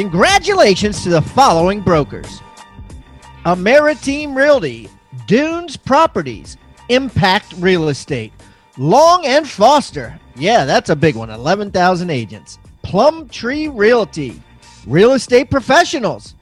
Congratulations 0.00 1.02
to 1.02 1.10
the 1.10 1.20
following 1.20 1.82
brokers 1.82 2.40
Ameriteam 3.44 4.34
Realty, 4.34 4.88
Dunes 5.26 5.76
Properties, 5.76 6.56
Impact 6.88 7.52
Real 7.58 7.90
Estate, 7.90 8.32
Long 8.78 9.26
and 9.26 9.46
Foster. 9.46 10.18
Yeah, 10.36 10.64
that's 10.64 10.88
a 10.88 10.96
big 10.96 11.16
one. 11.16 11.28
11,000 11.28 12.08
agents. 12.08 12.58
Plum 12.82 13.28
Tree 13.28 13.68
Realty, 13.68 14.42
Real 14.86 15.12
Estate 15.12 15.50
Professionals, 15.50 16.34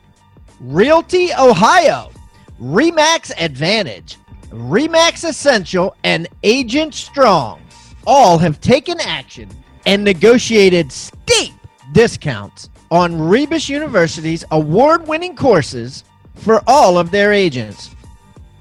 Realty 0.61 1.31
Ohio, 1.35 2.13
Remax 2.61 3.33
Advantage, 3.41 4.19
Remax 4.51 5.29
Essential, 5.29 5.97
and 6.05 6.29
Agent 6.45 6.95
Strong 6.95 7.61
all 8.07 8.39
have 8.39 8.61
taken 8.61 9.01
action 9.01 9.51
and 9.85 10.05
negotiated 10.05 10.93
steep 10.93 11.55
discounts 11.91 12.71
on 12.91 13.29
Rebus 13.29 13.69
University's 13.69 14.45
award 14.51 15.07
winning 15.07 15.37
courses 15.37 16.05
for 16.35 16.63
all 16.67 16.99
of 16.99 17.11
their 17.11 17.33
agents. 17.33 17.95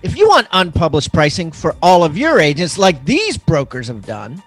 If 0.02 0.18
you 0.18 0.28
want 0.28 0.48
unpublished 0.52 1.14
pricing 1.14 1.52
for 1.52 1.76
all 1.82 2.04
of 2.04 2.18
your 2.18 2.40
agents, 2.40 2.78
like 2.78 3.04
these 3.06 3.38
brokers 3.38 3.88
have 3.88 4.06
done, 4.06 4.42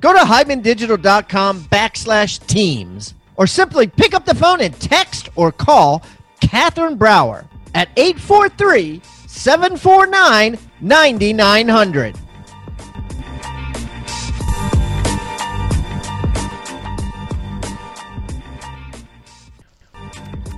go 0.00 0.12
to 0.12 0.18
hibandigital.com 0.18 1.64
backslash 1.64 2.44
teams 2.46 3.14
or 3.36 3.46
simply 3.46 3.86
pick 3.86 4.14
up 4.14 4.24
the 4.24 4.34
phone 4.34 4.60
and 4.60 4.78
text 4.80 5.28
or 5.36 5.52
call 5.52 6.02
Catherine 6.40 6.96
Brower 6.96 7.46
at 7.74 7.88
843 7.96 9.00
749 9.26 10.58
9900. 10.80 12.16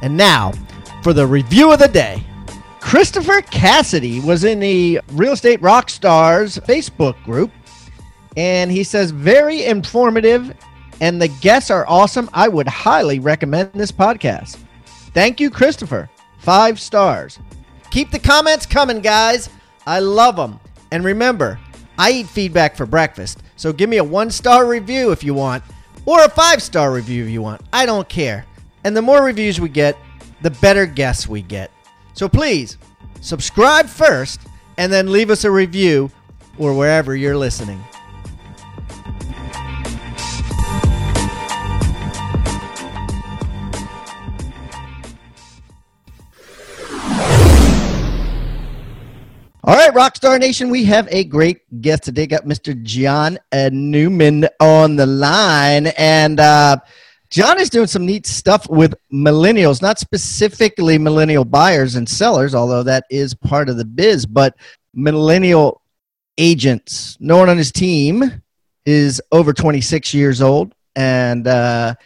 And 0.06 0.16
now 0.16 0.52
for 1.02 1.12
the 1.12 1.26
review 1.26 1.72
of 1.72 1.80
the 1.80 1.88
day. 1.88 2.22
Christopher 2.78 3.40
Cassidy 3.40 4.20
was 4.20 4.44
in 4.44 4.60
the 4.60 5.00
Real 5.08 5.32
Estate 5.32 5.60
Rock 5.60 5.90
Stars 5.90 6.58
Facebook 6.58 7.20
group, 7.24 7.50
and 8.36 8.70
he 8.70 8.84
says, 8.84 9.10
very 9.10 9.64
informative, 9.64 10.54
and 11.00 11.20
the 11.20 11.26
guests 11.26 11.72
are 11.72 11.84
awesome. 11.88 12.30
I 12.32 12.46
would 12.46 12.68
highly 12.68 13.18
recommend 13.18 13.72
this 13.72 13.90
podcast. 13.90 14.58
Thank 15.12 15.40
you, 15.40 15.50
Christopher. 15.50 16.08
Five 16.38 16.78
stars. 16.78 17.40
Keep 17.90 18.12
the 18.12 18.20
comments 18.20 18.64
coming, 18.64 19.00
guys. 19.00 19.50
I 19.88 19.98
love 19.98 20.36
them. 20.36 20.60
And 20.92 21.04
remember, 21.04 21.58
I 21.98 22.12
eat 22.12 22.28
feedback 22.28 22.76
for 22.76 22.86
breakfast, 22.86 23.42
so 23.56 23.72
give 23.72 23.90
me 23.90 23.96
a 23.96 24.04
one 24.04 24.30
star 24.30 24.68
review 24.68 25.10
if 25.10 25.24
you 25.24 25.34
want, 25.34 25.64
or 26.04 26.22
a 26.22 26.30
five 26.30 26.62
star 26.62 26.92
review 26.92 27.24
if 27.24 27.30
you 27.30 27.42
want. 27.42 27.62
I 27.72 27.86
don't 27.86 28.08
care. 28.08 28.46
And 28.86 28.96
the 28.96 29.02
more 29.02 29.24
reviews 29.24 29.60
we 29.60 29.68
get, 29.68 29.98
the 30.42 30.50
better 30.52 30.86
guests 30.86 31.26
we 31.26 31.42
get. 31.42 31.72
So 32.12 32.28
please 32.28 32.78
subscribe 33.20 33.86
first 33.86 34.42
and 34.78 34.92
then 34.92 35.10
leave 35.10 35.28
us 35.28 35.42
a 35.42 35.50
review 35.50 36.08
or 36.56 36.72
wherever 36.72 37.16
you're 37.16 37.36
listening. 37.36 37.84
All 49.64 49.74
right, 49.74 49.92
Rockstar 49.92 50.38
Nation, 50.38 50.70
we 50.70 50.84
have 50.84 51.08
a 51.10 51.24
great 51.24 51.82
guest 51.82 52.04
today. 52.04 52.28
Got 52.28 52.44
Mr. 52.44 52.80
John 52.84 53.36
Newman 53.52 54.46
on 54.60 54.94
the 54.94 55.06
line. 55.06 55.88
And 55.98 56.38
uh, 56.38 56.76
John 57.36 57.60
is 57.60 57.68
doing 57.68 57.86
some 57.86 58.06
neat 58.06 58.26
stuff 58.26 58.66
with 58.66 58.94
millennials, 59.12 59.82
not 59.82 59.98
specifically 59.98 60.96
millennial 60.96 61.44
buyers 61.44 61.94
and 61.94 62.08
sellers, 62.08 62.54
although 62.54 62.82
that 62.84 63.04
is 63.10 63.34
part 63.34 63.68
of 63.68 63.76
the 63.76 63.84
biz, 63.84 64.24
but 64.24 64.56
millennial 64.94 65.82
agents. 66.38 67.18
No 67.20 67.36
one 67.36 67.50
on 67.50 67.58
his 67.58 67.70
team 67.70 68.40
is 68.86 69.20
over 69.32 69.52
26 69.52 70.14
years 70.14 70.40
old. 70.40 70.74
And 70.94 71.46
uh, 71.46 71.96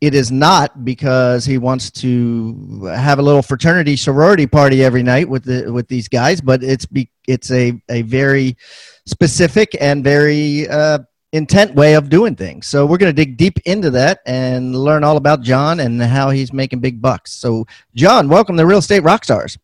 it 0.00 0.14
is 0.14 0.32
not 0.32 0.82
because 0.82 1.44
he 1.44 1.58
wants 1.58 1.90
to 1.90 2.86
have 2.86 3.18
a 3.18 3.22
little 3.22 3.42
fraternity 3.42 3.96
sorority 3.96 4.46
party 4.46 4.82
every 4.82 5.02
night 5.02 5.28
with 5.28 5.44
the 5.44 5.70
with 5.70 5.88
these 5.88 6.08
guys, 6.08 6.40
but 6.40 6.62
it's 6.62 6.86
be, 6.86 7.10
it's 7.26 7.50
a 7.50 7.78
a 7.90 8.00
very 8.00 8.56
specific 9.04 9.76
and 9.78 10.02
very 10.02 10.66
uh, 10.68 11.00
intent 11.32 11.74
way 11.74 11.94
of 11.94 12.08
doing 12.08 12.34
things. 12.34 12.66
So 12.66 12.86
we're 12.86 12.96
going 12.96 13.14
to 13.14 13.24
dig 13.24 13.36
deep 13.36 13.58
into 13.64 13.90
that 13.90 14.20
and 14.24 14.74
learn 14.74 15.04
all 15.04 15.16
about 15.16 15.42
John 15.42 15.80
and 15.80 16.00
how 16.00 16.30
he's 16.30 16.52
making 16.52 16.80
big 16.80 17.02
bucks. 17.02 17.32
So 17.32 17.66
John, 17.94 18.28
welcome 18.28 18.56
to 18.56 18.66
Real 18.66 18.78
Estate 18.78 19.02
Rockstars. 19.02 19.58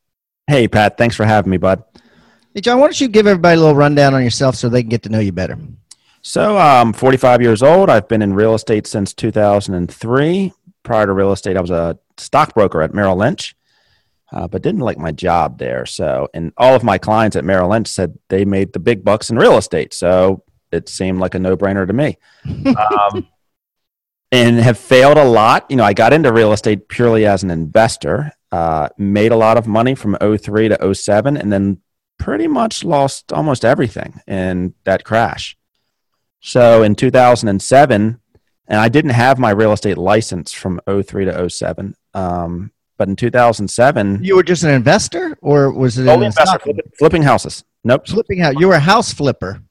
Hey 0.47 0.69
Pat, 0.69 0.99
thanks 0.99 1.17
for 1.17 1.25
having 1.25 1.51
me, 1.51 1.57
bud. 1.57 1.83
Hey 2.55 2.61
John, 2.61 2.79
why 2.79 2.87
don't 2.87 3.01
you 3.01 3.09
give 3.09 3.27
everybody 3.27 3.57
a 3.57 3.61
little 3.61 3.75
rundown 3.75 4.15
on 4.15 4.23
yourself 4.23 4.57
so 4.57 4.69
they 4.69 4.83
can 4.83 4.91
get 4.91 5.03
to 5.05 5.09
know 5.09 5.21
you 5.21 5.33
better? 5.33 5.59
So 6.21 6.57
I'm 6.57 6.93
45 6.93 7.43
years 7.43 7.63
old. 7.63 7.89
I've 7.89 8.09
been 8.09 8.23
in 8.23 8.35
real 8.35 8.55
estate 8.55 8.87
since 8.87 9.15
2003. 9.15 10.53
Prior 10.83 11.07
to 11.07 11.13
real 11.13 11.33
estate, 11.33 11.57
I 11.57 11.61
was 11.63 11.71
a 11.71 11.99
stockbroker 12.19 12.83
at 12.83 12.93
Merrill 12.93 13.17
Lynch, 13.17 13.57
uh, 14.33 14.49
but 14.49 14.63
didn't 14.63 14.81
like 14.83 14.99
my 14.99 15.13
job 15.13 15.59
there. 15.59 15.87
So, 15.87 16.29
and 16.35 16.53
all 16.59 16.75
of 16.75 16.85
my 16.85 16.99
clients 16.99 17.37
at 17.37 17.45
Merrill 17.45 17.71
Lynch 17.71 17.89
said 17.89 18.19
they 18.29 18.45
made 18.45 18.73
the 18.75 18.79
big 18.81 19.03
bucks 19.03 19.31
in 19.31 19.37
real 19.37 19.57
estate. 19.57 19.95
So 19.95 20.45
it 20.75 20.89
seemed 20.89 21.21
like 21.21 21.35
a 21.35 21.39
no-brainer 21.39 21.87
to 21.87 21.93
me. 21.93 22.19
Um, 22.77 23.29
and 24.33 24.57
have 24.59 24.79
failed 24.79 25.17
a 25.17 25.25
lot. 25.25 25.65
You 25.71 25.77
know, 25.77 25.85
I 25.85 25.93
got 25.93 26.13
into 26.13 26.33
real 26.33 26.53
estate 26.53 26.89
purely 26.89 27.25
as 27.25 27.45
an 27.45 27.53
investor. 27.53 28.33
Uh, 28.51 28.89
made 28.99 29.31
a 29.31 29.37
lot 29.37 29.57
of 29.57 29.69
money 29.69 29.95
from 29.95 30.17
03 30.21 30.71
to 30.71 30.95
07, 30.95 31.37
and 31.37 31.53
then 31.53 31.81
pretty 32.19 32.49
much 32.49 32.83
lost 32.83 33.33
almost 33.33 33.65
everything 33.65 34.21
in 34.27 34.75
that 34.85 35.05
crash. 35.05 35.57
So 36.41 36.83
in 36.83 36.95
2007, 36.95 38.21
and 38.67 38.81
I 38.81 38.89
didn't 38.89 39.11
have 39.13 39.39
my 39.39 39.51
real 39.51 39.73
estate 39.73 39.99
license 39.99 40.53
from 40.53 40.81
03 40.87 41.27
to 41.27 41.49
07. 41.49 41.95
Um, 42.15 42.73
but 42.97 43.09
in 43.09 43.17
2007, 43.17 44.23
you 44.23 44.37
were 44.37 44.43
just 44.43 44.63
an 44.63 44.71
investor, 44.71 45.37
or 45.43 45.73
was 45.73 45.99
it 45.99 46.07
investor 46.07 46.59
flipping, 46.61 46.93
flipping, 46.97 47.23
houses? 47.23 47.65
Nope, 47.83 48.07
flipping 48.07 48.39
house. 48.39 48.55
You 48.59 48.69
were 48.69 48.75
a 48.75 48.81
house 48.81 49.13
flipper. 49.13 49.63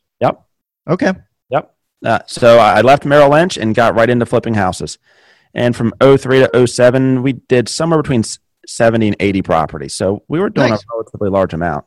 Yep. 0.88 0.94
Okay. 0.94 1.20
Yep. 1.50 1.76
Uh, 2.04 2.20
so 2.28 2.60
I 2.60 2.82
left 2.82 3.06
Merrill 3.06 3.30
Lynch 3.30 3.58
and 3.58 3.74
got 3.74 3.96
right 3.96 4.10
into 4.10 4.26
flipping 4.26 4.56
houses. 4.56 4.98
And 5.54 5.76
from 5.76 5.94
03 6.02 6.48
to 6.48 6.68
07, 6.68 7.22
we 7.22 7.34
did 7.34 7.70
somewhere 7.70 8.02
between 8.02 8.24
70 8.66 9.08
and 9.08 9.16
80 9.20 9.42
properties. 9.44 9.94
So 9.94 10.24
we 10.28 10.40
were 10.40 10.50
doing 10.50 10.72
nice. 10.72 10.82
a 10.82 10.86
relatively 10.94 11.30
large 11.30 11.54
amount. 11.54 11.86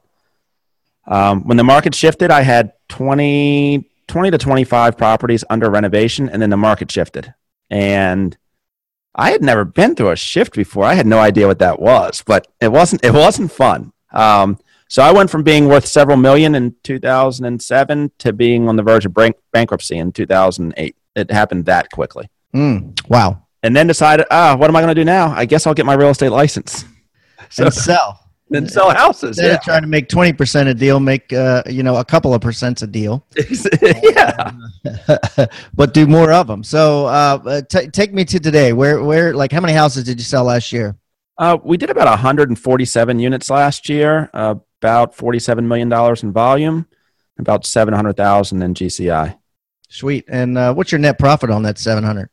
Um, 1.06 1.44
when 1.44 1.56
the 1.56 1.64
market 1.64 1.94
shifted, 1.94 2.30
I 2.30 2.42
had 2.42 2.72
20 2.88 3.90
20 4.08 4.30
to 4.30 4.38
25 4.38 4.96
properties 4.96 5.44
under 5.50 5.70
renovation 5.70 6.28
and 6.28 6.40
then 6.40 6.50
the 6.50 6.56
market 6.56 6.90
shifted 6.90 7.34
and 7.70 8.36
i 9.14 9.30
had 9.30 9.42
never 9.42 9.64
been 9.64 9.94
through 9.94 10.10
a 10.10 10.16
shift 10.16 10.54
before 10.54 10.84
i 10.84 10.94
had 10.94 11.06
no 11.06 11.18
idea 11.18 11.46
what 11.46 11.58
that 11.58 11.80
was 11.80 12.22
but 12.24 12.46
it 12.60 12.70
wasn't 12.70 13.04
it 13.04 13.12
wasn't 13.12 13.50
fun 13.50 13.92
um, 14.12 14.58
so 14.88 15.02
i 15.02 15.12
went 15.12 15.30
from 15.30 15.42
being 15.42 15.68
worth 15.68 15.86
several 15.86 16.16
million 16.16 16.54
in 16.54 16.74
2007 16.82 18.10
to 18.18 18.32
being 18.32 18.68
on 18.68 18.76
the 18.76 18.82
verge 18.82 19.06
of 19.06 19.14
bank- 19.14 19.36
bankruptcy 19.52 19.98
in 19.98 20.12
2008 20.12 20.96
it 21.14 21.30
happened 21.30 21.64
that 21.64 21.90
quickly 21.90 22.28
mm, 22.54 23.08
wow 23.08 23.42
and 23.62 23.74
then 23.74 23.86
decided 23.86 24.26
ah 24.30 24.56
what 24.56 24.68
am 24.68 24.76
i 24.76 24.80
going 24.80 24.94
to 24.94 25.00
do 25.00 25.04
now 25.04 25.32
i 25.32 25.44
guess 25.44 25.66
i'll 25.66 25.74
get 25.74 25.86
my 25.86 25.94
real 25.94 26.10
estate 26.10 26.30
license 26.30 26.84
so, 27.50 27.64
and 27.66 27.74
sell 27.74 28.26
and 28.52 28.70
sell 28.70 28.90
houses. 28.90 29.38
Instead 29.38 29.50
yeah. 29.50 29.58
trying 29.58 29.82
to 29.82 29.88
make 29.88 30.08
twenty 30.08 30.32
percent 30.32 30.68
a 30.68 30.74
deal, 30.74 31.00
make 31.00 31.32
uh, 31.32 31.62
you 31.66 31.82
know 31.82 31.96
a 31.96 32.04
couple 32.04 32.34
of 32.34 32.40
percents 32.40 32.82
a 32.82 32.86
deal. 32.86 33.26
yeah, 34.02 35.46
but 35.74 35.94
do 35.94 36.06
more 36.06 36.32
of 36.32 36.46
them. 36.46 36.62
So 36.62 37.06
uh, 37.06 37.38
uh, 37.44 37.62
t- 37.62 37.88
take 37.88 38.12
me 38.12 38.24
to 38.26 38.38
today. 38.38 38.72
Where 38.72 39.02
where 39.02 39.34
like 39.34 39.52
how 39.52 39.60
many 39.60 39.72
houses 39.72 40.04
did 40.04 40.18
you 40.18 40.24
sell 40.24 40.44
last 40.44 40.72
year? 40.72 40.96
Uh, 41.38 41.58
we 41.62 41.76
did 41.76 41.90
about 41.90 42.06
147 42.06 43.18
units 43.18 43.50
last 43.50 43.90
year. 43.90 44.30
Uh, 44.32 44.54
about 44.80 45.14
47 45.14 45.66
million 45.66 45.88
dollars 45.88 46.22
in 46.22 46.32
volume. 46.32 46.86
About 47.38 47.66
700,000 47.66 48.62
in 48.62 48.72
GCI. 48.72 49.36
Sweet. 49.90 50.24
And 50.26 50.56
uh, 50.56 50.72
what's 50.72 50.90
your 50.90 50.98
net 50.98 51.18
profit 51.18 51.50
on 51.50 51.62
that 51.64 51.78
700? 51.78 52.30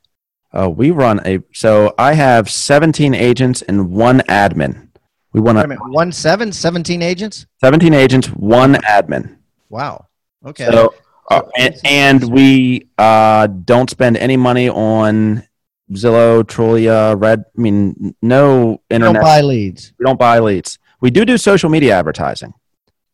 Uh, 0.53 0.69
we 0.69 0.91
run 0.91 1.19
a 1.25 1.39
so 1.51 1.93
I 1.97 2.13
have 2.13 2.49
17 2.49 3.13
agents 3.13 3.63
and 3.63 3.91
one 3.91 4.19
admin. 4.29 4.89
We 5.33 5.41
want 5.41 5.57
to, 5.57 5.75
one 5.87 6.11
seven, 6.11 6.51
17 6.51 7.01
agents? 7.01 7.47
17 7.59 7.93
agents, 7.93 8.27
one 8.27 8.75
admin. 8.75 9.37
Wow. 9.69 10.05
Okay. 10.45 10.65
So, 10.65 10.93
uh, 11.31 11.41
and, 11.57 11.75
and 11.83 12.23
we 12.31 12.87
uh, 12.99 13.47
don't 13.47 13.89
spend 13.89 14.15
any 14.17 14.37
money 14.37 14.69
on 14.69 15.43
Zillow, 15.91 16.43
Trulia, 16.43 17.19
Red. 17.19 17.45
I 17.57 17.61
mean, 17.61 18.15
no 18.21 18.79
internet. 18.91 19.15
don't 19.15 19.23
buy 19.23 19.41
leads. 19.41 19.93
we 19.97 20.05
don't 20.05 20.19
buy 20.19 20.37
leads. 20.37 20.77
We 21.03 21.11
do 21.11 21.25
do 21.25 21.37
social 21.37 21.69
media 21.69 21.99
advertising 21.99 22.53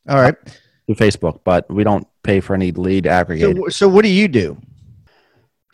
All 0.08 0.22
right. 0.22 0.36
through 0.86 0.94
Facebook, 0.94 1.40
but 1.44 1.68
we 1.72 1.84
don't 1.84 2.08
pay 2.22 2.40
for 2.40 2.54
any 2.54 2.72
lead 2.72 3.06
aggregator. 3.06 3.56
So, 3.56 3.70
so 3.70 3.90
what 3.90 4.04
do 4.04 4.10
you 4.10 4.28
do? 4.28 4.62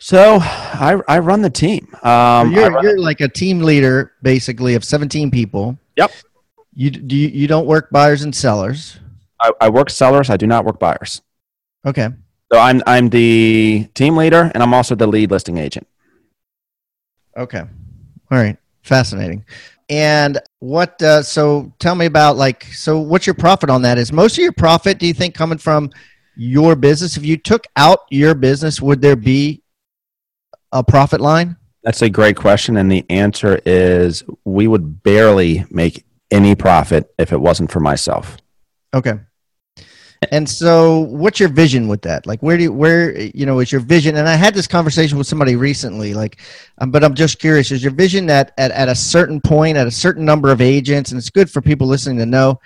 So 0.00 0.38
I, 0.40 0.98
I 1.08 1.18
run 1.18 1.42
the 1.42 1.50
team. 1.50 1.88
Um, 1.96 2.02
I 2.02 2.44
you're 2.44 2.82
you're 2.82 2.98
like 2.98 3.20
a 3.20 3.28
team 3.28 3.60
leader, 3.60 4.14
basically, 4.22 4.74
of 4.74 4.82
17 4.82 5.30
people. 5.30 5.78
Yep. 5.96 6.10
You 6.72 6.90
do 6.90 7.14
you, 7.14 7.28
you 7.28 7.46
don't 7.48 7.66
work 7.66 7.90
buyers 7.90 8.22
and 8.22 8.34
sellers. 8.34 8.98
I, 9.38 9.52
I 9.60 9.68
work 9.68 9.90
sellers. 9.90 10.30
I 10.30 10.38
do 10.38 10.46
not 10.46 10.64
work 10.64 10.78
buyers. 10.78 11.20
Okay. 11.84 12.08
So 12.50 12.58
I'm 12.58 12.82
I'm 12.86 13.10
the 13.10 13.90
team 13.92 14.16
leader, 14.16 14.50
and 14.54 14.62
I'm 14.62 14.72
also 14.72 14.94
the 14.94 15.06
lead 15.06 15.30
listing 15.30 15.58
agent. 15.58 15.86
Okay. 17.36 17.60
All 17.60 17.68
right. 18.38 18.56
Fascinating. 18.82 19.44
And 19.90 20.38
what? 20.60 21.00
Uh, 21.02 21.22
so 21.22 21.72
tell 21.78 21.94
me 21.94 22.06
about 22.06 22.36
like. 22.36 22.64
So 22.64 22.98
what's 22.98 23.26
your 23.26 23.34
profit 23.34 23.70
on 23.70 23.82
that? 23.82 23.98
Is 23.98 24.12
most 24.12 24.38
of 24.38 24.42
your 24.42 24.52
profit? 24.52 24.98
Do 24.98 25.06
you 25.06 25.14
think 25.14 25.34
coming 25.34 25.58
from 25.58 25.90
your 26.36 26.76
business? 26.76 27.16
If 27.16 27.24
you 27.24 27.36
took 27.36 27.66
out 27.76 28.00
your 28.10 28.34
business, 28.34 28.80
would 28.80 29.00
there 29.00 29.16
be 29.16 29.62
a 30.72 30.82
profit 30.82 31.20
line? 31.20 31.56
That's 31.82 32.02
a 32.02 32.10
great 32.10 32.36
question, 32.36 32.76
and 32.76 32.90
the 32.90 33.04
answer 33.10 33.60
is 33.64 34.24
we 34.44 34.66
would 34.66 35.02
barely 35.02 35.64
make 35.70 36.04
any 36.30 36.56
profit 36.56 37.14
if 37.18 37.32
it 37.32 37.40
wasn't 37.40 37.70
for 37.70 37.80
myself. 37.80 38.36
Okay. 38.92 39.20
And 40.32 40.48
so 40.48 41.00
what's 41.00 41.40
your 41.40 41.48
vision 41.48 41.88
with 41.88 42.02
that? 42.02 42.26
Like 42.26 42.40
where 42.40 42.56
do 42.56 42.64
you, 42.64 42.72
where 42.72 43.18
you 43.18 43.46
know 43.46 43.60
is 43.60 43.72
your 43.72 43.80
vision 43.80 44.16
and 44.16 44.28
I 44.28 44.34
had 44.34 44.54
this 44.54 44.66
conversation 44.66 45.18
with 45.18 45.26
somebody 45.26 45.56
recently 45.56 46.14
like 46.14 46.38
um, 46.78 46.90
but 46.90 47.04
I'm 47.04 47.14
just 47.14 47.38
curious 47.38 47.70
is 47.70 47.82
your 47.82 47.92
vision 47.92 48.26
that 48.26 48.52
at, 48.58 48.70
at 48.70 48.88
a 48.88 48.94
certain 48.94 49.40
point 49.40 49.76
at 49.76 49.86
a 49.86 49.90
certain 49.90 50.24
number 50.24 50.50
of 50.50 50.60
agents 50.60 51.10
and 51.10 51.18
it's 51.18 51.30
good 51.30 51.50
for 51.50 51.60
people 51.60 51.86
listening 51.86 52.18
to 52.18 52.26
know 52.26 52.60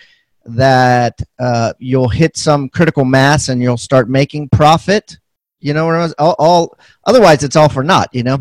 that 0.46 1.20
uh, 1.38 1.72
you'll 1.78 2.08
hit 2.08 2.36
some 2.36 2.68
critical 2.68 3.04
mass 3.04 3.48
and 3.48 3.62
you'll 3.62 3.76
start 3.76 4.08
making 4.08 4.48
profit 4.48 5.18
you 5.60 5.74
know 5.74 5.86
what 5.86 6.14
all, 6.18 6.34
all 6.38 6.78
otherwise 7.04 7.42
it's 7.42 7.56
all 7.56 7.68
for 7.68 7.82
naught 7.82 8.08
you 8.12 8.22
know 8.22 8.38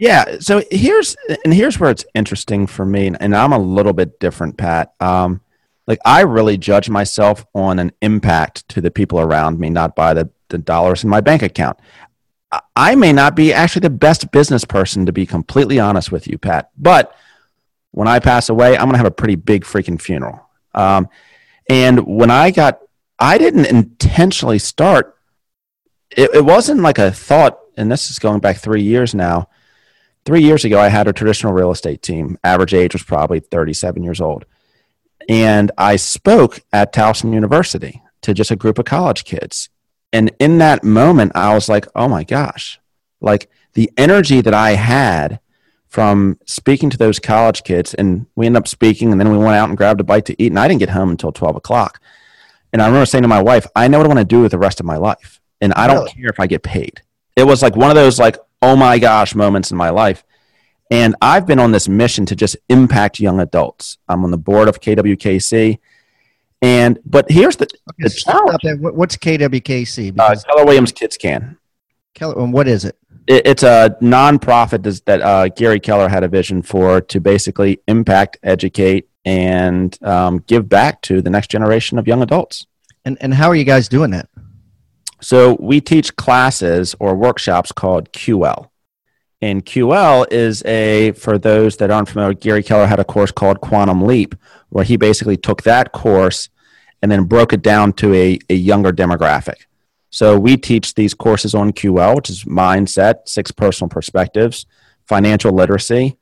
Yeah. 0.00 0.38
So 0.40 0.62
here's 0.70 1.14
and 1.44 1.52
here's 1.52 1.78
where 1.78 1.90
it's 1.90 2.06
interesting 2.14 2.66
for 2.66 2.86
me, 2.86 3.12
and 3.20 3.36
I'm 3.36 3.52
a 3.52 3.58
little 3.58 3.92
bit 3.92 4.18
different, 4.18 4.56
Pat. 4.56 4.94
Um, 4.98 5.42
like 5.90 5.98
I 6.04 6.20
really 6.20 6.56
judge 6.56 6.88
myself 6.88 7.44
on 7.52 7.80
an 7.80 7.90
impact 8.00 8.68
to 8.68 8.80
the 8.80 8.92
people 8.92 9.18
around 9.18 9.58
me, 9.58 9.70
not 9.70 9.96
by 9.96 10.14
the, 10.14 10.30
the 10.48 10.56
dollars 10.56 11.02
in 11.02 11.10
my 11.10 11.20
bank 11.20 11.42
account. 11.42 11.80
I- 12.76 12.94
may 12.94 13.12
not 13.12 13.34
be 13.34 13.52
actually 13.52 13.80
the 13.80 13.90
best 13.90 14.30
business 14.30 14.64
person 14.64 15.04
to 15.06 15.12
be 15.12 15.26
completely 15.26 15.80
honest 15.80 16.12
with 16.12 16.28
you, 16.28 16.38
Pat. 16.38 16.70
But 16.78 17.12
when 17.90 18.06
I 18.06 18.20
pass 18.20 18.48
away, 18.48 18.78
I'm 18.78 18.86
gonna 18.86 18.98
have 18.98 19.06
a 19.06 19.10
pretty 19.10 19.34
big 19.34 19.64
freaking 19.64 20.00
funeral. 20.00 20.48
Um, 20.76 21.08
and 21.68 22.06
when 22.06 22.30
I 22.30 22.52
got, 22.52 22.78
I 23.18 23.36
didn't 23.36 23.66
intentionally 23.66 24.60
start. 24.60 25.16
It, 26.16 26.30
it 26.34 26.44
wasn't 26.44 26.82
like 26.82 26.98
a 26.98 27.10
thought, 27.10 27.58
and 27.76 27.90
this 27.90 28.10
is 28.10 28.20
going 28.20 28.38
back 28.38 28.58
three 28.58 28.82
years 28.82 29.12
now 29.12 29.48
three 30.24 30.42
years 30.42 30.64
ago, 30.64 30.78
I 30.78 30.88
had 30.88 31.08
a 31.08 31.12
traditional 31.12 31.52
real 31.52 31.72
estate 31.72 32.02
team. 32.02 32.38
Average 32.44 32.74
age 32.74 32.92
was 32.92 33.02
probably 33.02 33.40
37 33.40 34.04
years 34.04 34.20
old. 34.20 34.44
And 35.28 35.70
I 35.78 35.96
spoke 35.96 36.60
at 36.72 36.92
Towson 36.92 37.32
University 37.32 38.02
to 38.22 38.34
just 38.34 38.50
a 38.50 38.56
group 38.56 38.78
of 38.78 38.84
college 38.84 39.24
kids. 39.24 39.68
And 40.12 40.32
in 40.40 40.58
that 40.58 40.82
moment, 40.82 41.32
I 41.34 41.54
was 41.54 41.68
like, 41.68 41.86
oh 41.94 42.08
my 42.08 42.24
gosh, 42.24 42.80
like 43.20 43.48
the 43.74 43.90
energy 43.96 44.40
that 44.40 44.54
I 44.54 44.70
had 44.72 45.38
from 45.86 46.38
speaking 46.46 46.90
to 46.90 46.96
those 46.96 47.18
college 47.18 47.62
kids. 47.64 47.94
And 47.94 48.26
we 48.36 48.46
ended 48.46 48.60
up 48.60 48.68
speaking, 48.68 49.12
and 49.12 49.20
then 49.20 49.30
we 49.30 49.38
went 49.38 49.56
out 49.56 49.68
and 49.68 49.76
grabbed 49.78 50.00
a 50.00 50.04
bite 50.04 50.24
to 50.26 50.42
eat. 50.42 50.50
And 50.52 50.58
I 50.58 50.68
didn't 50.68 50.80
get 50.80 50.90
home 50.90 51.10
until 51.10 51.32
12 51.32 51.56
o'clock. 51.56 52.00
And 52.72 52.80
I 52.80 52.86
remember 52.86 53.06
saying 53.06 53.22
to 53.22 53.28
my 53.28 53.42
wife, 53.42 53.66
I 53.74 53.88
know 53.88 53.98
what 53.98 54.04
I 54.06 54.08
want 54.08 54.18
to 54.20 54.24
do 54.24 54.42
with 54.42 54.52
the 54.52 54.58
rest 54.58 54.80
of 54.80 54.86
my 54.86 54.96
life. 54.96 55.40
And 55.60 55.72
I 55.74 55.86
don't 55.86 55.96
Really? 55.98 56.10
care 56.12 56.30
if 56.30 56.38
I 56.40 56.46
get 56.46 56.62
paid. 56.62 57.02
It 57.36 57.44
was 57.44 57.62
like 57.62 57.76
one 57.76 57.90
of 57.90 57.96
those, 57.96 58.18
like, 58.18 58.36
oh 58.62 58.76
my 58.76 58.98
gosh 58.98 59.34
moments 59.34 59.70
in 59.70 59.76
my 59.76 59.90
life. 59.90 60.22
And 60.90 61.14
I've 61.22 61.46
been 61.46 61.60
on 61.60 61.70
this 61.70 61.88
mission 61.88 62.26
to 62.26 62.36
just 62.36 62.56
impact 62.68 63.20
young 63.20 63.40
adults. 63.40 63.98
I'm 64.08 64.24
on 64.24 64.30
the 64.30 64.38
board 64.38 64.68
of 64.68 64.80
KWKC. 64.80 65.78
And, 66.62 66.98
but 67.06 67.30
here's 67.30 67.56
the, 67.56 67.64
Okay, 67.64 68.02
the 68.02 68.10
challenge. 68.10 68.80
What's 68.80 69.16
KWKC? 69.16 70.18
Uh, 70.18 70.34
Keller 70.46 70.64
Williams 70.64 70.92
Kids 70.92 71.16
Can. 71.16 71.58
Keller, 72.14 72.38
and 72.38 72.52
what 72.52 72.66
is 72.66 72.84
it? 72.84 72.98
It, 73.26 73.46
it's 73.46 73.62
a 73.62 73.96
nonprofit 74.02 74.82
that 75.04 75.20
uh, 75.22 75.48
Gary 75.48 75.80
Keller 75.80 76.08
had 76.08 76.24
a 76.24 76.28
vision 76.28 76.62
for 76.62 77.00
to 77.00 77.20
basically 77.20 77.80
impact, 77.86 78.38
educate, 78.42 79.08
and 79.24 79.96
um, 80.02 80.38
give 80.46 80.68
back 80.68 81.02
to 81.02 81.22
the 81.22 81.30
next 81.30 81.50
generation 81.50 81.98
of 81.98 82.06
young 82.06 82.22
adults. 82.22 82.66
And 83.04 83.16
and 83.20 83.34
how 83.34 83.48
are 83.48 83.54
you 83.54 83.64
guys 83.64 83.88
doing 83.88 84.10
that? 84.10 84.28
So 85.22 85.56
we 85.60 85.80
teach 85.80 86.16
classes 86.16 86.94
or 86.98 87.14
workshops 87.14 87.72
called 87.72 88.12
QL. 88.12 88.69
And 89.42 89.64
QL 89.64 90.30
is 90.30 90.62
a, 90.64 91.12
for 91.12 91.38
those 91.38 91.78
that 91.78 91.90
aren't 91.90 92.10
familiar, 92.10 92.34
Gary 92.34 92.62
Keller 92.62 92.86
had 92.86 93.00
a 93.00 93.04
course 93.04 93.30
called 93.30 93.60
Quantum 93.60 94.02
Leap, 94.02 94.34
where 94.68 94.84
he 94.84 94.96
basically 94.96 95.36
took 95.36 95.62
that 95.62 95.92
course 95.92 96.50
and 97.00 97.10
then 97.10 97.24
broke 97.24 97.52
it 97.52 97.62
down 97.62 97.94
to 97.94 98.14
a, 98.14 98.38
a 98.50 98.54
younger 98.54 98.92
demographic. 98.92 99.64
So 100.10 100.38
we 100.38 100.56
teach 100.56 100.94
these 100.94 101.14
courses 101.14 101.54
on 101.54 101.72
QL, 101.72 102.16
which 102.16 102.28
is 102.28 102.44
mindset, 102.44 103.28
six 103.28 103.50
personal 103.50 103.88
perspectives, 103.88 104.66
financial 105.06 105.52
literacy, 105.52 106.18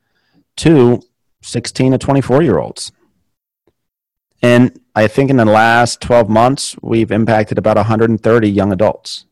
to 0.57 1.01
16 1.41 1.93
to 1.93 1.97
24 1.97 2.43
year 2.43 2.59
olds. 2.59 2.91
And 4.41 4.79
I 4.95 5.07
think 5.07 5.29
in 5.29 5.37
the 5.37 5.45
last 5.45 5.99
12 6.01 6.29
months, 6.29 6.75
we've 6.81 7.11
impacted 7.11 7.57
about 7.57 7.75
130 7.75 8.49
young 8.49 8.71
adults. 8.71 9.25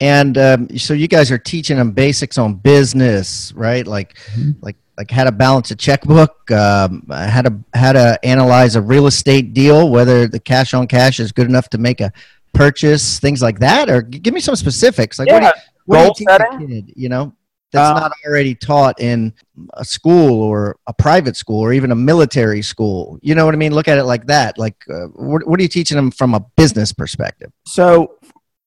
And 0.00 0.38
um, 0.38 0.78
so 0.78 0.94
you 0.94 1.08
guys 1.08 1.30
are 1.30 1.38
teaching 1.38 1.76
them 1.76 1.92
basics 1.92 2.38
on 2.38 2.54
business, 2.54 3.52
right? 3.54 3.86
Like, 3.86 4.16
like, 4.62 4.76
like 4.96 5.10
how 5.10 5.24
to 5.24 5.32
balance 5.32 5.70
a 5.70 5.76
checkbook, 5.76 6.50
um, 6.50 7.06
how 7.10 7.42
to 7.42 7.54
how 7.74 7.92
to 7.92 8.18
analyze 8.24 8.76
a 8.76 8.80
real 8.80 9.06
estate 9.06 9.52
deal, 9.52 9.90
whether 9.90 10.26
the 10.26 10.40
cash 10.40 10.72
on 10.74 10.86
cash 10.86 11.20
is 11.20 11.32
good 11.32 11.48
enough 11.48 11.68
to 11.70 11.78
make 11.78 12.00
a 12.00 12.12
purchase, 12.54 13.18
things 13.18 13.42
like 13.42 13.58
that. 13.60 13.90
Or 13.90 14.02
give 14.02 14.32
me 14.32 14.40
some 14.40 14.56
specifics. 14.56 15.18
Like, 15.18 15.28
what 15.30 15.40
do 15.40 15.46
you, 15.46 15.52
what 15.84 15.98
do 15.98 16.04
you 16.04 16.14
teach 16.14 16.28
a 16.28 16.58
kid? 16.58 16.92
You 16.96 17.08
know, 17.10 17.34
that's 17.72 17.90
Uh, 17.90 18.00
not 18.00 18.12
already 18.26 18.54
taught 18.54 19.00
in 19.00 19.32
a 19.74 19.84
school 19.84 20.42
or 20.42 20.76
a 20.86 20.92
private 20.92 21.36
school 21.36 21.60
or 21.60 21.72
even 21.72 21.92
a 21.92 21.94
military 21.94 22.62
school. 22.62 23.18
You 23.22 23.34
know 23.34 23.44
what 23.44 23.54
I 23.54 23.58
mean? 23.58 23.74
Look 23.74 23.88
at 23.88 23.98
it 23.98 24.04
like 24.04 24.26
that. 24.26 24.58
Like, 24.58 24.76
uh, 24.90 25.06
what, 25.14 25.46
what 25.46 25.60
are 25.60 25.62
you 25.62 25.68
teaching 25.68 25.96
them 25.96 26.10
from 26.10 26.34
a 26.34 26.40
business 26.56 26.92
perspective? 26.92 27.52
So, 27.66 28.16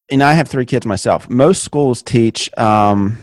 and 0.10 0.24
I 0.24 0.34
have 0.34 0.48
three 0.48 0.66
kids 0.66 0.86
myself. 0.86 1.30
Most 1.30 1.64
schools 1.64 2.02
teach 2.02 2.50
um, 2.58 3.18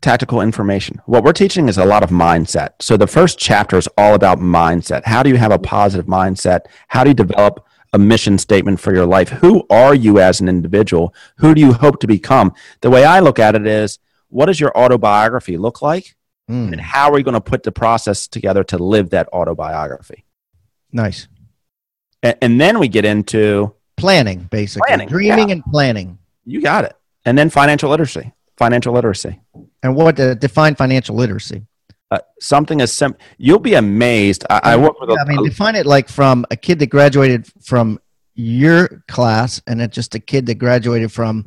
tactical 0.00 0.40
information. 0.40 1.00
What 1.06 1.24
we're 1.24 1.32
teaching 1.32 1.68
is 1.68 1.78
a 1.78 1.84
lot 1.84 2.02
of 2.02 2.10
mindset. 2.10 2.70
So, 2.80 2.96
the 2.96 3.06
first 3.06 3.38
chapter 3.38 3.76
is 3.78 3.88
all 3.96 4.14
about 4.14 4.38
mindset. 4.38 5.04
How 5.04 5.22
do 5.22 5.30
you 5.30 5.36
have 5.36 5.52
a 5.52 5.58
positive 5.58 6.06
mindset? 6.06 6.60
How 6.88 7.04
do 7.04 7.10
you 7.10 7.14
develop 7.14 7.64
a 7.92 7.98
mission 7.98 8.36
statement 8.38 8.78
for 8.80 8.92
your 8.94 9.06
life? 9.06 9.28
Who 9.30 9.64
are 9.70 9.94
you 9.94 10.18
as 10.20 10.40
an 10.40 10.48
individual? 10.48 11.14
Who 11.38 11.54
do 11.54 11.60
you 11.60 11.72
hope 11.72 12.00
to 12.00 12.06
become? 12.06 12.52
The 12.82 12.90
way 12.90 13.04
I 13.04 13.20
look 13.20 13.38
at 13.38 13.54
it 13.54 13.66
is 13.66 13.98
what 14.28 14.46
does 14.46 14.60
your 14.60 14.76
autobiography 14.76 15.56
look 15.56 15.80
like? 15.80 16.14
Mm, 16.50 16.72
And 16.72 16.80
how 16.80 17.10
are 17.12 17.18
you 17.18 17.24
going 17.24 17.32
to 17.34 17.40
put 17.40 17.62
the 17.62 17.72
process 17.72 18.28
together 18.28 18.62
to 18.64 18.78
live 18.78 19.10
that 19.10 19.28
autobiography? 19.32 20.24
nice. 20.92 21.28
And, 22.22 22.36
and 22.42 22.60
then 22.60 22.78
we 22.78 22.88
get 22.88 23.04
into 23.04 23.74
planning 23.98 24.40
basically 24.50 24.86
Planning, 24.88 25.08
dreaming 25.08 25.50
and 25.50 25.64
planning 25.64 26.18
you 26.44 26.62
got 26.62 26.84
it. 26.84 26.96
And 27.26 27.36
then 27.36 27.50
financial 27.50 27.90
literacy. 27.90 28.32
Financial 28.56 28.94
literacy. 28.94 29.38
and 29.82 29.94
what 29.94 30.18
uh, 30.18 30.34
define 30.34 30.74
financial 30.74 31.14
literacy 31.14 31.66
uh, 32.10 32.18
something 32.40 32.80
as 32.80 32.90
simple. 32.90 33.20
You'll 33.36 33.58
be 33.58 33.74
amazed. 33.74 34.44
I, 34.48 34.60
I 34.64 34.76
work 34.76 34.98
with. 34.98 35.10
Yeah, 35.10 35.16
a, 35.18 35.24
i 35.24 35.28
mean 35.28 35.44
define 35.44 35.76
it 35.76 35.84
like 35.84 36.08
from 36.08 36.46
a 36.50 36.56
kid 36.56 36.78
that 36.78 36.86
graduated 36.86 37.46
from 37.62 38.00
your 38.34 39.04
class 39.08 39.60
and 39.66 39.82
it's 39.82 39.94
just 39.94 40.14
a 40.14 40.18
kid 40.18 40.46
that 40.46 40.54
graduated 40.54 41.12
from 41.12 41.44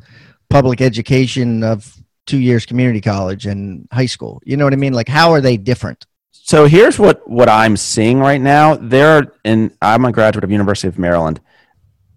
public 0.48 0.80
education 0.80 1.64
of 1.64 1.96
two 2.26 2.38
years 2.38 2.64
community 2.66 3.00
college 3.00 3.46
and 3.46 3.88
high 3.90 4.06
school 4.06 4.40
you 4.44 4.56
know 4.56 4.64
what 4.64 4.74
i 4.74 4.76
mean 4.76 4.92
like 4.92 5.08
how 5.08 5.32
are 5.32 5.40
they 5.40 5.56
different 5.56 6.06
so 6.44 6.66
here's 6.66 6.98
what 6.98 7.26
what 7.30 7.48
I'm 7.48 7.76
seeing 7.76 8.18
right 8.18 8.40
now. 8.40 8.74
There, 8.74 9.32
and 9.44 9.70
I'm 9.80 10.04
a 10.04 10.12
graduate 10.12 10.42
of 10.42 10.50
University 10.50 10.88
of 10.88 10.98
Maryland. 10.98 11.40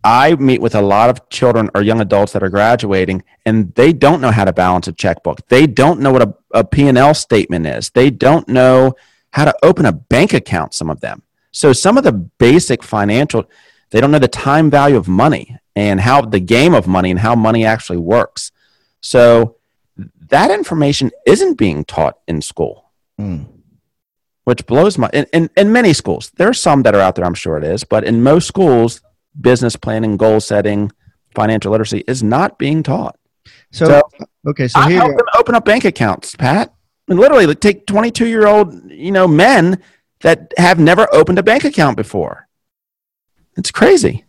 I 0.06 0.36
meet 0.36 0.62
with 0.62 0.76
a 0.76 0.84
lot 0.84 1.10
of 1.10 1.28
children 1.30 1.72
or 1.74 1.82
young 1.82 2.00
adults 2.00 2.34
that 2.34 2.44
are 2.44 2.50
graduating 2.50 3.24
and 3.44 3.74
they 3.74 3.92
don't 3.92 4.22
know 4.22 4.30
how 4.30 4.46
to 4.46 4.54
balance 4.54 4.88
a 4.88 4.94
checkbook. 4.94 5.48
They 5.48 5.66
don't 5.66 6.00
know 6.00 6.12
what 6.12 6.22
a, 6.22 6.36
a 6.52 6.64
P&L 6.64 7.16
statement 7.16 7.66
is. 7.66 7.90
They 7.90 8.12
don't 8.12 8.48
know 8.48 8.94
how 9.32 9.46
to 9.46 9.56
open 9.64 9.88
a 9.88 9.92
bank 9.92 10.32
account, 10.32 10.76
some 10.76 10.92
of 10.92 11.02
them. 11.02 11.24
So 11.52 11.74
some 11.74 11.98
of 11.98 12.04
the 12.04 12.12
basic 12.12 12.84
financial, 12.84 13.50
they 13.90 14.00
don't 14.00 14.12
know 14.12 14.20
the 14.20 14.28
time 14.28 14.70
value 14.70 14.96
of 14.96 15.08
money 15.08 15.58
and 15.76 16.00
how 16.00 16.22
the 16.22 16.40
game 16.40 16.76
of 16.76 16.86
money 16.86 17.10
and 17.10 17.20
how 17.20 17.34
money 17.34 17.66
actually 17.66 17.98
works. 17.98 18.52
So 19.02 19.56
that 20.30 20.52
information 20.52 21.10
isn't 21.26 21.58
being 21.58 21.84
taught 21.84 22.20
in 22.28 22.44
school. 22.44 22.92
Mm 23.20 23.48
which 24.46 24.64
blows 24.68 24.98
my 24.98 25.10
in, 25.12 25.26
in, 25.34 25.50
in, 25.58 25.72
many 25.72 25.92
schools 25.92 26.32
there 26.36 26.48
are 26.48 26.54
some 26.54 26.84
that 26.84 26.96
are 26.96 27.02
out 27.02 27.16
there 27.16 27.26
i'm 27.26 27.34
sure 27.34 27.58
it 27.58 27.64
is 27.64 27.84
but 27.84 28.04
in 28.04 28.24
most 28.24 28.48
schools 28.48 29.02
business 29.40 29.76
planning, 29.76 30.18
goal 30.18 30.40
setting, 30.40 30.92
financial 31.34 31.72
literacy 31.72 32.04
is 32.08 32.24
not 32.24 32.58
being 32.58 32.84
taught. 32.84 33.18
So, 33.72 33.86
so 33.86 34.02
okay, 34.48 34.68
so 34.68 34.80
I 34.80 34.90
here 34.90 35.00
help 35.00 35.18
them 35.18 35.28
open 35.38 35.56
up 35.56 35.66
bank 35.66 35.86
accounts, 35.86 36.36
Pat. 36.36 36.74
And 37.08 37.20
literally 37.20 37.46
like, 37.46 37.60
take 37.60 37.86
22 37.86 38.28
year 38.28 38.48
old, 38.48 38.90
you 38.90 39.12
know, 39.12 39.28
men 39.28 39.82
that 40.22 40.54
have 40.58 40.80
never 40.80 41.08
opened 41.14 41.38
a 41.38 41.44
bank 41.44 41.64
account 41.66 41.98
before. 41.98 42.48
It's 43.58 43.72
crazy. 43.72 44.26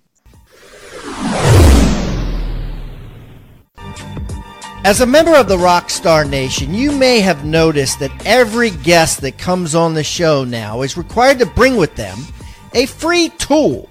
As 4.85 5.01
a 5.01 5.07
member 5.07 5.35
of 5.35 5.49
the 5.49 5.57
Rockstar 5.57 6.29
Nation, 6.29 6.73
you 6.73 6.93
may 6.93 7.19
have 7.21 7.45
noticed 7.45 7.99
that 7.99 8.13
every 8.25 8.71
guest 8.71 9.21
that 9.23 9.37
comes 9.37 9.75
on 9.75 9.95
the 9.95 10.05
show 10.05 10.45
now 10.45 10.83
is 10.83 10.97
required 10.97 11.41
to 11.41 11.47
bring 11.47 11.77
with 11.77 11.97
them 11.97 12.19
a 12.73 12.87
free 12.87 13.31
tool 13.31 13.91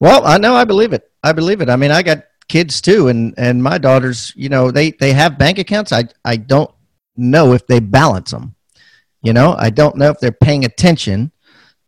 Well, 0.00 0.26
I 0.26 0.38
know 0.38 0.54
I 0.54 0.64
believe 0.64 0.92
it. 0.92 1.10
I 1.22 1.32
believe 1.32 1.60
it. 1.60 1.68
I 1.68 1.76
mean, 1.76 1.90
I 1.90 2.02
got 2.02 2.24
kids 2.48 2.80
too, 2.80 3.08
and 3.08 3.34
and 3.36 3.62
my 3.62 3.78
daughters, 3.78 4.32
you 4.36 4.48
know, 4.48 4.70
they 4.70 4.92
they 4.92 5.12
have 5.12 5.38
bank 5.38 5.58
accounts. 5.58 5.92
I 5.92 6.04
I 6.24 6.36
don't 6.36 6.70
know 7.16 7.52
if 7.52 7.66
they 7.66 7.80
balance 7.80 8.30
them. 8.30 8.54
You 9.22 9.32
know, 9.32 9.56
I 9.58 9.70
don't 9.70 9.96
know 9.96 10.10
if 10.10 10.20
they're 10.20 10.32
paying 10.32 10.64
attention 10.64 11.32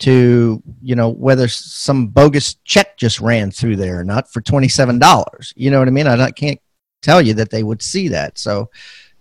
to 0.00 0.62
you 0.82 0.96
know 0.96 1.10
whether 1.10 1.46
some 1.46 2.08
bogus 2.08 2.54
check 2.64 2.96
just 2.96 3.20
ran 3.20 3.50
through 3.50 3.76
there 3.76 4.00
or 4.00 4.04
not 4.04 4.32
for 4.32 4.40
twenty 4.40 4.68
seven 4.68 4.98
dollars. 4.98 5.52
You 5.56 5.70
know 5.70 5.78
what 5.78 5.88
I 5.88 5.92
mean? 5.92 6.06
I, 6.06 6.30
can't 6.30 6.60
tell 7.02 7.22
you 7.22 7.34
that 7.34 7.50
they 7.50 7.62
would 7.62 7.82
see 7.82 8.08
that. 8.08 8.38
So 8.38 8.70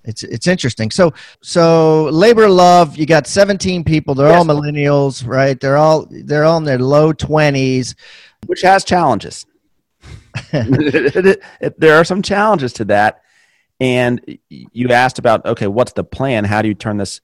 it's 0.03 0.23
it's 0.23 0.47
interesting. 0.47 0.89
So 0.89 1.13
so 1.41 2.05
labor 2.05 2.49
love, 2.49 2.97
you 2.97 3.05
got 3.05 3.27
17 3.27 3.83
people. 3.83 4.15
They're 4.15 4.29
yes. 4.29 4.37
all 4.37 4.45
millennials, 4.45 5.27
right? 5.27 5.59
They're 5.59 5.77
all 5.77 6.07
they're 6.09 6.45
all 6.45 6.57
in 6.57 6.63
their 6.63 6.79
low 6.79 7.13
20s, 7.13 7.95
which 8.45 8.61
has 8.61 8.83
challenges. 8.83 9.45
there 10.51 11.95
are 11.95 12.03
some 12.03 12.21
challenges 12.21 12.73
to 12.73 12.85
that. 12.85 13.21
And 13.79 14.37
you 14.49 14.89
asked 14.89 15.19
about 15.19 15.45
okay, 15.45 15.67
what's 15.67 15.93
the 15.93 16.03
plan? 16.03 16.43
How 16.43 16.61
do 16.61 16.67
you 16.67 16.73
turn 16.73 16.97
this 16.97 17.21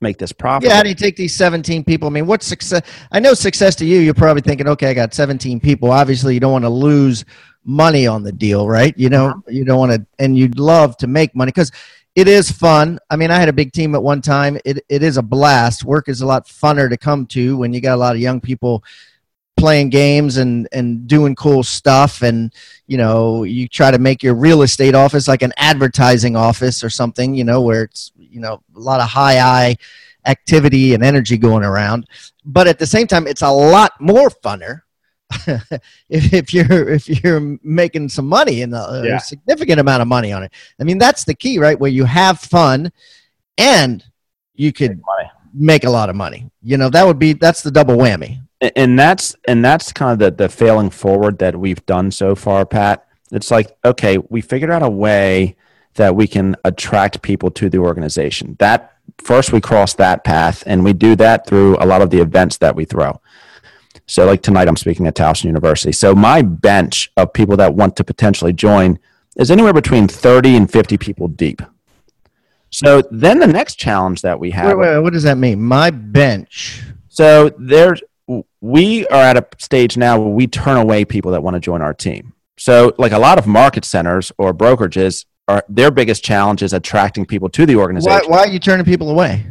make 0.00 0.18
this 0.18 0.32
profitable? 0.32 0.70
Yeah, 0.70 0.76
how 0.76 0.82
do 0.82 0.88
you 0.88 0.94
take 0.94 1.16
these 1.16 1.36
17 1.36 1.84
people? 1.84 2.08
I 2.08 2.10
mean, 2.10 2.26
what's 2.26 2.46
success? 2.46 2.82
I 3.12 3.20
know 3.20 3.34
success 3.34 3.74
to 3.76 3.84
you, 3.84 3.98
you're 3.98 4.14
probably 4.14 4.42
thinking, 4.42 4.68
okay, 4.68 4.88
I 4.88 4.94
got 4.94 5.14
17 5.14 5.60
people. 5.60 5.90
Obviously, 5.90 6.34
you 6.34 6.40
don't 6.40 6.52
want 6.52 6.64
to 6.64 6.70
lose 6.70 7.24
money 7.64 8.06
on 8.06 8.22
the 8.22 8.32
deal, 8.32 8.68
right? 8.68 8.96
You 8.96 9.10
know, 9.10 9.28
uh-huh. 9.28 9.40
you 9.48 9.64
don't 9.64 9.78
want 9.78 9.92
to, 9.92 10.06
and 10.18 10.36
you'd 10.36 10.58
love 10.58 10.96
to 10.98 11.06
make 11.06 11.34
money 11.34 11.50
because 11.50 11.70
it 12.14 12.28
is 12.28 12.50
fun. 12.50 12.98
I 13.10 13.16
mean, 13.16 13.30
I 13.30 13.38
had 13.38 13.48
a 13.48 13.52
big 13.52 13.72
team 13.72 13.94
at 13.94 14.02
one 14.02 14.22
time. 14.22 14.58
It, 14.64 14.84
it 14.88 15.02
is 15.02 15.16
a 15.16 15.22
blast. 15.22 15.84
Work 15.84 16.08
is 16.08 16.22
a 16.22 16.26
lot 16.26 16.46
funner 16.46 16.88
to 16.88 16.96
come 16.96 17.26
to 17.26 17.56
when 17.56 17.72
you 17.72 17.80
got 17.80 17.94
a 17.94 17.96
lot 17.96 18.14
of 18.14 18.20
young 18.20 18.40
people 18.40 18.82
playing 19.60 19.90
games 19.90 20.38
and 20.38 20.66
and 20.72 21.06
doing 21.06 21.34
cool 21.36 21.62
stuff. 21.62 22.22
And 22.22 22.52
you 22.86 22.96
know 22.96 23.44
you 23.44 23.68
try 23.68 23.90
to 23.90 23.98
make 23.98 24.22
your 24.22 24.34
real 24.34 24.62
estate 24.62 24.94
office 24.94 25.28
like 25.28 25.42
an 25.42 25.52
advertising 25.56 26.34
office 26.34 26.82
or 26.82 26.90
something 26.90 27.34
you 27.34 27.44
know 27.44 27.60
where 27.60 27.84
it's 27.84 28.10
you 28.16 28.40
know 28.40 28.60
a 28.74 28.80
lot 28.80 29.00
of 29.00 29.08
high 29.08 29.38
eye 29.38 29.76
activity 30.26 30.92
and 30.94 31.02
energy 31.04 31.38
going 31.38 31.64
around. 31.64 32.06
But 32.44 32.66
at 32.66 32.78
the 32.78 32.86
same 32.86 33.06
time 33.06 33.26
it's 33.26 33.42
a 33.42 33.50
lot 33.50 33.92
more 34.00 34.28
funner 34.28 34.82
if, 36.08 36.32
if 36.32 36.52
you're 36.52 36.88
if 36.88 37.08
you're 37.08 37.58
making 37.62 38.08
some 38.08 38.26
money 38.26 38.62
and 38.62 38.74
uh, 38.74 38.88
a, 38.90 39.06
yeah. 39.06 39.16
a 39.16 39.20
significant 39.20 39.78
amount 39.78 40.02
of 40.02 40.08
money 40.08 40.32
on 40.32 40.42
it. 40.42 40.52
I 40.80 40.84
mean 40.84 40.98
that's 40.98 41.24
the 41.24 41.34
key 41.34 41.58
right? 41.58 41.78
Where 41.78 41.90
you 41.90 42.04
have 42.04 42.40
fun 42.40 42.90
and 43.56 44.02
you 44.54 44.72
could 44.72 45.00
make 45.54 45.84
a 45.84 45.90
lot 45.90 46.10
of 46.10 46.16
money. 46.16 46.50
You 46.62 46.76
know 46.76 46.90
that 46.90 47.06
would 47.06 47.18
be 47.18 47.34
that's 47.34 47.62
the 47.62 47.70
double 47.70 47.96
whammy 47.96 48.40
and 48.60 48.98
that's 48.98 49.34
and 49.46 49.64
that's 49.64 49.92
kind 49.92 50.12
of 50.12 50.18
the 50.18 50.44
the 50.44 50.48
failing 50.48 50.90
forward 50.90 51.38
that 51.38 51.58
we've 51.58 51.84
done 51.86 52.10
so 52.10 52.34
far 52.34 52.66
pat. 52.66 53.06
It's 53.32 53.50
like 53.50 53.76
okay 53.84 54.18
we 54.28 54.40
figured 54.40 54.70
out 54.70 54.82
a 54.82 54.90
way 54.90 55.56
that 55.94 56.14
we 56.14 56.26
can 56.26 56.56
attract 56.64 57.22
people 57.22 57.50
to 57.52 57.68
the 57.68 57.78
organization. 57.78 58.56
That 58.58 58.94
first 59.18 59.52
we 59.52 59.60
cross 59.60 59.94
that 59.94 60.24
path 60.24 60.62
and 60.66 60.84
we 60.84 60.92
do 60.92 61.16
that 61.16 61.46
through 61.46 61.76
a 61.78 61.86
lot 61.86 62.02
of 62.02 62.10
the 62.10 62.20
events 62.20 62.58
that 62.58 62.76
we 62.76 62.84
throw. 62.84 63.20
So 64.06 64.26
like 64.26 64.42
tonight 64.42 64.68
i'm 64.68 64.76
speaking 64.76 65.06
at 65.06 65.14
towson 65.14 65.44
university. 65.44 65.92
So 65.92 66.14
my 66.14 66.42
bench 66.42 67.10
of 67.16 67.32
people 67.32 67.56
that 67.56 67.74
want 67.74 67.96
to 67.96 68.04
potentially 68.04 68.52
join 68.52 68.98
is 69.36 69.50
anywhere 69.50 69.72
between 69.72 70.06
30 70.06 70.56
and 70.56 70.70
50 70.70 70.98
people 70.98 71.28
deep. 71.28 71.62
So 72.70 73.02
then 73.10 73.40
the 73.40 73.46
next 73.46 73.76
challenge 73.76 74.22
that 74.22 74.38
we 74.38 74.50
have 74.50 74.76
wait, 74.76 74.88
wait, 74.88 74.98
what 75.00 75.12
does 75.12 75.24
that 75.24 75.38
mean? 75.38 75.60
My 75.62 75.90
bench. 75.90 76.82
So 77.08 77.50
there's 77.58 78.02
we 78.60 79.06
are 79.08 79.22
at 79.22 79.36
a 79.36 79.46
stage 79.58 79.96
now 79.96 80.18
where 80.18 80.28
we 80.28 80.46
turn 80.46 80.76
away 80.76 81.04
people 81.04 81.32
that 81.32 81.42
want 81.42 81.54
to 81.54 81.60
join 81.60 81.82
our 81.82 81.94
team. 81.94 82.34
So, 82.58 82.94
like 82.98 83.12
a 83.12 83.18
lot 83.18 83.38
of 83.38 83.46
market 83.46 83.84
centers 83.84 84.32
or 84.38 84.52
brokerages, 84.52 85.24
are 85.48 85.64
their 85.68 85.90
biggest 85.90 86.22
challenge 86.22 86.62
is 86.62 86.72
attracting 86.72 87.26
people 87.26 87.48
to 87.48 87.66
the 87.66 87.76
organization. 87.76 88.20
Why, 88.30 88.36
why 88.36 88.38
are 88.44 88.48
you 88.48 88.60
turning 88.60 88.86
people 88.86 89.10
away? 89.10 89.44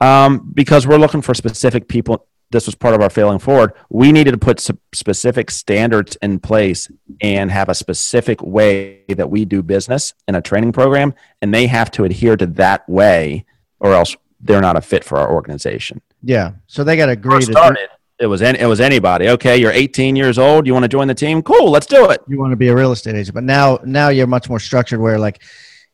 Um, 0.00 0.50
because 0.52 0.86
we're 0.86 0.98
looking 0.98 1.22
for 1.22 1.32
specific 1.32 1.86
people. 1.86 2.26
This 2.50 2.66
was 2.66 2.74
part 2.74 2.94
of 2.94 3.00
our 3.00 3.08
failing 3.08 3.38
forward. 3.38 3.72
We 3.88 4.12
needed 4.12 4.32
to 4.32 4.38
put 4.38 4.60
specific 4.92 5.50
standards 5.50 6.18
in 6.20 6.40
place 6.40 6.90
and 7.20 7.50
have 7.50 7.68
a 7.68 7.74
specific 7.74 8.42
way 8.42 9.04
that 9.08 9.30
we 9.30 9.44
do 9.44 9.62
business 9.62 10.12
in 10.26 10.34
a 10.34 10.42
training 10.42 10.72
program, 10.72 11.14
and 11.40 11.54
they 11.54 11.68
have 11.68 11.90
to 11.92 12.04
adhere 12.04 12.36
to 12.36 12.46
that 12.46 12.86
way, 12.88 13.46
or 13.78 13.94
else 13.94 14.16
they're 14.42 14.60
not 14.60 14.76
a 14.76 14.80
fit 14.80 15.04
for 15.04 15.18
our 15.18 15.32
organization. 15.32 16.00
Yeah. 16.22 16.52
So 16.66 16.84
they 16.84 16.96
got 16.96 17.06
to 17.06 17.12
agree. 17.12 17.42
Started, 17.42 17.88
it 18.18 18.26
was 18.26 18.40
it 18.40 18.66
was 18.66 18.80
anybody. 18.80 19.28
Okay, 19.30 19.56
you're 19.56 19.72
18 19.72 20.14
years 20.16 20.38
old. 20.38 20.66
You 20.66 20.72
want 20.72 20.84
to 20.84 20.88
join 20.88 21.08
the 21.08 21.14
team? 21.14 21.42
Cool, 21.42 21.70
let's 21.70 21.86
do 21.86 22.10
it. 22.10 22.20
You 22.28 22.38
want 22.38 22.52
to 22.52 22.56
be 22.56 22.68
a 22.68 22.74
real 22.74 22.92
estate 22.92 23.16
agent, 23.16 23.34
but 23.34 23.44
now 23.44 23.80
now 23.84 24.10
you're 24.10 24.26
much 24.26 24.48
more 24.48 24.60
structured. 24.60 25.00
Where 25.00 25.18
like, 25.18 25.42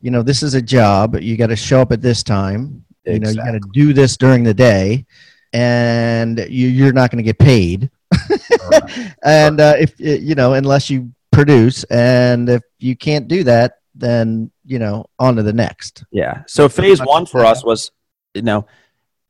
you 0.00 0.10
know, 0.10 0.22
this 0.22 0.42
is 0.42 0.54
a 0.54 0.62
job. 0.62 1.18
You 1.20 1.36
got 1.36 1.46
to 1.46 1.56
show 1.56 1.80
up 1.80 1.92
at 1.92 2.02
this 2.02 2.22
time. 2.22 2.84
Exactly. 3.04 3.14
You 3.14 3.20
know, 3.20 3.30
you 3.30 3.52
got 3.52 3.64
to 3.64 3.70
do 3.72 3.92
this 3.94 4.16
during 4.16 4.44
the 4.44 4.52
day, 4.52 5.06
and 5.52 6.38
you, 6.38 6.68
you're 6.68 6.92
not 6.92 7.10
going 7.10 7.24
to 7.24 7.32
get 7.32 7.38
paid. 7.38 7.90
and 9.24 9.60
uh, 9.60 9.76
if 9.78 9.98
you 9.98 10.34
know, 10.34 10.54
unless 10.54 10.90
you 10.90 11.12
produce, 11.30 11.84
and 11.84 12.48
if 12.48 12.62
you 12.78 12.96
can't 12.96 13.28
do 13.28 13.44
that, 13.44 13.78
then 13.94 14.50
you 14.66 14.78
know, 14.78 15.06
on 15.18 15.36
to 15.36 15.42
the 15.42 15.52
next. 15.52 16.04
Yeah. 16.10 16.42
So 16.46 16.68
phase 16.68 17.00
one 17.00 17.24
for 17.24 17.44
us 17.44 17.64
was, 17.64 17.90
you 18.38 18.44
know 18.44 18.66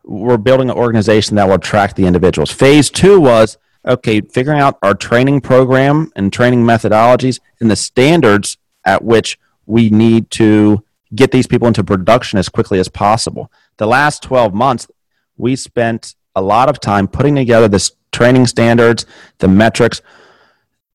we're 0.04 0.38
building 0.38 0.70
an 0.70 0.76
organization 0.76 1.36
that 1.36 1.46
will 1.46 1.54
attract 1.54 1.96
the 1.96 2.06
individuals. 2.06 2.50
Phase 2.50 2.88
two 2.90 3.20
was 3.20 3.58
okay, 3.86 4.20
figuring 4.20 4.60
out 4.60 4.78
our 4.82 4.94
training 4.94 5.40
program 5.40 6.12
and 6.16 6.32
training 6.32 6.64
methodologies 6.64 7.40
and 7.60 7.70
the 7.70 7.76
standards 7.76 8.56
at 8.84 9.04
which 9.04 9.38
we 9.66 9.90
need 9.90 10.30
to 10.30 10.82
get 11.14 11.30
these 11.30 11.46
people 11.46 11.68
into 11.68 11.84
production 11.84 12.38
as 12.38 12.48
quickly 12.48 12.78
as 12.78 12.88
possible. 12.88 13.50
The 13.78 13.86
last 13.86 14.22
12 14.22 14.54
months, 14.54 14.88
we 15.36 15.56
spent 15.56 16.14
a 16.34 16.42
lot 16.42 16.68
of 16.68 16.80
time 16.80 17.08
putting 17.08 17.34
together 17.34 17.68
this 17.68 17.92
training 18.12 18.46
standards, 18.46 19.06
the 19.38 19.48
metrics, 19.48 20.02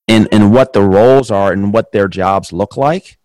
and, 0.08 0.28
and 0.32 0.52
what 0.52 0.74
the 0.74 0.82
roles 0.82 1.32
are 1.32 1.52
and 1.52 1.74
what 1.74 1.92
their 1.92 2.08
jobs 2.08 2.52
look 2.52 2.78
like. 2.78 3.18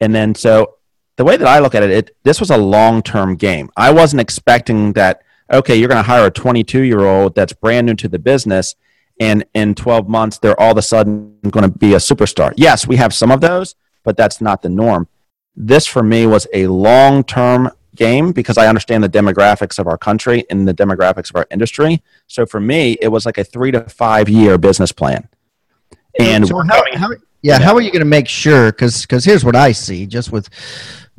And 0.00 0.14
then, 0.14 0.34
so 0.34 0.76
the 1.16 1.24
way 1.24 1.36
that 1.36 1.46
I 1.46 1.58
look 1.58 1.74
at 1.74 1.82
it, 1.82 1.90
it 1.90 2.16
this 2.22 2.40
was 2.40 2.50
a 2.50 2.56
long 2.56 3.02
term 3.02 3.36
game. 3.36 3.70
I 3.76 3.90
wasn't 3.92 4.20
expecting 4.20 4.92
that, 4.94 5.22
okay, 5.52 5.76
you're 5.76 5.88
going 5.88 6.02
to 6.02 6.08
hire 6.08 6.26
a 6.26 6.30
22 6.30 6.82
year 6.82 7.00
old 7.00 7.34
that's 7.34 7.52
brand 7.52 7.86
new 7.86 7.94
to 7.94 8.08
the 8.08 8.18
business, 8.18 8.76
and 9.20 9.44
in 9.54 9.74
12 9.74 10.08
months, 10.08 10.38
they're 10.38 10.58
all 10.58 10.72
of 10.72 10.78
a 10.78 10.82
sudden 10.82 11.38
going 11.50 11.70
to 11.70 11.78
be 11.78 11.94
a 11.94 11.98
superstar. 11.98 12.52
Yes, 12.56 12.86
we 12.86 12.96
have 12.96 13.12
some 13.12 13.30
of 13.30 13.40
those, 13.40 13.74
but 14.04 14.16
that's 14.16 14.40
not 14.40 14.62
the 14.62 14.68
norm. 14.68 15.08
This 15.54 15.86
for 15.86 16.02
me 16.02 16.26
was 16.26 16.46
a 16.52 16.66
long 16.66 17.24
term 17.24 17.70
game 17.94 18.32
because 18.32 18.56
I 18.56 18.68
understand 18.68 19.04
the 19.04 19.08
demographics 19.08 19.78
of 19.78 19.86
our 19.86 19.98
country 19.98 20.44
and 20.50 20.66
the 20.66 20.74
demographics 20.74 21.30
of 21.30 21.36
our 21.36 21.46
industry. 21.50 22.02
So 22.26 22.46
for 22.46 22.58
me, 22.58 22.96
it 23.00 23.08
was 23.08 23.26
like 23.26 23.38
a 23.38 23.44
three 23.44 23.70
to 23.72 23.82
five 23.88 24.28
year 24.28 24.56
business 24.58 24.92
plan. 24.92 25.28
And 26.18 26.46
so 26.46 26.62
how, 26.68 26.82
how, 26.94 27.10
yeah, 27.42 27.58
how 27.58 27.74
are 27.74 27.80
you 27.80 27.90
going 27.90 28.00
to 28.00 28.06
make 28.06 28.28
sure? 28.28 28.70
Because 28.70 29.02
because 29.02 29.24
here's 29.24 29.44
what 29.44 29.56
I 29.56 29.72
see 29.72 30.06
just 30.06 30.30
with 30.30 30.48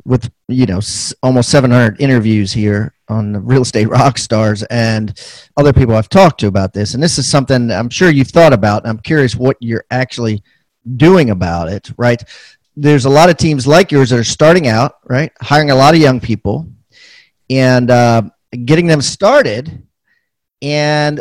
with 0.04 0.30
you 0.48 0.66
know 0.66 0.80
almost 1.22 1.48
700 1.50 2.00
interviews 2.00 2.52
here 2.52 2.94
on 3.08 3.32
the 3.32 3.40
real 3.40 3.62
estate 3.62 3.88
rock 3.88 4.18
stars 4.18 4.62
and 4.64 5.18
other 5.56 5.72
people 5.72 5.94
I've 5.94 6.08
talked 6.08 6.40
to 6.40 6.46
about 6.46 6.72
this, 6.72 6.94
and 6.94 7.02
this 7.02 7.18
is 7.18 7.26
something 7.28 7.70
I'm 7.70 7.90
sure 7.90 8.10
you've 8.10 8.28
thought 8.28 8.52
about. 8.52 8.86
I'm 8.86 8.98
curious 8.98 9.34
what 9.36 9.56
you're 9.60 9.84
actually 9.90 10.42
doing 10.96 11.30
about 11.30 11.68
it, 11.68 11.90
right? 11.96 12.22
there's 12.76 13.04
a 13.04 13.10
lot 13.10 13.30
of 13.30 13.36
teams 13.36 13.66
like 13.66 13.92
yours 13.92 14.10
that 14.10 14.18
are 14.18 14.24
starting 14.24 14.66
out, 14.66 14.96
right? 15.04 15.32
Hiring 15.40 15.70
a 15.70 15.74
lot 15.74 15.94
of 15.94 16.00
young 16.00 16.20
people 16.20 16.68
and 17.48 17.90
uh, 17.90 18.22
getting 18.64 18.86
them 18.86 19.00
started 19.00 19.86
and 20.60 21.20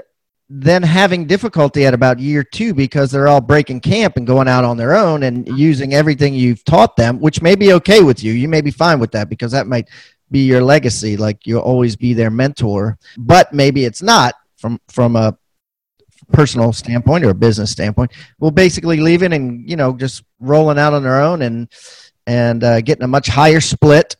then 0.55 0.83
having 0.83 1.25
difficulty 1.25 1.83
at 1.83 1.95
about 1.95 2.19
year 2.19 2.43
two 2.43 2.75
because 2.75 3.09
they're 3.09 3.27
all 3.27 3.41
breaking 3.41 3.81
camp 3.81 4.17
and 4.17 4.27
going 4.27 4.47
out 4.47 4.63
on 4.63 4.77
their 4.77 4.95
own 4.95 5.23
and 5.23 5.47
using 5.57 5.95
everything 5.95 6.35
you've 6.35 6.63
taught 6.63 6.95
them, 6.95 7.19
which 7.19 7.41
may 7.41 7.55
be 7.55 7.73
okay 7.73 8.03
with 8.03 8.23
you. 8.23 8.33
You 8.33 8.47
may 8.47 8.61
be 8.61 8.69
fine 8.69 8.99
with 8.99 9.11
that 9.13 9.29
because 9.29 9.51
that 9.53 9.65
might 9.65 9.89
be 10.29 10.45
your 10.45 10.61
legacy. 10.61 11.17
Like 11.17 11.47
you'll 11.47 11.61
always 11.61 11.95
be 11.95 12.13
their 12.13 12.29
mentor, 12.29 12.99
but 13.17 13.51
maybe 13.51 13.83
it's 13.83 14.03
not 14.03 14.35
from, 14.57 14.79
from 14.89 15.15
a 15.15 15.35
personal 16.31 16.71
standpoint 16.71 17.25
or 17.25 17.31
a 17.31 17.35
business 17.35 17.71
standpoint 17.71 18.11
will 18.39 18.51
basically 18.51 18.99
leaving 18.99 19.33
and 19.33 19.69
you 19.69 19.75
know 19.75 19.93
just 19.95 20.23
rolling 20.39 20.79
out 20.79 20.93
on 20.93 21.03
their 21.03 21.19
own 21.19 21.41
and 21.41 21.67
and 22.25 22.63
uh, 22.63 22.79
getting 22.79 23.03
a 23.03 23.07
much 23.07 23.27
higher 23.27 23.59
split 23.59 24.15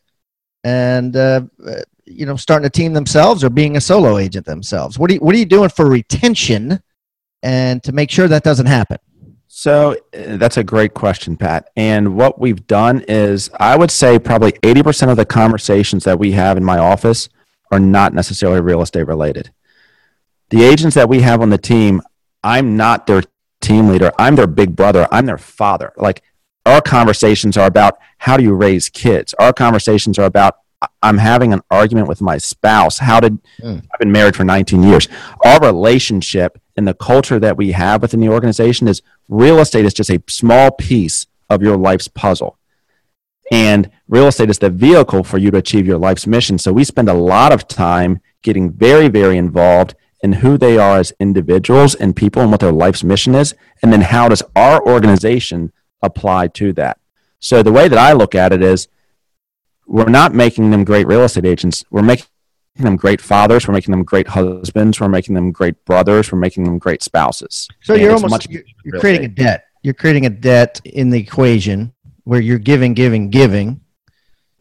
and 0.64 1.16
uh, 1.16 1.40
you 2.06 2.26
know 2.26 2.36
starting 2.36 2.66
a 2.66 2.70
team 2.70 2.92
themselves 2.92 3.42
or 3.42 3.50
being 3.50 3.76
a 3.76 3.80
solo 3.80 4.18
agent 4.18 4.46
themselves 4.46 4.98
what 4.98 5.10
are 5.10 5.14
you, 5.14 5.20
what 5.20 5.34
are 5.34 5.38
you 5.38 5.44
doing 5.44 5.68
for 5.68 5.88
retention 5.88 6.80
and 7.42 7.82
to 7.82 7.92
make 7.92 8.10
sure 8.10 8.28
that 8.28 8.42
doesn't 8.42 8.66
happen 8.66 8.98
so 9.46 9.92
uh, 9.92 10.36
that's 10.36 10.56
a 10.56 10.64
great 10.64 10.94
question 10.94 11.36
pat 11.36 11.68
and 11.76 12.16
what 12.16 12.38
we've 12.38 12.66
done 12.66 13.04
is 13.08 13.50
i 13.58 13.76
would 13.76 13.90
say 13.90 14.18
probably 14.18 14.52
80% 14.52 15.10
of 15.10 15.16
the 15.16 15.24
conversations 15.24 16.04
that 16.04 16.18
we 16.18 16.32
have 16.32 16.56
in 16.56 16.64
my 16.64 16.78
office 16.78 17.28
are 17.70 17.80
not 17.80 18.12
necessarily 18.12 18.60
real 18.60 18.82
estate 18.82 19.06
related 19.06 19.50
the 20.50 20.62
agents 20.62 20.94
that 20.94 21.08
we 21.08 21.20
have 21.22 21.40
on 21.40 21.50
the 21.50 21.58
team, 21.58 22.02
I'm 22.42 22.76
not 22.76 23.06
their 23.06 23.22
team 23.60 23.88
leader. 23.88 24.12
I'm 24.18 24.36
their 24.36 24.46
big 24.46 24.76
brother. 24.76 25.08
I'm 25.10 25.26
their 25.26 25.38
father. 25.38 25.92
Like 25.96 26.22
our 26.66 26.80
conversations 26.80 27.56
are 27.56 27.66
about 27.66 27.98
how 28.18 28.36
do 28.36 28.42
you 28.42 28.54
raise 28.54 28.88
kids? 28.88 29.34
Our 29.34 29.52
conversations 29.52 30.18
are 30.18 30.26
about 30.26 30.58
I'm 31.02 31.18
having 31.18 31.52
an 31.52 31.60
argument 31.70 32.08
with 32.08 32.20
my 32.20 32.38
spouse. 32.38 32.98
How 32.98 33.20
did 33.20 33.42
mm. 33.60 33.82
I've 33.92 33.98
been 33.98 34.12
married 34.12 34.36
for 34.36 34.44
19 34.44 34.82
years? 34.82 35.08
Our 35.44 35.60
relationship 35.60 36.60
and 36.76 36.86
the 36.86 36.94
culture 36.94 37.38
that 37.38 37.56
we 37.56 37.72
have 37.72 38.02
within 38.02 38.20
the 38.20 38.28
organization 38.28 38.88
is 38.88 39.02
real 39.28 39.60
estate 39.60 39.84
is 39.84 39.94
just 39.94 40.10
a 40.10 40.22
small 40.28 40.70
piece 40.70 41.26
of 41.48 41.62
your 41.62 41.76
life's 41.76 42.08
puzzle. 42.08 42.58
And 43.50 43.90
real 44.08 44.26
estate 44.26 44.50
is 44.50 44.58
the 44.58 44.70
vehicle 44.70 45.22
for 45.22 45.38
you 45.38 45.50
to 45.50 45.58
achieve 45.58 45.86
your 45.86 45.98
life's 45.98 46.26
mission. 46.26 46.58
So 46.58 46.72
we 46.72 46.84
spend 46.84 47.08
a 47.08 47.14
lot 47.14 47.52
of 47.52 47.68
time 47.68 48.20
getting 48.42 48.72
very, 48.72 49.08
very 49.08 49.36
involved 49.36 49.94
in 50.22 50.32
who 50.34 50.56
they 50.56 50.78
are 50.78 50.98
as 50.98 51.12
individuals 51.20 51.94
and 51.94 52.16
people 52.16 52.40
and 52.40 52.50
what 52.50 52.60
their 52.60 52.72
life's 52.72 53.04
mission 53.04 53.34
is. 53.34 53.54
And 53.82 53.92
then 53.92 54.00
how 54.00 54.28
does 54.28 54.42
our 54.56 54.82
organization 54.86 55.72
apply 56.02 56.48
to 56.48 56.72
that? 56.74 56.98
So 57.40 57.62
the 57.62 57.72
way 57.72 57.88
that 57.88 57.98
I 57.98 58.14
look 58.14 58.34
at 58.34 58.52
it 58.52 58.62
is 58.62 58.88
we're 59.86 60.04
not 60.04 60.34
making 60.34 60.70
them 60.70 60.84
great 60.84 61.06
real 61.06 61.22
estate 61.22 61.44
agents. 61.44 61.84
We're 61.90 62.02
making 62.02 62.26
them 62.76 62.96
great 62.96 63.20
fathers. 63.20 63.68
We're 63.68 63.74
making 63.74 63.92
them 63.92 64.04
great 64.04 64.28
husbands. 64.28 65.00
We're 65.00 65.08
making 65.08 65.34
them 65.34 65.52
great 65.52 65.82
brothers. 65.84 66.32
We're 66.32 66.38
making 66.38 66.64
them 66.64 66.78
great 66.78 67.02
spouses. 67.02 67.68
So 67.82 67.94
and 67.94 68.02
you're 68.02 68.12
almost 68.12 68.50
you're, 68.50 68.62
you're 68.84 69.00
creating 69.00 69.30
estate. 69.30 69.40
a 69.40 69.44
debt. 69.44 69.64
You're 69.82 69.94
creating 69.94 70.26
a 70.26 70.30
debt 70.30 70.80
in 70.84 71.10
the 71.10 71.20
equation 71.20 71.92
where 72.24 72.40
you're 72.40 72.58
giving, 72.58 72.94
giving, 72.94 73.30
giving. 73.30 73.80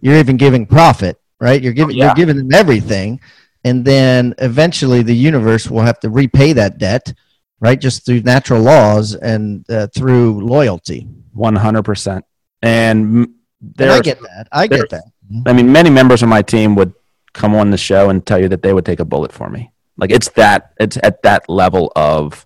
You're 0.02 0.18
even 0.18 0.36
giving 0.36 0.66
profit, 0.66 1.18
right? 1.40 1.62
You're 1.62 1.74
giving, 1.74 1.96
yeah. 1.96 2.08
you're 2.08 2.16
giving 2.16 2.38
them 2.38 2.54
everything 2.54 3.22
and 3.64 3.86
then 3.86 4.34
eventually 4.40 5.02
the 5.04 5.16
universe 5.16 5.70
will 5.70 5.82
have 5.82 6.00
to 6.02 6.10
repay 6.10 6.54
that 6.54 6.78
debt 6.78 7.14
right 7.60 7.80
just 7.80 8.06
through 8.06 8.22
natural 8.22 8.62
laws 8.62 9.16
and 9.16 9.70
uh, 9.70 9.88
through 9.88 10.46
loyalty 10.46 11.08
100% 11.36 12.22
and 12.62 13.28
there 13.62 13.92
i 13.92 14.00
get 14.02 14.22
that 14.22 14.48
i 14.52 14.68
get 14.68 14.90
that 14.90 15.06
i 15.46 15.54
mean 15.54 15.72
many 15.72 15.90
members 15.90 16.24
of 16.24 16.30
my 16.30 16.42
team 16.42 16.76
would 16.76 16.94
come 17.34 17.56
on 17.56 17.72
the 17.72 17.78
show 17.78 18.10
and 18.10 18.26
tell 18.26 18.40
you 18.40 18.50
that 18.50 18.62
they 18.62 18.74
would 18.74 18.86
take 18.86 19.00
a 19.00 19.06
bullet 19.06 19.32
for 19.32 19.50
me 19.50 19.72
like 19.98 20.12
it's 20.12 20.30
that 20.30 20.74
it's 20.80 20.98
at 21.04 21.22
that 21.24 21.48
level 21.50 21.92
of 21.96 22.46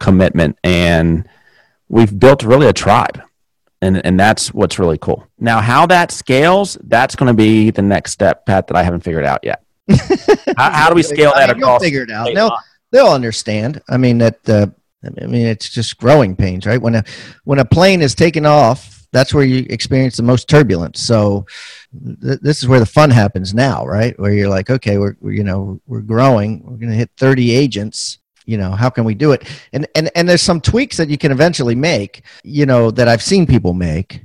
commitment 0.00 0.58
and 0.64 1.28
we've 1.88 2.18
built 2.18 2.42
really 2.42 2.66
a 2.66 2.72
tribe 2.72 3.20
and 3.82 4.04
and 4.04 4.18
that's 4.18 4.54
what's 4.54 4.78
really 4.78 4.98
cool 4.98 5.26
now 5.38 5.60
how 5.60 5.86
that 5.86 6.10
scales 6.10 6.78
that's 6.84 7.16
going 7.16 7.26
to 7.26 7.34
be 7.34 7.70
the 7.70 7.82
next 7.82 8.12
step 8.12 8.46
pat 8.46 8.66
that 8.66 8.76
i 8.76 8.82
haven't 8.82 9.00
figured 9.00 9.24
out 9.24 9.40
yet 9.42 9.62
how, 10.56 10.70
how, 10.70 10.88
do 10.88 10.94
we 10.94 11.02
scale 11.02 11.32
that 11.34 11.50
I 11.50 11.54
mean, 11.54 11.62
across? 11.62 11.82
Figure 11.82 12.02
it 12.02 12.10
out. 12.10 12.34
They'll 12.34 12.56
they'll 12.90 13.08
understand. 13.12 13.80
I 13.88 13.96
mean 13.96 14.18
that. 14.18 14.48
Uh, 14.48 14.66
I 15.04 15.26
mean 15.26 15.46
it's 15.46 15.70
just 15.70 15.96
growing 15.98 16.36
pains, 16.36 16.66
right? 16.66 16.80
When 16.80 16.96
a 16.96 17.04
when 17.44 17.58
a 17.58 17.64
plane 17.64 18.02
is 18.02 18.14
taking 18.14 18.44
off, 18.44 18.97
that's 19.12 19.32
where 19.32 19.44
you 19.44 19.66
experience 19.70 20.16
the 20.16 20.22
most 20.22 20.48
turbulence. 20.48 21.00
So 21.00 21.46
th- 22.22 22.40
this 22.40 22.62
is 22.62 22.68
where 22.68 22.80
the 22.80 22.86
fun 22.86 23.10
happens 23.10 23.54
now, 23.54 23.86
right? 23.86 24.18
Where 24.18 24.32
you're 24.32 24.48
like, 24.48 24.70
okay, 24.70 24.98
we're, 24.98 25.16
we're 25.20 25.32
you 25.32 25.44
know 25.44 25.80
we're 25.86 26.00
growing. 26.00 26.62
We're 26.64 26.76
going 26.76 26.90
to 26.90 26.96
hit 26.96 27.10
30 27.16 27.52
agents 27.52 28.18
you 28.46 28.56
know 28.56 28.70
how 28.70 28.88
can 28.88 29.04
we 29.04 29.14
do 29.14 29.32
it 29.32 29.46
and 29.74 29.86
and 29.94 30.10
and 30.14 30.26
there's 30.26 30.40
some 30.40 30.58
tweaks 30.58 30.96
that 30.96 31.10
you 31.10 31.18
can 31.18 31.30
eventually 31.30 31.74
make 31.74 32.22
you 32.42 32.64
know 32.64 32.90
that 32.90 33.06
i've 33.06 33.22
seen 33.22 33.46
people 33.46 33.74
make 33.74 34.22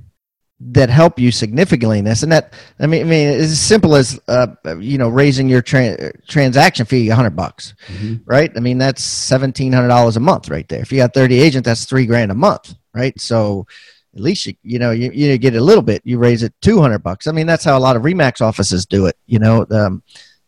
that 0.71 0.89
help 0.89 1.19
you 1.19 1.31
significantly 1.31 1.99
in 1.99 2.05
this. 2.05 2.23
And 2.23 2.31
that, 2.31 2.53
I 2.79 2.87
mean, 2.87 3.01
I 3.01 3.03
mean, 3.03 3.27
it's 3.27 3.51
as 3.51 3.59
simple 3.59 3.95
as, 3.95 4.19
uh, 4.27 4.47
you 4.79 4.97
know, 4.97 5.09
raising 5.09 5.49
your 5.49 5.61
tra- 5.61 6.13
transaction 6.27 6.85
fee 6.85 7.09
a 7.09 7.15
hundred 7.15 7.35
bucks, 7.35 7.73
mm-hmm. 7.87 8.15
right? 8.25 8.51
I 8.55 8.59
mean, 8.59 8.77
that's 8.77 9.03
$1,700 9.29 10.15
a 10.15 10.19
month 10.19 10.49
right 10.49 10.67
there. 10.69 10.81
If 10.81 10.91
you 10.91 10.99
got 10.99 11.13
30 11.13 11.39
agents, 11.39 11.65
that's 11.65 11.85
three 11.85 12.05
grand 12.05 12.31
a 12.31 12.35
month, 12.35 12.75
right? 12.93 13.19
So 13.19 13.67
at 14.15 14.21
least 14.21 14.45
you, 14.45 14.55
you 14.63 14.79
know, 14.79 14.91
you, 14.91 15.11
you 15.11 15.37
get 15.37 15.55
a 15.55 15.61
little 15.61 15.81
bit, 15.81 16.01
you 16.05 16.17
raise 16.17 16.43
it 16.43 16.53
200 16.61 16.99
bucks. 16.99 17.27
I 17.27 17.31
mean, 17.31 17.47
that's 17.47 17.63
how 17.63 17.77
a 17.77 17.79
lot 17.79 17.95
of 17.95 18.03
Remax 18.03 18.41
offices 18.41 18.85
do 18.85 19.07
it. 19.07 19.17
You 19.25 19.39
know, 19.39 19.65
um, 19.71 20.03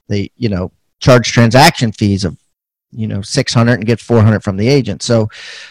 they, 0.08 0.32
you 0.36 0.50
know, 0.50 0.72
charge 1.00 1.32
transaction 1.32 1.92
fees 1.92 2.26
of, 2.26 2.38
you 2.92 3.08
know 3.08 3.22
600 3.22 3.74
and 3.74 3.86
get 3.86 4.00
400 4.00 4.42
from 4.42 4.56
the 4.56 4.70
agent 4.70 5.02
so 5.02 5.28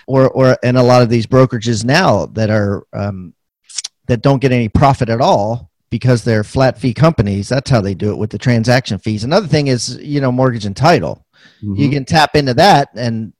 or 0.06 0.28
or 0.32 0.58
and 0.62 0.76
a 0.76 0.82
lot 0.82 1.00
of 1.00 1.08
these 1.08 1.26
brokerages 1.26 1.82
now 1.82 2.26
that 2.26 2.50
are 2.50 2.86
um, 2.92 3.32
that 4.06 4.20
don't 4.20 4.40
get 4.40 4.52
any 4.52 4.68
profit 4.68 5.08
at 5.08 5.22
all 5.22 5.70
because 5.90 6.24
they're 6.24 6.42
flat 6.44 6.76
fee 6.76 6.92
companies. 6.92 7.48
That's 7.48 7.70
how 7.70 7.80
they 7.80 7.94
do 7.94 8.10
it 8.10 8.18
with 8.18 8.30
the 8.30 8.38
transaction 8.38 8.98
fees. 8.98 9.24
Another 9.24 9.46
thing 9.46 9.68
is, 9.68 9.96
you 9.98 10.20
know, 10.20 10.32
mortgage 10.32 10.66
and 10.66 10.76
title. 10.76 11.24
Mm-hmm. 11.62 11.76
You 11.76 11.90
can 11.90 12.04
tap 12.04 12.34
into 12.34 12.54
that 12.54 12.88
and 12.96 13.32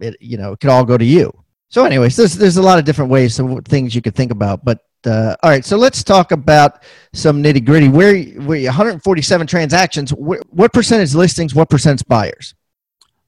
it, 0.00 0.16
you 0.20 0.36
know, 0.36 0.52
it 0.52 0.60
could 0.60 0.70
all 0.70 0.84
go 0.84 0.96
to 0.96 1.04
you. 1.04 1.32
So 1.72 1.86
anyways, 1.86 2.16
there's, 2.16 2.34
there's 2.34 2.58
a 2.58 2.62
lot 2.62 2.78
of 2.78 2.84
different 2.84 3.10
ways, 3.10 3.38
of 3.38 3.64
things 3.64 3.94
you 3.94 4.02
could 4.02 4.14
think 4.14 4.30
about, 4.30 4.62
but 4.62 4.80
uh, 5.06 5.34
all 5.42 5.48
right, 5.48 5.64
so 5.64 5.78
let's 5.78 6.04
talk 6.04 6.30
about 6.30 6.82
some 7.14 7.42
nitty 7.42 7.64
gritty. 7.64 7.88
Where, 7.88 8.22
where 8.42 8.62
147 8.62 9.46
transactions, 9.46 10.10
wh- 10.10 10.44
what 10.50 10.74
percentage 10.74 11.14
listings, 11.14 11.54
what 11.54 11.70
percent 11.70 12.06
buyers? 12.06 12.54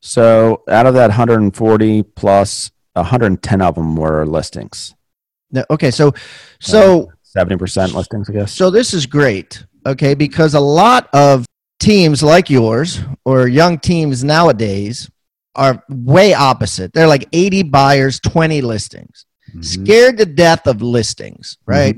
So 0.01 0.63
out 0.69 0.85
of 0.85 0.93
that 0.93 1.09
140 1.09 2.03
plus, 2.03 2.71
110 2.93 3.63
of 3.63 3.77
them 3.77 3.97
were 3.97 4.27
listings. 4.27 4.95
No, 5.51 5.65
okay, 5.71 5.91
so 5.91 6.13
so 6.61 7.11
seventy 7.23 7.57
percent 7.57 7.95
listings, 7.95 8.29
I 8.29 8.35
guess. 8.35 8.53
So 8.53 8.71
this 8.71 8.93
is 8.93 9.07
great, 9.07 9.65
okay, 9.87 10.15
because 10.15 10.53
a 10.53 10.61
lot 10.61 11.09
of 11.15 11.47
teams 11.81 12.23
like 12.23 12.51
yours 12.51 13.01
or 13.25 13.49
young 13.49 13.79
teams 13.79 14.23
nowadays 14.23 15.09
are 15.57 15.83
way 15.89 16.35
opposite. 16.35 16.93
They're 16.93 17.07
like 17.07 17.29
80 17.33 17.65
buyers, 17.65 18.21
20 18.21 18.61
listings. 18.61 19.27
Mhm. 19.55 19.65
Scared 19.65 20.19
to 20.19 20.27
death 20.27 20.67
of 20.67 20.83
listings, 20.83 21.59
right? 21.67 21.97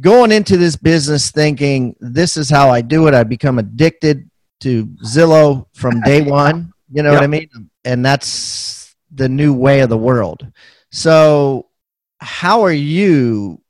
Going 0.00 0.32
into 0.32 0.56
this 0.56 0.76
business 0.76 1.30
thinking 1.30 1.96
this 2.00 2.36
is 2.36 2.50
how 2.50 2.70
I 2.70 2.80
do 2.82 3.06
it. 3.08 3.14
I 3.14 3.24
become 3.24 3.58
addicted 3.58 4.28
to 4.60 4.86
Zillow 5.04 5.66
from 5.74 6.00
day 6.02 6.22
one. 6.22 6.72
You 6.90 7.02
know 7.02 7.12
what 7.12 7.22
I 7.22 7.26
mean? 7.26 7.48
And 7.84 8.04
that's 8.04 8.94
the 9.10 9.28
new 9.28 9.54
way 9.54 9.80
of 9.80 9.88
the 9.88 9.96
world. 9.96 10.46
So, 10.90 11.68
how 12.20 12.62
are 12.62 12.72
you 12.72 13.61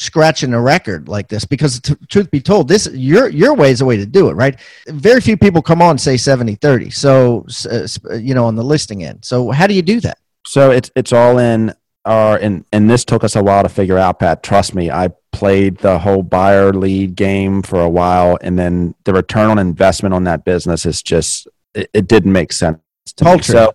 scratching 0.00 0.54
a 0.54 0.60
record 0.60 1.08
like 1.08 1.28
this? 1.28 1.44
Because 1.44 1.78
t- 1.80 1.94
truth 2.08 2.30
be 2.30 2.40
told, 2.40 2.68
this 2.68 2.88
your 2.92 3.28
your 3.28 3.54
way 3.54 3.70
is 3.70 3.80
the 3.80 3.84
way 3.84 3.96
to 3.96 4.06
do 4.06 4.28
it, 4.30 4.34
right? 4.34 4.58
Very 4.88 5.20
few 5.20 5.36
people 5.36 5.60
come 5.62 5.82
on 5.82 5.98
say 5.98 6.16
70 6.16 6.54
30. 6.56 6.90
So, 6.90 7.46
uh, 7.70 8.14
you 8.16 8.34
know, 8.34 8.46
on 8.46 8.56
the 8.56 8.64
listing 8.64 9.04
end. 9.04 9.24
So, 9.24 9.50
how 9.50 9.66
do 9.66 9.74
you 9.74 9.82
do 9.82 10.00
that? 10.00 10.18
So 10.46 10.70
it's 10.70 10.90
it's 10.96 11.12
all 11.12 11.38
in 11.38 11.74
our 12.06 12.36
and 12.38 12.64
and 12.72 12.88
this 12.90 13.04
took 13.04 13.22
us 13.24 13.36
a 13.36 13.42
while 13.42 13.62
to 13.62 13.68
figure 13.68 13.98
out, 13.98 14.18
Pat. 14.20 14.42
Trust 14.42 14.74
me, 14.74 14.90
I 14.90 15.10
played 15.32 15.76
the 15.78 15.98
whole 15.98 16.22
buyer 16.22 16.72
lead 16.72 17.14
game 17.14 17.62
for 17.62 17.80
a 17.80 17.88
while, 17.88 18.38
and 18.40 18.58
then 18.58 18.94
the 19.04 19.12
return 19.12 19.50
on 19.50 19.58
investment 19.58 20.14
on 20.14 20.24
that 20.24 20.44
business 20.44 20.86
is 20.86 21.02
just 21.02 21.46
it, 21.74 21.90
it 21.92 22.08
didn't 22.08 22.32
make 22.32 22.52
sense 22.52 22.78
to 23.16 23.24
me. 23.36 23.42
So 23.42 23.72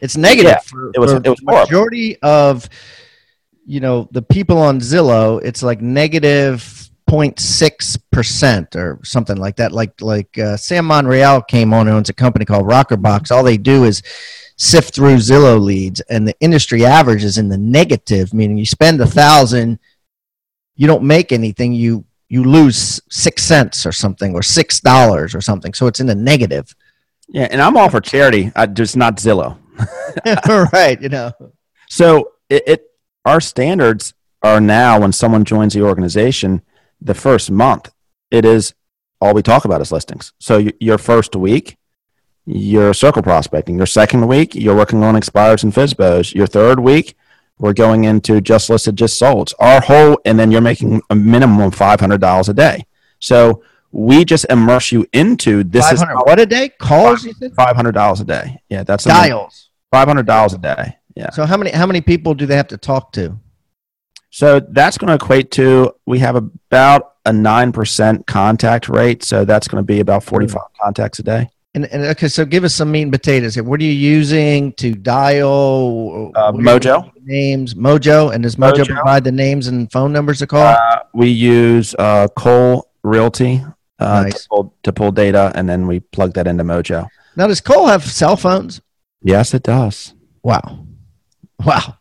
It's 0.00 0.16
negative 0.16 0.50
Yeah, 0.52 0.58
for, 0.60 0.90
it 0.94 0.98
was- 0.98 1.10
for 1.12 1.16
it 1.18 1.28
was 1.28 1.38
the 1.38 1.52
horrible. 1.52 1.66
majority 1.66 2.16
of 2.22 2.68
you 3.70 3.78
know 3.78 4.08
the 4.10 4.22
people 4.22 4.58
on 4.58 4.80
Zillow. 4.80 5.40
It's 5.44 5.62
like 5.62 5.80
negative 5.80 6.90
0.6 7.08 7.98
percent 8.10 8.74
or 8.74 8.98
something 9.04 9.36
like 9.36 9.56
that. 9.56 9.70
Like 9.70 10.00
like 10.00 10.36
uh, 10.36 10.56
Sam 10.56 10.86
Monreal 10.86 11.42
came 11.42 11.72
on 11.72 11.86
and 11.86 11.96
owns 11.96 12.08
a 12.08 12.12
company 12.12 12.44
called 12.44 12.66
Rockerbox. 12.66 13.30
All 13.30 13.44
they 13.44 13.56
do 13.56 13.84
is 13.84 14.02
sift 14.56 14.92
through 14.92 15.16
Zillow 15.16 15.60
leads, 15.60 16.00
and 16.02 16.26
the 16.26 16.34
industry 16.40 16.84
average 16.84 17.22
is 17.22 17.38
in 17.38 17.48
the 17.48 17.56
negative, 17.56 18.34
meaning 18.34 18.58
you 18.58 18.66
spend 18.66 19.00
a 19.00 19.06
thousand, 19.06 19.78
you 20.74 20.88
don't 20.88 21.04
make 21.04 21.30
anything. 21.30 21.72
You 21.72 22.04
you 22.28 22.42
lose 22.42 23.00
six 23.08 23.44
cents 23.44 23.86
or 23.86 23.92
something, 23.92 24.34
or 24.34 24.42
six 24.42 24.80
dollars 24.80 25.32
or 25.32 25.40
something. 25.40 25.74
So 25.74 25.86
it's 25.86 26.00
in 26.00 26.08
the 26.08 26.16
negative. 26.16 26.74
yeah, 27.28 27.46
and 27.52 27.62
I'm 27.62 27.76
all 27.76 27.88
for 27.88 28.00
charity, 28.00 28.50
I, 28.56 28.66
just 28.66 28.96
not 28.96 29.18
Zillow. 29.18 29.58
right? 30.72 31.00
You 31.00 31.08
know. 31.08 31.32
So 31.88 32.32
it, 32.48 32.64
it 32.66 32.89
our 33.24 33.40
standards 33.40 34.14
are 34.42 34.60
now 34.60 35.00
when 35.00 35.12
someone 35.12 35.44
joins 35.44 35.74
the 35.74 35.82
organization, 35.82 36.62
the 37.00 37.14
first 37.14 37.50
month, 37.50 37.90
it 38.30 38.44
is 38.44 38.74
all 39.20 39.34
we 39.34 39.42
talk 39.42 39.64
about 39.64 39.80
is 39.80 39.92
listings. 39.92 40.32
So 40.38 40.58
y- 40.58 40.72
your 40.80 40.98
first 40.98 41.36
week, 41.36 41.76
you're 42.46 42.94
circle 42.94 43.22
prospecting. 43.22 43.76
Your 43.76 43.86
second 43.86 44.26
week, 44.26 44.54
you're 44.54 44.74
working 44.76 45.02
on 45.04 45.14
expires 45.16 45.62
and 45.62 45.72
FSBOs. 45.72 46.34
Your 46.34 46.46
third 46.46 46.80
week, 46.80 47.14
we're 47.58 47.74
going 47.74 48.04
into 48.04 48.40
just 48.40 48.70
listed, 48.70 48.96
just 48.96 49.18
sold. 49.18 49.52
Our 49.60 49.82
whole, 49.82 50.18
and 50.24 50.38
then 50.38 50.50
you're 50.50 50.62
making 50.62 51.02
a 51.10 51.14
minimum 51.14 51.60
of 51.60 51.74
five 51.74 52.00
hundred 52.00 52.22
dollars 52.22 52.48
a 52.48 52.54
day. 52.54 52.86
So 53.18 53.62
we 53.92 54.24
just 54.24 54.46
immerse 54.48 54.90
you 54.90 55.06
into 55.12 55.62
this 55.64 55.84
Five 55.84 55.94
is 55.94 56.00
what 56.24 56.40
a 56.40 56.46
day? 56.46 56.70
Calls 56.70 57.24
you 57.24 57.34
five 57.54 57.76
hundred 57.76 57.92
dollars 57.92 58.20
a 58.20 58.24
day. 58.24 58.62
Yeah, 58.70 58.84
that's 58.84 59.04
Dials. 59.04 59.68
five 59.92 60.08
hundred 60.08 60.26
dollars 60.26 60.54
a 60.54 60.58
day. 60.58 60.96
Yeah. 61.20 61.30
So 61.30 61.44
how 61.44 61.56
many 61.56 61.70
how 61.70 61.86
many 61.86 62.00
people 62.00 62.34
do 62.34 62.46
they 62.46 62.56
have 62.56 62.68
to 62.68 62.78
talk 62.78 63.12
to? 63.12 63.38
So 64.30 64.60
that's 64.60 64.96
going 64.98 65.08
to 65.08 65.14
equate 65.22 65.50
to 65.52 65.92
we 66.06 66.18
have 66.20 66.36
about 66.36 67.14
a 67.26 67.32
nine 67.32 67.72
percent 67.72 68.26
contact 68.26 68.88
rate. 68.88 69.22
So 69.22 69.44
that's 69.44 69.68
going 69.68 69.82
to 69.82 69.86
be 69.86 70.00
about 70.00 70.24
forty-five 70.24 70.68
contacts 70.82 71.18
a 71.18 71.22
day. 71.22 71.50
And, 71.74 71.84
and 71.86 72.02
okay, 72.06 72.26
so 72.26 72.44
give 72.44 72.64
us 72.64 72.74
some 72.74 72.90
meat 72.90 73.02
and 73.02 73.12
potatoes 73.12 73.54
here. 73.54 73.62
What 73.62 73.78
are 73.80 73.84
you 73.84 73.92
using 73.92 74.72
to 74.74 74.92
dial? 74.92 76.32
Uh, 76.34 76.52
What 76.52 76.54
are 76.54 76.56
you 76.58 76.80
Mojo. 76.80 77.12
Names 77.22 77.74
Mojo, 77.74 78.32
and 78.34 78.42
does 78.42 78.56
Mojo, 78.56 78.82
Mojo. 78.82 78.86
provide 78.94 79.22
the 79.22 79.30
names 79.30 79.68
and 79.68 79.90
phone 79.92 80.12
numbers 80.12 80.38
to 80.40 80.48
call? 80.48 80.62
Uh, 80.66 80.98
we 81.14 81.28
use 81.28 81.94
uh, 81.98 82.26
Cole 82.34 82.90
Realty 83.04 83.62
uh, 84.00 84.22
Nice. 84.24 84.42
to, 84.42 84.48
pull, 84.48 84.74
to 84.82 84.92
pull 84.92 85.12
data, 85.12 85.52
and 85.54 85.68
then 85.68 85.86
we 85.86 86.00
plug 86.00 86.34
that 86.34 86.48
into 86.48 86.64
Mojo. 86.64 87.06
now, 87.36 87.46
does 87.46 87.60
Cole 87.60 87.86
have 87.86 88.02
cell 88.04 88.36
phones? 88.36 88.80
Yes, 89.22 89.54
it 89.54 89.62
does. 89.62 90.14
Wow, 90.42 90.86
wow. 91.66 91.96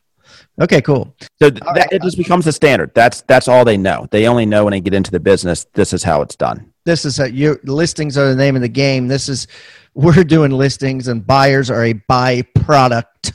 Okay, 0.61 0.81
cool. 0.81 1.15
So 1.41 1.49
th- 1.49 1.61
that, 1.61 1.75
right. 1.75 1.87
it 1.91 2.01
just 2.01 2.17
becomes 2.17 2.45
the 2.45 2.51
standard. 2.51 2.91
That's 2.93 3.21
that's 3.21 3.47
all 3.47 3.63
they 3.63 3.77
know. 3.77 4.07
They 4.11 4.27
only 4.27 4.45
know 4.45 4.65
when 4.65 4.71
they 4.71 4.81
get 4.81 4.93
into 4.93 5.11
the 5.11 5.19
business. 5.19 5.65
This 5.73 5.93
is 5.93 6.03
how 6.03 6.21
it's 6.21 6.35
done. 6.35 6.73
This 6.85 7.05
is 7.05 7.19
a, 7.19 7.31
your 7.31 7.59
listings 7.63 8.17
are 8.17 8.27
the 8.27 8.35
name 8.35 8.55
of 8.55 8.61
the 8.61 8.69
game. 8.69 9.07
This 9.07 9.29
is 9.29 9.47
we're 9.93 10.23
doing 10.23 10.51
listings, 10.51 11.07
and 11.07 11.25
buyers 11.25 11.69
are 11.69 11.85
a 11.85 11.93
byproduct 11.93 13.33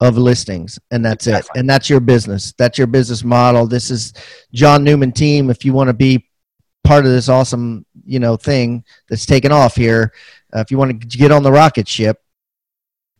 of 0.00 0.16
listings, 0.16 0.78
and 0.90 1.04
that's 1.04 1.26
it. 1.26 1.46
And 1.54 1.68
that's 1.68 1.90
your 1.90 2.00
business. 2.00 2.54
That's 2.56 2.78
your 2.78 2.86
business 2.86 3.22
model. 3.22 3.66
This 3.66 3.90
is 3.90 4.14
John 4.52 4.82
Newman 4.82 5.12
team. 5.12 5.50
If 5.50 5.64
you 5.64 5.74
want 5.74 5.88
to 5.88 5.94
be 5.94 6.26
part 6.84 7.04
of 7.04 7.10
this 7.10 7.28
awesome, 7.28 7.84
you 8.04 8.18
know, 8.18 8.36
thing 8.36 8.84
that's 9.08 9.26
taken 9.26 9.52
off 9.52 9.76
here, 9.76 10.12
uh, 10.54 10.60
if 10.60 10.70
you 10.70 10.78
want 10.78 11.00
to 11.00 11.18
get 11.18 11.32
on 11.32 11.42
the 11.42 11.52
rocket 11.52 11.86
ship, 11.86 12.22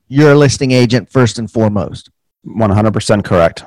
you're 0.08 0.32
a 0.32 0.36
listing 0.36 0.70
agent 0.70 1.10
first 1.10 1.38
and 1.38 1.50
foremost. 1.50 2.10
One 2.46 2.70
hundred 2.70 2.94
percent 2.94 3.24
correct. 3.24 3.64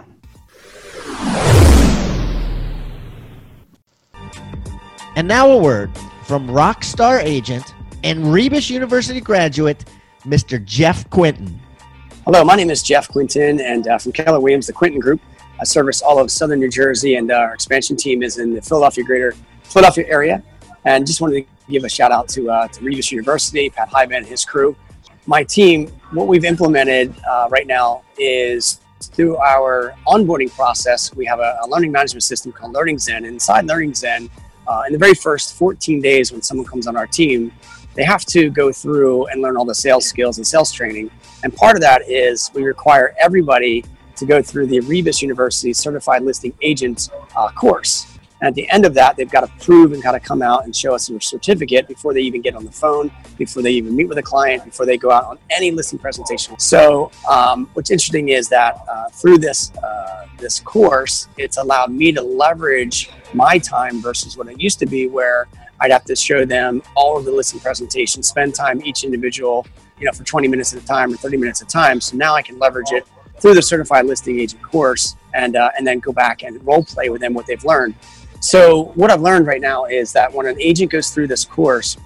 And 5.15 5.27
now 5.27 5.51
a 5.51 5.57
word 5.57 5.91
from 6.23 6.47
Rockstar 6.47 7.21
agent 7.21 7.73
and 8.05 8.31
Rebus 8.31 8.69
University 8.69 9.19
graduate, 9.19 9.83
Mr. 10.21 10.63
Jeff 10.63 11.09
Quinton. 11.09 11.59
Hello, 12.23 12.45
my 12.45 12.55
name 12.55 12.69
is 12.69 12.81
Jeff 12.81 13.09
Quinton, 13.09 13.59
and 13.59 13.87
uh, 13.89 13.97
from 13.97 14.13
Keller 14.13 14.39
Williams, 14.39 14.67
the 14.67 14.73
Quinton 14.73 15.01
Group. 15.01 15.19
I 15.59 15.65
service 15.65 16.01
all 16.01 16.17
of 16.17 16.31
Southern 16.31 16.59
New 16.59 16.69
Jersey, 16.69 17.15
and 17.15 17.31
uh, 17.31 17.35
our 17.35 17.53
expansion 17.53 17.97
team 17.97 18.23
is 18.23 18.37
in 18.37 18.53
the 18.53 18.61
Philadelphia 18.61 19.03
greater 19.03 19.35
Philadelphia 19.63 20.05
area. 20.07 20.41
And 20.85 21.05
just 21.05 21.19
wanted 21.19 21.41
to 21.41 21.69
give 21.69 21.83
a 21.83 21.89
shout 21.89 22.13
out 22.13 22.29
to, 22.29 22.49
uh, 22.49 22.67
to 22.69 22.81
Rebus 22.81 23.11
University, 23.11 23.69
Pat 23.69 23.89
Hiban 23.89 24.17
and 24.17 24.25
his 24.25 24.45
crew. 24.45 24.77
My 25.29 25.43
team, 25.43 25.89
what 26.09 26.27
we've 26.27 26.43
implemented 26.43 27.13
uh, 27.29 27.47
right 27.51 27.67
now 27.67 28.01
is 28.17 28.81
through 28.99 29.37
our 29.37 29.93
onboarding 30.07 30.51
process, 30.51 31.13
we 31.13 31.23
have 31.27 31.37
a, 31.37 31.59
a 31.61 31.67
learning 31.67 31.91
management 31.91 32.23
system 32.23 32.51
called 32.51 32.73
Learning 32.73 32.97
Zen. 32.97 33.25
Inside 33.25 33.65
Learning 33.65 33.93
Zen, 33.93 34.27
uh, 34.67 34.85
in 34.87 34.93
the 34.93 34.97
very 34.97 35.13
first 35.13 35.53
14 35.53 36.01
days 36.01 36.31
when 36.31 36.41
someone 36.41 36.65
comes 36.65 36.87
on 36.87 36.95
our 36.95 37.05
team, 37.05 37.51
they 37.93 38.03
have 38.03 38.25
to 38.25 38.49
go 38.49 38.71
through 38.71 39.27
and 39.27 39.39
learn 39.39 39.55
all 39.55 39.65
the 39.65 39.75
sales 39.75 40.07
skills 40.07 40.39
and 40.39 40.47
sales 40.47 40.71
training. 40.71 41.11
And 41.43 41.55
part 41.55 41.75
of 41.75 41.81
that 41.81 42.09
is 42.09 42.49
we 42.55 42.63
require 42.63 43.15
everybody 43.19 43.85
to 44.15 44.25
go 44.25 44.41
through 44.41 44.65
the 44.65 44.79
Rebus 44.79 45.21
University 45.21 45.73
Certified 45.73 46.23
Listing 46.23 46.55
Agent 46.63 47.11
uh, 47.35 47.49
course. 47.49 48.17
And 48.41 48.47
at 48.47 48.55
the 48.55 48.69
end 48.71 48.85
of 48.85 48.93
that, 48.93 49.17
they've 49.17 49.29
got 49.29 49.41
to 49.41 49.65
prove 49.65 49.91
and 49.91 50.01
got 50.01 50.13
to 50.13 50.19
come 50.19 50.41
out 50.41 50.63
and 50.63 50.75
show 50.75 50.95
us 50.95 51.07
their 51.07 51.19
certificate 51.19 51.87
before 51.87 52.13
they 52.13 52.21
even 52.21 52.41
get 52.41 52.55
on 52.55 52.63
the 52.63 52.71
phone, 52.71 53.11
before 53.37 53.61
they 53.61 53.71
even 53.71 53.95
meet 53.95 54.07
with 54.07 54.17
a 54.17 54.23
client, 54.23 54.63
before 54.63 54.85
they 54.85 54.97
go 54.97 55.11
out 55.11 55.25
on 55.25 55.37
any 55.49 55.71
listing 55.71 55.99
presentation. 55.99 56.57
So, 56.57 57.11
um, 57.29 57.69
what's 57.73 57.91
interesting 57.91 58.29
is 58.29 58.47
that 58.49 58.77
uh, 58.89 59.09
through 59.09 59.39
this 59.39 59.71
uh, 59.77 60.27
this 60.37 60.59
course, 60.61 61.27
it's 61.37 61.57
allowed 61.57 61.91
me 61.91 62.11
to 62.13 62.21
leverage 62.21 63.09
my 63.33 63.57
time 63.57 64.01
versus 64.01 64.37
what 64.37 64.47
it 64.47 64.59
used 64.59 64.79
to 64.79 64.85
be, 64.85 65.07
where 65.07 65.47
I'd 65.81 65.91
have 65.91 66.05
to 66.05 66.15
show 66.15 66.45
them 66.45 66.81
all 66.95 67.17
of 67.17 67.25
the 67.25 67.31
listing 67.31 67.59
presentations, 67.59 68.27
spend 68.27 68.55
time 68.55 68.81
each 68.83 69.03
individual, 69.03 69.65
you 69.99 70.05
know, 70.05 70.11
for 70.11 70.23
20 70.23 70.47
minutes 70.47 70.73
at 70.73 70.81
a 70.81 70.85
time 70.85 71.13
or 71.13 71.17
30 71.17 71.37
minutes 71.37 71.61
at 71.61 71.67
a 71.67 71.71
time. 71.71 72.01
So 72.01 72.17
now 72.17 72.35
I 72.35 72.41
can 72.41 72.57
leverage 72.57 72.91
it 72.91 73.05
through 73.39 73.53
the 73.53 73.61
certified 73.61 74.05
listing 74.05 74.39
agent 74.39 74.61
course 74.61 75.15
and 75.33 75.55
uh, 75.55 75.71
and 75.77 75.85
then 75.85 75.99
go 75.99 76.11
back 76.11 76.43
and 76.43 76.65
role 76.65 76.83
play 76.83 77.09
with 77.09 77.21
them 77.21 77.33
what 77.33 77.45
they've 77.45 77.63
learned. 77.63 77.95
So 78.41 78.85
what 78.95 79.11
I've 79.11 79.21
learned 79.21 79.47
right 79.47 79.61
now 79.61 79.85
is 79.85 80.13
that 80.13 80.33
when 80.33 80.45
an 80.45 80.59
agent 80.61 80.91
goes 80.91 81.09
through 81.09 81.27
this 81.27 81.43
course, 81.43 81.97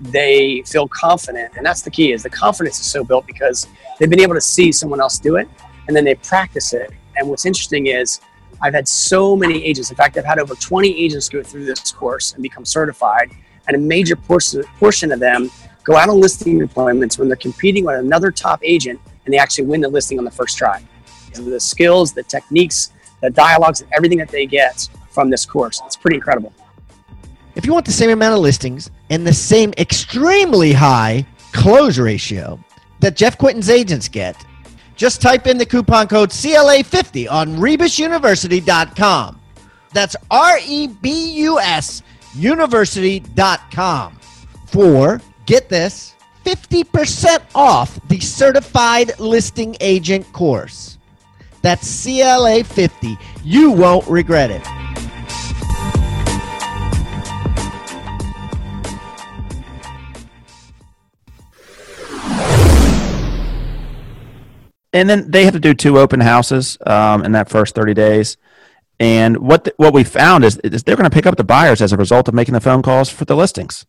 they 0.00 0.62
feel 0.66 0.88
confident, 0.88 1.52
and 1.56 1.64
that's 1.64 1.82
the 1.82 1.90
key. 1.90 2.12
Is 2.12 2.22
the 2.22 2.30
confidence 2.30 2.80
is 2.80 2.86
so 2.86 3.04
built 3.04 3.26
because 3.26 3.66
they've 3.98 4.10
been 4.10 4.20
able 4.20 4.34
to 4.34 4.40
see 4.40 4.72
someone 4.72 5.00
else 5.00 5.18
do 5.18 5.36
it, 5.36 5.48
and 5.86 5.96
then 5.96 6.04
they 6.04 6.14
practice 6.14 6.72
it. 6.72 6.90
And 7.16 7.28
what's 7.28 7.46
interesting 7.46 7.86
is 7.88 8.20
I've 8.60 8.74
had 8.74 8.86
so 8.86 9.36
many 9.36 9.64
agents. 9.64 9.90
In 9.90 9.96
fact, 9.96 10.16
I've 10.16 10.24
had 10.24 10.38
over 10.38 10.54
20 10.54 10.88
agents 11.04 11.28
go 11.28 11.42
through 11.42 11.64
this 11.64 11.90
course 11.90 12.32
and 12.34 12.42
become 12.42 12.64
certified, 12.64 13.30
and 13.66 13.76
a 13.76 13.78
major 13.78 14.16
portion 14.16 15.12
of 15.12 15.20
them 15.20 15.50
go 15.84 15.96
out 15.96 16.08
on 16.08 16.20
listing 16.20 16.62
appointments 16.62 17.18
when 17.18 17.28
they're 17.28 17.36
competing 17.36 17.84
with 17.84 17.98
another 17.98 18.30
top 18.30 18.60
agent, 18.62 19.00
and 19.24 19.34
they 19.34 19.38
actually 19.38 19.66
win 19.66 19.80
the 19.80 19.88
listing 19.88 20.18
on 20.18 20.24
the 20.24 20.30
first 20.30 20.56
try. 20.56 20.82
So 21.32 21.42
the 21.42 21.60
skills, 21.60 22.12
the 22.12 22.22
techniques, 22.22 22.92
the 23.20 23.30
dialogues, 23.30 23.80
and 23.80 23.92
everything 23.92 24.18
that 24.18 24.28
they 24.28 24.46
get 24.46 24.88
from 25.12 25.30
this 25.30 25.46
course, 25.46 25.80
it's 25.86 25.96
pretty 25.96 26.16
incredible. 26.16 26.52
If 27.54 27.66
you 27.66 27.72
want 27.72 27.84
the 27.84 27.92
same 27.92 28.10
amount 28.10 28.34
of 28.34 28.40
listings 28.40 28.90
and 29.10 29.26
the 29.26 29.32
same 29.32 29.72
extremely 29.76 30.72
high 30.72 31.26
close 31.52 31.98
ratio 31.98 32.58
that 33.00 33.14
Jeff 33.14 33.36
Quinton's 33.36 33.68
agents 33.68 34.08
get, 34.08 34.36
just 34.96 35.20
type 35.20 35.46
in 35.46 35.58
the 35.58 35.66
coupon 35.66 36.08
code 36.08 36.30
CLA50 36.30 37.30
on 37.30 37.56
rebusuniversity.com. 37.56 39.40
That's 39.92 40.16
R 40.30 40.58
E 40.66 40.86
B 40.86 41.32
U 41.42 41.58
S 41.60 42.02
university.com 42.34 44.18
for, 44.66 45.20
get 45.44 45.68
this, 45.68 46.14
50% 46.44 47.42
off 47.54 48.00
the 48.08 48.18
certified 48.18 49.18
listing 49.20 49.76
agent 49.80 50.30
course. 50.32 50.98
That's 51.60 52.04
CLA 52.04 52.64
50. 52.64 53.16
You 53.44 53.70
won't 53.70 54.06
regret 54.08 54.50
it. 54.50 54.66
And 64.92 65.08
then 65.08 65.30
they 65.30 65.44
have 65.44 65.54
to 65.54 65.60
do 65.60 65.74
two 65.74 65.98
open 65.98 66.20
houses 66.20 66.78
um, 66.86 67.24
in 67.24 67.32
that 67.32 67.48
first 67.48 67.74
30 67.74 67.94
days. 67.94 68.36
And 69.00 69.38
what 69.38 69.64
the, 69.64 69.74
what 69.78 69.94
we 69.94 70.04
found 70.04 70.44
is, 70.44 70.58
is 70.58 70.82
they're 70.84 70.96
going 70.96 71.10
to 71.10 71.14
pick 71.14 71.26
up 71.26 71.36
the 71.36 71.44
buyers 71.44 71.80
as 71.82 71.92
a 71.92 71.96
result 71.96 72.28
of 72.28 72.34
making 72.34 72.54
the 72.54 72.60
phone 72.60 72.82
calls 72.82 73.08
for 73.08 73.24
the 73.24 73.34
listings. 73.34 73.86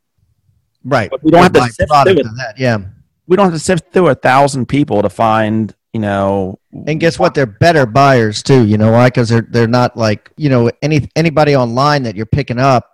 Right. 0.83 1.09
But 1.09 1.23
we 1.23 1.31
don't 1.31 1.43
have 1.43 1.53
to 1.53 1.61
sift 1.71 1.91
through 1.91 2.19
it. 2.19 2.23
that, 2.23 2.55
yeah. 2.57 2.79
We 3.27 3.37
don't 3.37 3.45
have 3.45 3.53
to 3.53 3.59
sift 3.59 3.93
through 3.93 4.07
a 4.07 4.15
thousand 4.15 4.67
people 4.67 5.01
to 5.01 5.09
find, 5.09 5.73
you 5.93 5.99
know. 5.99 6.59
And 6.87 6.99
guess 6.99 7.19
what? 7.19 7.33
They're 7.33 7.45
better 7.45 7.85
buyers 7.85 8.43
too. 8.43 8.65
You 8.65 8.77
know 8.77 8.91
why? 8.91 9.07
Because 9.07 9.29
they're 9.29 9.47
they're 9.49 9.67
not 9.67 9.95
like 9.95 10.29
you 10.35 10.49
know 10.49 10.69
any 10.81 11.09
anybody 11.15 11.55
online 11.55 12.03
that 12.03 12.15
you're 12.17 12.25
picking 12.25 12.59
up. 12.59 12.92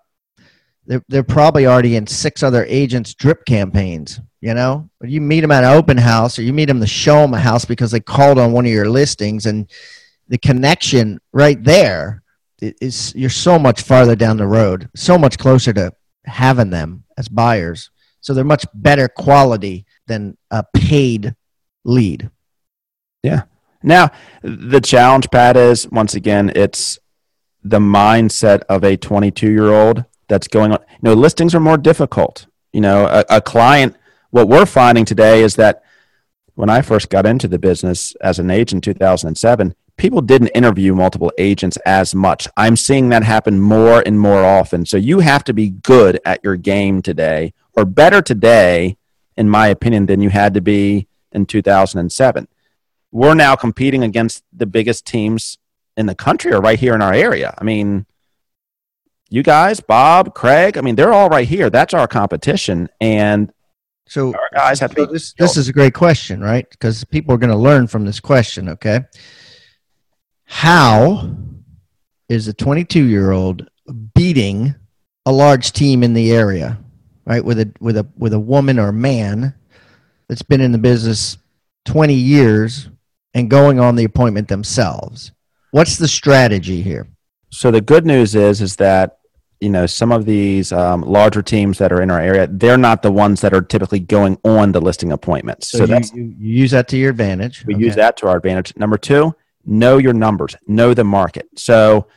They're 0.90 1.04
they're 1.08 1.24
probably 1.24 1.68
already 1.68 1.96
in 1.96 2.08
six 2.08 2.42
other 2.42 2.66
agents' 2.68 3.14
drip 3.14 3.46
campaigns. 3.46 4.20
You 4.42 4.56
know, 4.56 4.90
you 5.04 5.22
meet 5.22 5.42
them 5.42 5.52
at 5.52 5.64
an 5.64 5.72
open 5.72 5.98
house, 5.98 6.40
or 6.40 6.42
you 6.42 6.52
meet 6.52 6.66
them 6.66 6.80
to 6.80 6.88
show 6.88 7.22
them 7.22 7.36
a 7.36 7.40
house 7.40 7.64
because 7.64 7.92
they 7.92 8.00
called 8.00 8.40
on 8.40 8.52
one 8.52 8.66
of 8.66 8.72
your 8.72 8.90
listings, 8.90 9.46
and 9.46 9.70
the 10.28 10.40
connection 10.40 11.20
right 11.32 11.64
there 11.64 12.24
is 12.60 13.14
you're 13.16 13.30
so 13.30 13.60
much 13.60 13.84
farther 13.84 14.16
down 14.16 14.38
the 14.38 14.48
road, 14.48 14.90
so 14.96 15.16
much 15.18 15.38
closer 15.38 15.72
to 15.74 15.94
having 16.26 16.72
them 16.72 17.04
as 17.18 17.30
buyers. 17.30 17.92
So 18.22 18.34
they're 18.34 18.44
much 18.44 18.66
better 18.74 19.08
quality 19.08 19.86
than 20.08 20.38
a 20.50 20.64
paid 20.74 21.36
lead. 21.86 22.32
Yeah. 23.22 23.44
Now, 23.84 24.10
the 24.42 24.82
challenge, 24.82 25.30
Pat, 25.32 25.56
is 25.56 25.88
once 25.90 26.16
again, 26.16 26.52
it's 26.56 26.98
the 27.64 27.80
mindset 27.80 28.64
of 28.70 28.84
a 28.84 28.98
22 28.98 29.52
year 29.52 29.72
old 29.72 30.04
that's 30.30 30.48
going 30.48 30.72
on. 30.72 30.80
You 30.92 30.98
know, 31.02 31.14
listings 31.14 31.54
are 31.54 31.60
more 31.60 31.78
difficult. 31.78 32.48
You 32.72 32.82
know, 32.82 33.08
a, 33.08 33.26
a 33.38 33.42
client, 33.42 33.96
what 34.30 34.48
we're 34.48 34.66
finding 34.66 35.06
today 35.06 35.44
is 35.44 35.56
that 35.56 35.84
when 36.56 36.70
I 36.70 36.82
first 36.82 37.10
got 37.10 37.26
into 37.26 37.48
the 37.48 37.60
business 37.60 38.16
as 38.22 38.40
an 38.40 38.50
agent 38.50 38.88
in 38.88 38.94
2007, 38.94 39.76
people 39.98 40.22
didn't 40.22 40.50
interview 40.50 40.96
multiple 40.96 41.32
agents 41.38 41.78
as 41.86 42.16
much. 42.16 42.48
I'm 42.56 42.76
seeing 42.76 43.10
that 43.10 43.24
happen 43.24 43.60
more 43.60 44.02
and 44.06 44.20
more 44.20 44.46
often. 44.46 44.86
So 44.86 44.98
you 44.98 45.20
have 45.20 45.44
to 45.46 45.54
be 45.54 45.70
good 45.70 46.20
at 46.26 46.44
your 46.44 46.56
game 46.56 47.02
today, 47.02 47.54
or 47.74 47.84
better 47.84 48.22
today, 48.22 48.98
in 49.36 49.50
my 49.50 49.68
opinion, 49.68 50.06
than 50.06 50.22
you 50.22 50.30
had 50.30 50.54
to 50.54 50.62
be 50.62 51.08
in 51.32 51.46
2007 51.46 52.48
we're 53.12 53.34
now 53.34 53.56
competing 53.56 54.04
against 54.04 54.44
the 54.54 54.66
biggest 54.66 55.06
teams 55.06 55.58
in 55.98 56.06
the 56.06 56.16
country 56.16 56.54
or 56.54 56.62
right 56.62 56.80
here 56.80 56.96
in 56.96 57.02
our 57.02 57.14
area. 57.14 57.54
I 57.58 57.64
mean, 57.64 58.06
you 59.30 59.44
guys, 59.44 59.80
Bob, 59.80 60.34
Craig, 60.34 60.78
I 60.78 60.82
mean, 60.82 60.96
they're 60.96 61.14
all 61.14 61.30
right 61.30 61.48
here. 61.48 61.70
That's 61.70 61.94
our 61.94 62.08
competition. 62.08 62.90
And 63.00 63.52
So 64.08 64.34
our 64.34 64.50
guys 64.54 64.80
have 64.80 64.96
to 64.96 65.06
So 65.06 65.12
this 65.12 65.34
this 65.34 65.58
is 65.58 65.70
a 65.70 65.74
great 65.74 65.94
question, 65.94 66.42
right? 66.42 66.70
Because 66.70 67.04
people 67.06 67.34
are 67.34 67.38
going 67.38 67.52
to 67.52 67.58
learn 67.58 67.88
from 67.88 68.06
this 68.06 68.20
question. 68.20 68.70
Okay, 68.70 69.02
how 70.46 71.36
is 72.28 72.48
a 72.48 72.54
22 72.54 73.06
year 73.06 73.32
old 73.32 73.70
beating 74.16 74.76
a 75.26 75.32
large 75.32 75.72
team 75.72 76.04
in 76.04 76.14
the 76.14 76.32
area, 76.32 76.80
right? 77.26 77.44
With 77.44 77.60
a 77.60 77.72
with 77.80 77.98
a 77.98 78.08
with 78.18 78.34
a 78.34 78.40
woman 78.40 78.80
or 78.80 78.92
man 78.92 79.54
that's 80.28 80.42
been 80.42 80.62
in 80.62 80.72
the 80.72 80.78
business 80.78 81.38
20 81.86 82.14
years 82.14 82.90
and 83.34 83.50
going 83.50 83.80
on 83.80 83.96
the 83.96 84.04
appointment 84.04 84.48
themselves. 84.48 85.32
What's 85.72 85.98
the 85.98 86.08
strategy 86.08 86.82
here? 86.82 87.08
So 87.52 87.72
the 87.72 87.82
good 87.82 88.06
news 88.06 88.36
is, 88.36 88.62
is 88.62 88.76
that, 88.78 89.19
you 89.60 89.70
know, 89.70 89.86
some 89.86 90.12
of 90.12 90.26
these 90.26 90.72
um, 90.72 91.02
larger 91.02 91.42
teams 91.42 91.78
that 91.80 91.92
are 91.92 92.02
in 92.02 92.10
our 92.10 92.20
area, 92.22 92.48
they're 92.48 92.78
not 92.78 93.02
the 93.02 93.12
ones 93.12 93.42
that 93.42 93.54
are 93.54 93.62
typically 93.62 94.00
going 94.00 94.38
on 94.44 94.72
the 94.72 94.80
listing 94.80 95.12
appointments. 95.12 95.68
So, 95.68 95.86
So, 95.86 95.86
you, 95.86 96.00
you, 96.14 96.36
use 96.40 96.72
that 96.72 96.88
to 96.90 96.98
your 96.98 97.10
advantage. 97.10 97.66
we 97.66 97.76
Okay. 97.76 97.84
use 97.86 97.96
that 97.96 98.16
to 98.18 98.28
our 98.28 98.38
advantage. 98.38 98.76
Number 98.78 98.98
two, 98.98 99.36
know 99.66 99.98
your 99.98 100.14
numbers, 100.14 100.56
know 100.68 100.94
the 100.94 101.04
market. 101.04 101.48
So 101.58 102.08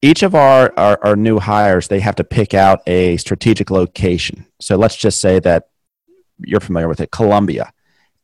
each 0.00 0.22
of 0.22 0.34
our, 0.34 0.72
our, 0.76 0.98
our 1.04 1.16
new 1.16 1.40
hires, 1.40 1.88
they 1.88 2.00
have 2.00 2.14
to 2.16 2.24
pick 2.24 2.54
out 2.54 2.80
a 2.86 3.16
strategic 3.16 3.70
location. 3.70 4.46
So 4.60 4.76
let's 4.76 4.96
just 4.96 5.20
say 5.20 5.40
that 5.40 5.68
you're 6.38 6.60
familiar 6.60 6.88
with 6.88 7.00
it, 7.00 7.10
Columbia. 7.10 7.72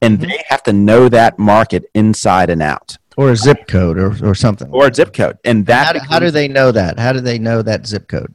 And 0.02 0.18
Mhm. 0.18 0.28
they 0.28 0.44
have 0.48 0.62
to 0.64 0.72
know 0.72 1.08
that 1.08 1.38
market 1.38 1.84
inside 1.94 2.48
and 2.48 2.62
out 2.62 2.96
or 3.20 3.30
a 3.30 3.36
zip 3.36 3.66
code 3.66 3.98
or, 3.98 4.16
or 4.26 4.34
something. 4.34 4.70
or 4.70 4.86
a 4.86 4.94
zip 4.94 5.12
code. 5.12 5.38
And 5.44 5.66
that 5.66 5.86
how 5.86 5.92
do, 5.92 5.98
how 6.08 6.18
do 6.18 6.30
they 6.30 6.48
know 6.48 6.72
that? 6.72 6.98
How 6.98 7.12
do 7.12 7.20
they 7.20 7.38
know 7.38 7.60
that 7.60 7.86
zip 7.86 8.08
code? 8.08 8.34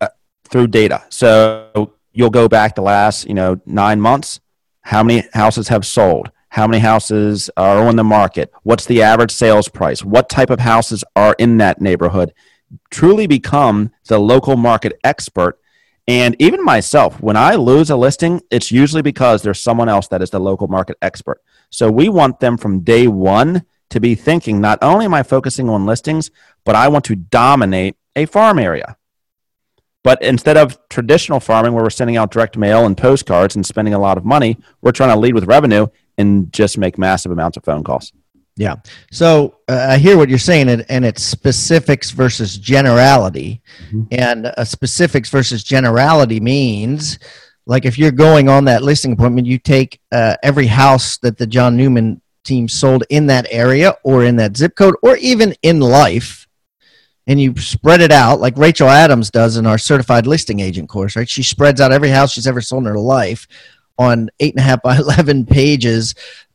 Uh, 0.00 0.08
through 0.50 0.66
data. 0.66 1.04
So 1.08 1.92
you'll 2.12 2.30
go 2.30 2.48
back 2.48 2.74
the 2.74 2.82
last, 2.82 3.28
you 3.28 3.34
know, 3.34 3.60
nine 3.64 4.00
months. 4.00 4.40
How 4.80 5.04
many 5.04 5.28
houses 5.34 5.68
have 5.68 5.86
sold? 5.86 6.32
How 6.48 6.66
many 6.66 6.80
houses 6.80 7.48
are 7.56 7.86
on 7.86 7.94
the 7.94 8.02
market? 8.02 8.52
What's 8.64 8.86
the 8.86 9.02
average 9.02 9.30
sales 9.30 9.68
price? 9.68 10.04
What 10.04 10.28
type 10.28 10.50
of 10.50 10.58
houses 10.58 11.04
are 11.14 11.36
in 11.38 11.58
that 11.58 11.80
neighborhood? 11.80 12.34
Truly 12.90 13.28
become 13.28 13.92
the 14.08 14.18
local 14.18 14.56
market 14.56 14.98
expert. 15.04 15.60
And 16.08 16.34
even 16.40 16.64
myself, 16.64 17.20
when 17.20 17.36
I 17.36 17.54
lose 17.54 17.88
a 17.88 17.96
listing, 17.96 18.42
it's 18.50 18.72
usually 18.72 19.02
because 19.02 19.42
there's 19.42 19.62
someone 19.62 19.88
else 19.88 20.08
that 20.08 20.22
is 20.22 20.30
the 20.30 20.40
local 20.40 20.66
market 20.66 20.96
expert. 21.02 21.40
So 21.70 21.88
we 21.90 22.08
want 22.08 22.40
them 22.40 22.56
from 22.56 22.80
day 22.80 23.06
one 23.06 23.64
to 23.94 24.00
be 24.00 24.14
thinking 24.14 24.60
not 24.60 24.78
only 24.82 25.04
am 25.04 25.14
I 25.14 25.22
focusing 25.22 25.68
on 25.68 25.86
listings, 25.86 26.30
but 26.64 26.74
I 26.74 26.88
want 26.88 27.04
to 27.06 27.14
dominate 27.14 27.96
a 28.16 28.26
farm 28.26 28.58
area. 28.58 28.96
But 30.02 30.20
instead 30.20 30.56
of 30.56 30.78
traditional 30.88 31.40
farming 31.40 31.72
where 31.72 31.82
we're 31.84 31.90
sending 31.90 32.16
out 32.16 32.30
direct 32.30 32.58
mail 32.58 32.84
and 32.86 32.96
postcards 32.96 33.56
and 33.56 33.64
spending 33.64 33.94
a 33.94 33.98
lot 33.98 34.18
of 34.18 34.24
money, 34.24 34.58
we're 34.82 34.92
trying 34.92 35.14
to 35.14 35.18
lead 35.18 35.34
with 35.34 35.44
revenue 35.44 35.86
and 36.18 36.52
just 36.52 36.76
make 36.76 36.98
massive 36.98 37.32
amounts 37.32 37.56
of 37.56 37.64
phone 37.64 37.84
calls. 37.84 38.12
Yeah. 38.56 38.76
So 39.12 39.58
uh, 39.68 39.86
I 39.90 39.98
hear 39.98 40.16
what 40.16 40.28
you're 40.28 40.38
saying, 40.38 40.68
and, 40.68 40.84
and 40.88 41.04
it's 41.04 41.22
specifics 41.22 42.10
versus 42.10 42.58
generality. 42.58 43.62
Mhm. 43.90 44.08
And 44.10 44.46
uh, 44.46 44.64
specifics 44.64 45.30
versus 45.30 45.64
generality 45.64 46.40
means, 46.40 47.18
like, 47.66 47.84
if 47.84 47.96
you're 47.96 48.12
going 48.12 48.48
on 48.48 48.64
that 48.66 48.82
listing 48.82 49.12
appointment, 49.12 49.46
you 49.46 49.58
take 49.58 50.00
uh, 50.12 50.36
every 50.42 50.66
house 50.66 51.18
that 51.18 51.38
the 51.38 51.46
John 51.46 51.76
Newman 51.76 52.20
team 52.44 52.68
sold 52.68 53.04
in 53.10 53.26
that 53.26 53.46
area 53.50 53.96
or 54.04 54.24
in 54.24 54.36
that 54.36 54.56
zip 54.56 54.76
code 54.76 54.94
or 55.02 55.16
even 55.16 55.54
in 55.62 55.80
life, 55.80 56.46
and 57.26 57.40
you 57.40 57.56
spread 57.56 58.00
it 58.00 58.12
out 58.12 58.40
like 58.40 58.56
Rachel 58.56 58.88
Adams 58.88 59.30
does 59.30 59.56
in 59.56 59.66
our 59.66 59.78
certified 59.78 60.26
listing 60.26 60.60
agent 60.60 60.88
course, 60.88 61.16
right? 61.16 61.28
She 61.28 61.42
spreads 61.42 61.80
out 61.80 61.92
every 61.92 62.10
house 62.10 62.32
she's 62.32 62.46
ever 62.46 62.60
sold 62.60 62.84
in 62.84 62.90
her 62.90 62.98
life 62.98 63.46
on 63.98 64.28
eight 64.40 64.54
and 64.54 64.60
a 64.60 64.64
half 64.64 64.82
by 64.82 64.96
11 64.98 65.46
pages 65.46 66.14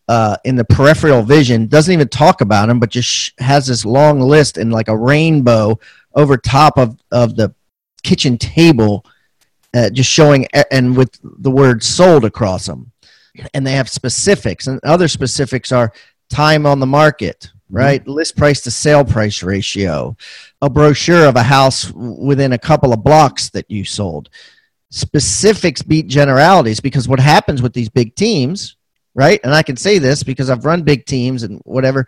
uh, 0.09 0.35
in 0.43 0.55
the 0.55 0.65
peripheral 0.65 1.21
vision 1.21 1.67
doesn't 1.67 1.93
even 1.93 2.07
talk 2.07 2.41
about 2.41 2.67
them, 2.67 2.79
but 2.79 2.89
just 2.89 3.39
has 3.39 3.67
this 3.67 3.85
long 3.85 4.19
list 4.19 4.57
and 4.57 4.73
like 4.73 4.87
a 4.87 4.97
rainbow 4.97 5.79
over 6.15 6.35
top 6.35 6.79
of, 6.79 6.97
of 7.11 7.35
the 7.35 7.53
kitchen 8.01 8.35
table, 8.35 9.05
uh, 9.75 9.89
just 9.91 10.09
showing 10.09 10.47
and 10.71 10.97
with 10.97 11.15
the 11.21 11.51
word 11.51 11.83
sold 11.83 12.25
across 12.25 12.65
them. 12.65 12.91
And 13.53 13.65
they 13.65 13.73
have 13.73 13.89
specifics, 13.89 14.67
and 14.67 14.79
other 14.83 15.07
specifics 15.07 15.71
are 15.71 15.93
time 16.29 16.65
on 16.65 16.79
the 16.79 16.85
market, 16.85 17.49
mm-hmm. 17.53 17.77
right? 17.77 18.07
List 18.07 18.37
price 18.37 18.61
to 18.61 18.71
sale 18.71 19.05
price 19.05 19.43
ratio, 19.43 20.15
a 20.61 20.69
brochure 20.69 21.25
of 21.25 21.35
a 21.35 21.43
house 21.43 21.91
within 21.91 22.53
a 22.53 22.57
couple 22.57 22.93
of 22.93 23.03
blocks 23.03 23.49
that 23.49 23.69
you 23.69 23.85
sold. 23.85 24.29
Specifics 24.91 25.81
beat 25.81 26.07
generalities 26.07 26.79
because 26.79 27.07
what 27.07 27.19
happens 27.19 27.61
with 27.61 27.73
these 27.73 27.89
big 27.89 28.15
teams 28.15 28.75
right? 29.19 29.39
And 29.43 29.53
I 29.53 29.63
can 29.63 29.75
say 29.75 29.99
this 29.99 30.23
because 30.23 30.49
I've 30.49 30.65
run 30.65 30.83
big 30.83 31.05
teams 31.05 31.43
and 31.43 31.59
whatever. 31.65 32.07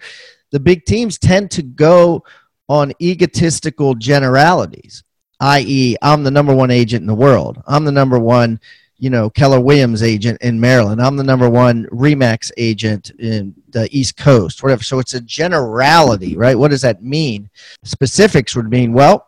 The 0.51 0.59
big 0.59 0.85
teams 0.85 1.17
tend 1.17 1.51
to 1.51 1.61
go 1.61 2.23
on 2.69 2.93
egotistical 3.01 3.95
generalities, 3.95 5.03
i.e., 5.41 5.97
I'm 6.01 6.23
the 6.23 6.31
number 6.31 6.55
one 6.55 6.71
agent 6.71 7.01
in 7.01 7.07
the 7.07 7.15
world. 7.15 7.61
I'm 7.67 7.83
the 7.83 7.91
number 7.91 8.17
one, 8.17 8.59
you 9.01 9.09
know, 9.09 9.31
Keller 9.31 9.59
Williams 9.59 10.03
agent 10.03 10.39
in 10.41 10.59
Maryland. 10.59 11.01
I'm 11.01 11.17
the 11.17 11.23
number 11.23 11.49
one 11.49 11.87
Remax 11.87 12.51
agent 12.55 13.09
in 13.17 13.55
the 13.69 13.89
East 13.91 14.15
Coast, 14.15 14.61
whatever. 14.61 14.83
So 14.83 14.99
it's 14.99 15.15
a 15.15 15.21
generality, 15.21 16.37
right? 16.37 16.55
What 16.55 16.69
does 16.69 16.83
that 16.83 17.01
mean? 17.01 17.49
Specifics 17.83 18.55
would 18.55 18.69
mean, 18.69 18.93
well, 18.93 19.27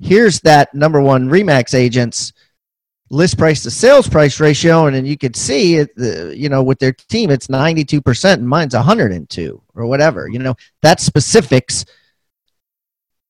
here's 0.00 0.40
that 0.40 0.74
number 0.74 1.00
one 1.00 1.28
Remax 1.28 1.72
agent's 1.72 2.32
list 3.10 3.38
price 3.38 3.62
to 3.62 3.70
sales 3.70 4.08
price 4.08 4.40
ratio 4.40 4.86
and 4.86 4.96
then 4.96 5.04
you 5.04 5.18
could 5.18 5.36
see 5.36 5.76
it 5.76 5.94
the, 5.96 6.34
you 6.34 6.48
know 6.48 6.62
with 6.62 6.78
their 6.78 6.92
team 6.92 7.30
it's 7.30 7.46
92% 7.46 8.32
and 8.32 8.48
mine's 8.48 8.74
102 8.74 9.62
or 9.74 9.86
whatever 9.86 10.28
you 10.28 10.38
know 10.38 10.54
that 10.80 10.98
specifics 10.98 11.84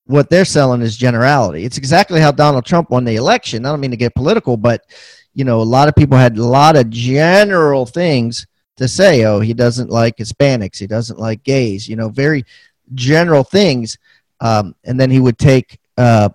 what 0.05 0.29
they're 0.29 0.45
selling 0.45 0.81
is 0.81 0.95
generality 0.95 1.65
it's 1.65 1.77
exactly 1.77 2.21
how 2.21 2.31
donald 2.31 2.65
trump 2.65 2.91
won 2.91 3.03
the 3.03 3.17
election 3.17 3.65
i 3.65 3.69
don't 3.69 3.81
mean 3.81 3.91
to 3.91 3.97
get 3.97 4.15
political 4.15 4.55
but 4.55 4.85
you 5.33 5.43
know, 5.43 5.61
a 5.61 5.63
lot 5.63 5.87
of 5.87 5.95
people 5.95 6.17
had 6.17 6.37
a 6.37 6.43
lot 6.43 6.75
of 6.75 6.89
general 6.89 7.85
things 7.85 8.45
to 8.77 8.87
say. 8.87 9.25
Oh, 9.25 9.39
he 9.39 9.53
doesn't 9.53 9.89
like 9.89 10.17
Hispanics. 10.17 10.77
He 10.77 10.87
doesn't 10.87 11.19
like 11.19 11.43
gays. 11.43 11.87
You 11.87 11.95
know, 11.95 12.09
very 12.09 12.45
general 12.93 13.43
things. 13.43 13.97
Um, 14.39 14.75
and 14.83 14.99
then 14.99 15.09
he 15.09 15.19
would 15.19 15.37
take, 15.37 15.79
uh, 15.97 16.29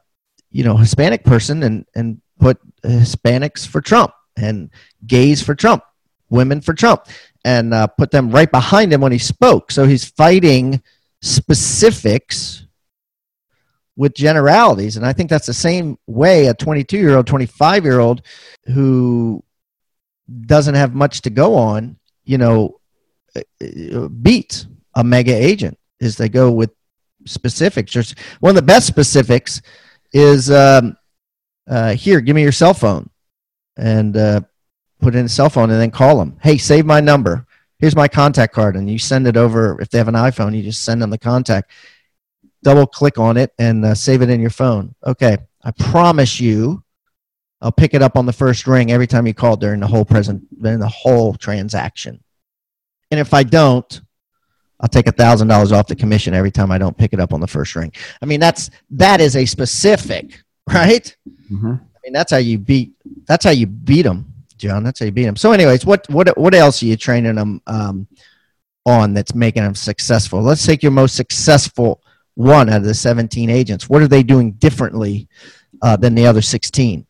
you 0.51 0.65
know, 0.65 0.77
Hispanic 0.77 1.25
person 1.25 1.63
and 1.63 1.87
and 1.95 2.21
put 2.39 2.59
Hispanics 2.83 3.67
for 3.67 3.81
Trump 3.81 4.13
and 4.37 4.71
gays 5.07 5.43
for 5.43 5.55
Trump, 5.55 5.85
women 6.31 6.61
for 6.61 6.75
Trump, 6.75 7.07
and 7.45 7.75
uh, 7.75 7.87
put 7.87 8.11
them 8.11 8.31
right 8.31 8.51
behind 8.51 8.93
him 8.93 9.01
when 9.01 9.13
he 9.13 9.19
spoke. 9.19 9.71
So 9.71 9.87
he's 9.87 10.05
fighting 10.05 10.83
specifics 11.21 12.65
with 13.99 14.15
generalities. 14.15 14.97
And 14.97 15.05
I 15.05 15.13
think 15.13 15.29
that's 15.29 15.49
the 15.49 15.53
same 15.53 15.99
way 16.07 16.47
a 16.47 16.55
22 16.55 16.97
year 16.97 17.17
old, 17.17 17.27
25 17.27 17.85
year 17.85 17.99
old 17.99 18.23
who 18.67 19.43
doesn't 20.47 20.77
have 20.77 20.95
much 20.95 21.23
to 21.23 21.31
go 21.31 21.57
on, 21.57 21.99
you 22.25 22.39
know, 22.39 22.81
uh, 23.37 24.09
beats 24.09 24.67
a 24.95 25.03
mega 25.03 25.35
agent 25.35 25.77
is 25.99 26.17
they 26.17 26.29
go 26.29 26.53
with 26.53 26.71
specifics. 27.27 28.15
One 28.39 28.51
of 28.51 28.57
the 28.57 28.63
best 28.63 28.87
specifics 28.87 29.61
is 30.13 30.49
um, 30.49 30.97
uh, 31.69 31.95
here, 31.95 32.21
give 32.21 32.37
me 32.37 32.43
your 32.43 32.53
cell 32.53 32.75
phone 32.75 33.11
and 33.77 34.17
uh, 34.17 34.43
put 35.01 35.17
in 35.17 35.27
a 35.27 35.29
cell 35.29 35.51
phone 35.51 35.71
and 35.71 35.81
then 35.81 35.91
call 35.91 36.19
them. 36.19 36.39
Hey, 36.41 36.57
save 36.57 36.87
my 36.87 37.01
number. 37.01 37.47
Here's 37.81 37.97
my 37.97 38.07
contact 38.07 38.55
card. 38.55 38.77
And 38.77 38.89
you 38.89 39.01
send 39.01 39.27
it 39.27 39.37
over. 39.37 39.81
If 39.81 39.89
they 39.91 39.99
have 39.99 40.09
an 40.09 40.15
iPhone, 40.15 40.57
you 40.57 40.63
just 40.63 40.85
send 40.85 41.03
them 41.03 41.11
the 41.11 41.19
contact. 41.19 41.73
Double 42.63 42.87
click 42.87 43.19
on 43.19 43.37
it 43.37 43.53
and 43.59 43.85
uh, 43.85 43.95
save 43.95 44.23
it 44.23 44.31
in 44.31 44.41
your 44.41 44.51
phone. 44.51 44.95
Okay. 45.05 45.39
I 45.63 45.71
promise 45.71 46.41
you, 46.41 46.83
I'll 47.61 47.73
pick 47.73 47.95
it 47.95 48.03
up 48.03 48.17
on 48.17 48.27
the 48.27 48.33
first 48.33 48.67
ring 48.67 48.93
every 48.93 49.07
time 49.07 49.27
you 49.27 49.35
call 49.35 49.57
during 49.57 49.81
the 49.81 49.87
whole 49.87 50.05
present, 50.05 50.47
during 50.63 50.79
the 50.79 50.89
whole 50.89 51.35
transaction. 51.35 52.23
And 53.11 53.19
if 53.19 53.35
I 53.35 53.43
don't, 53.43 54.01
I'll 54.81 54.89
take 54.89 55.09
a 55.09 55.13
thousand 55.13 55.49
dollars 55.49 55.73
off 55.73 55.89
the 55.89 55.97
commission 55.97 56.35
every 56.35 56.53
time 56.53 56.71
I 56.71 56.79
don't 56.79 56.97
pick 56.97 57.13
it 57.13 57.21
up 57.21 57.33
on 57.33 57.41
the 57.41 57.47
first 57.47 57.75
ring. 57.75 57.93
I 58.23 58.27
mean, 58.27 58.39
that's 58.39 58.71
that 58.91 59.21
is 59.21 59.35
a 59.35 59.45
specific, 59.45 60.43
right? 60.69 61.17
Mm-hmm. 61.51 61.73
I 61.73 61.99
mean, 62.05 62.13
that's 62.13 62.31
how 62.31 62.39
you 62.39 62.59
beat. 62.59 62.93
That's 63.27 63.45
how 63.45 63.51
you 63.51 63.67
beat 63.67 64.03
them, 64.03 64.33
John. 64.57 64.85
That's 64.85 65.01
how 65.01 65.07
you 65.07 65.13
beat 65.13 65.25
them. 65.25 65.37
So, 65.37 65.51
anyways, 65.51 65.85
what 65.85 66.09
what 66.11 66.37
what 66.39 66.55
else 66.55 66.83
are 66.83 66.87
you 66.87 66.97
training 66.97 67.35
them 67.35 67.61
um, 67.67 68.07
on 68.87 69.15
that's 69.15 69.35
making 69.35 69.65
them 69.65 69.75
successful? 69.75 70.43
Let's 70.43 70.65
take 70.65 70.83
your 70.83 70.93
most 70.93 71.17
successful 71.17 72.01
one 72.39 72.69
out 72.69 72.77
of 72.77 72.85
the 72.85 72.95
seventeen 72.95 73.51
agents. 73.51 73.89
What 73.89 74.01
are 74.01 74.09
they 74.09 74.23
doing 74.23 74.53
differently 74.53 75.29
uh, 75.83 75.97
than 75.97 76.15
the 76.15 76.27
other 76.27 76.41
sixteen? 76.41 77.05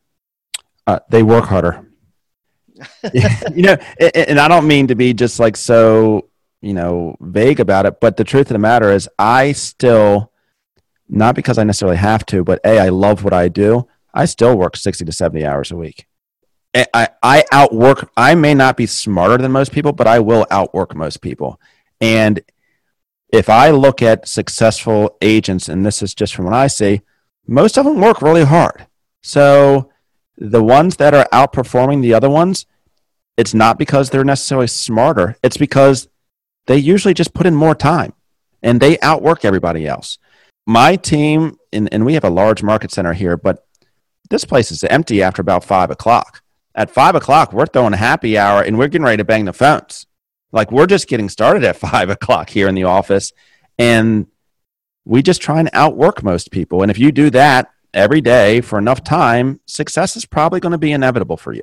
Uh, 0.86 1.00
they 1.10 1.22
work 1.22 1.44
harder. 1.44 1.86
you 3.54 3.62
know, 3.62 3.76
and, 4.00 4.16
and 4.16 4.40
I 4.40 4.48
don't 4.48 4.66
mean 4.66 4.86
to 4.86 4.94
be 4.94 5.12
just 5.12 5.38
like 5.38 5.56
so, 5.56 6.30
you 6.62 6.72
know, 6.72 7.14
vague 7.20 7.60
about 7.60 7.84
it, 7.84 8.00
but 8.00 8.16
the 8.16 8.24
truth 8.24 8.46
of 8.46 8.54
the 8.54 8.58
matter 8.58 8.90
is, 8.90 9.08
I 9.18 9.52
still, 9.52 10.32
not 11.08 11.34
because 11.34 11.58
I 11.58 11.64
necessarily 11.64 11.98
have 11.98 12.24
to, 12.26 12.42
but 12.42 12.60
a, 12.64 12.78
I 12.78 12.88
love 12.88 13.22
what 13.22 13.34
I 13.34 13.48
do. 13.48 13.86
I 14.14 14.24
still 14.24 14.56
work 14.56 14.76
sixty 14.76 15.04
to 15.04 15.12
seventy 15.12 15.44
hours 15.44 15.70
a 15.70 15.76
week. 15.76 16.06
I, 16.74 17.08
I 17.22 17.44
outwork. 17.52 18.10
I 18.16 18.34
may 18.34 18.54
not 18.54 18.76
be 18.78 18.86
smarter 18.86 19.36
than 19.36 19.52
most 19.52 19.72
people, 19.72 19.92
but 19.92 20.06
I 20.06 20.20
will 20.20 20.46
outwork 20.50 20.94
most 20.94 21.20
people. 21.20 21.60
And 22.00 22.40
if 23.30 23.48
I 23.48 23.70
look 23.70 24.02
at 24.02 24.28
successful 24.28 25.16
agents, 25.20 25.68
and 25.68 25.84
this 25.84 26.02
is 26.02 26.14
just 26.14 26.34
from 26.34 26.46
what 26.46 26.54
I 26.54 26.66
see, 26.66 27.02
most 27.46 27.76
of 27.76 27.84
them 27.84 28.00
work 28.00 28.22
really 28.22 28.44
hard. 28.44 28.86
So 29.22 29.90
the 30.36 30.62
ones 30.62 30.96
that 30.96 31.14
are 31.14 31.28
outperforming 31.32 32.02
the 32.02 32.14
other 32.14 32.30
ones, 32.30 32.66
it's 33.36 33.54
not 33.54 33.78
because 33.78 34.10
they're 34.10 34.24
necessarily 34.24 34.66
smarter. 34.66 35.36
It's 35.42 35.56
because 35.56 36.08
they 36.66 36.76
usually 36.76 37.14
just 37.14 37.34
put 37.34 37.46
in 37.46 37.54
more 37.54 37.74
time 37.74 38.12
and 38.62 38.80
they 38.80 38.98
outwork 39.00 39.44
everybody 39.44 39.86
else. 39.86 40.18
My 40.66 40.96
team, 40.96 41.56
and, 41.72 41.88
and 41.92 42.04
we 42.04 42.14
have 42.14 42.24
a 42.24 42.30
large 42.30 42.62
market 42.62 42.92
center 42.92 43.14
here, 43.14 43.36
but 43.36 43.66
this 44.30 44.44
place 44.44 44.70
is 44.70 44.84
empty 44.84 45.22
after 45.22 45.40
about 45.40 45.64
five 45.64 45.90
o'clock. 45.90 46.42
At 46.74 46.90
five 46.90 47.14
o'clock, 47.14 47.52
we're 47.52 47.66
throwing 47.66 47.94
a 47.94 47.98
happy 47.98 48.36
hour 48.36 48.62
and 48.62 48.78
we're 48.78 48.88
getting 48.88 49.04
ready 49.04 49.16
to 49.16 49.24
bang 49.24 49.46
the 49.46 49.52
phones. 49.52 50.06
Like 50.52 50.72
we're 50.72 50.86
just 50.86 51.08
getting 51.08 51.28
started 51.28 51.64
at 51.64 51.76
five 51.90 52.10
o'clock 52.10 52.50
here 52.50 52.68
in 52.68 52.74
the 52.74 52.84
office. 52.84 53.32
And 53.78 54.26
we 55.04 55.22
just 55.22 55.40
try 55.40 55.58
and 55.60 55.70
outwork 55.72 56.22
most 56.22 56.50
people. 56.50 56.82
And 56.82 56.90
if 56.90 56.98
you 56.98 57.12
do 57.12 57.30
that 57.30 57.70
every 57.94 58.20
day 58.20 58.60
for 58.60 58.78
enough 58.78 59.02
time, 59.02 59.60
success 59.66 60.16
is 60.16 60.26
probably 60.26 60.60
going 60.60 60.72
to 60.72 60.78
be 60.78 60.92
inevitable 60.92 61.36
for 61.36 61.52
you. 61.52 61.62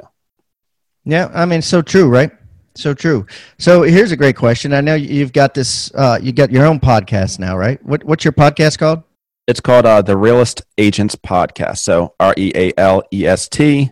Yeah, 1.04 1.30
I 1.34 1.46
mean, 1.46 1.62
so 1.62 1.82
true, 1.82 2.10
right? 2.10 2.32
So 2.74 2.94
true. 2.94 3.26
So 3.60 3.84
here's 3.84 4.12
a 4.12 4.18
great 4.18 4.36
question. 4.36 4.74
I 4.74 4.82
know 4.82 4.96
you've 4.96 5.32
got 5.32 5.54
this. 5.54 5.94
Uh, 5.94 6.20
you 6.22 6.34
got 6.34 6.52
your 6.52 6.66
own 6.66 6.80
podcast 6.80 7.40
now, 7.40 7.58
right? 7.58 7.84
What, 7.86 8.04
what's 8.04 8.26
your 8.26 8.34
podcast 8.34 8.80
called? 8.80 9.04
It's 9.48 9.60
called 9.60 9.86
uh, 9.86 10.02
the 10.02 10.18
Realest 10.18 10.64
Agents 10.78 11.16
Podcast. 11.16 11.78
So 11.78 12.16
R 12.20 12.34
E 12.38 12.52
A 12.56 12.74
L 12.78 13.04
E 13.14 13.26
S 13.28 13.48
T 13.48 13.92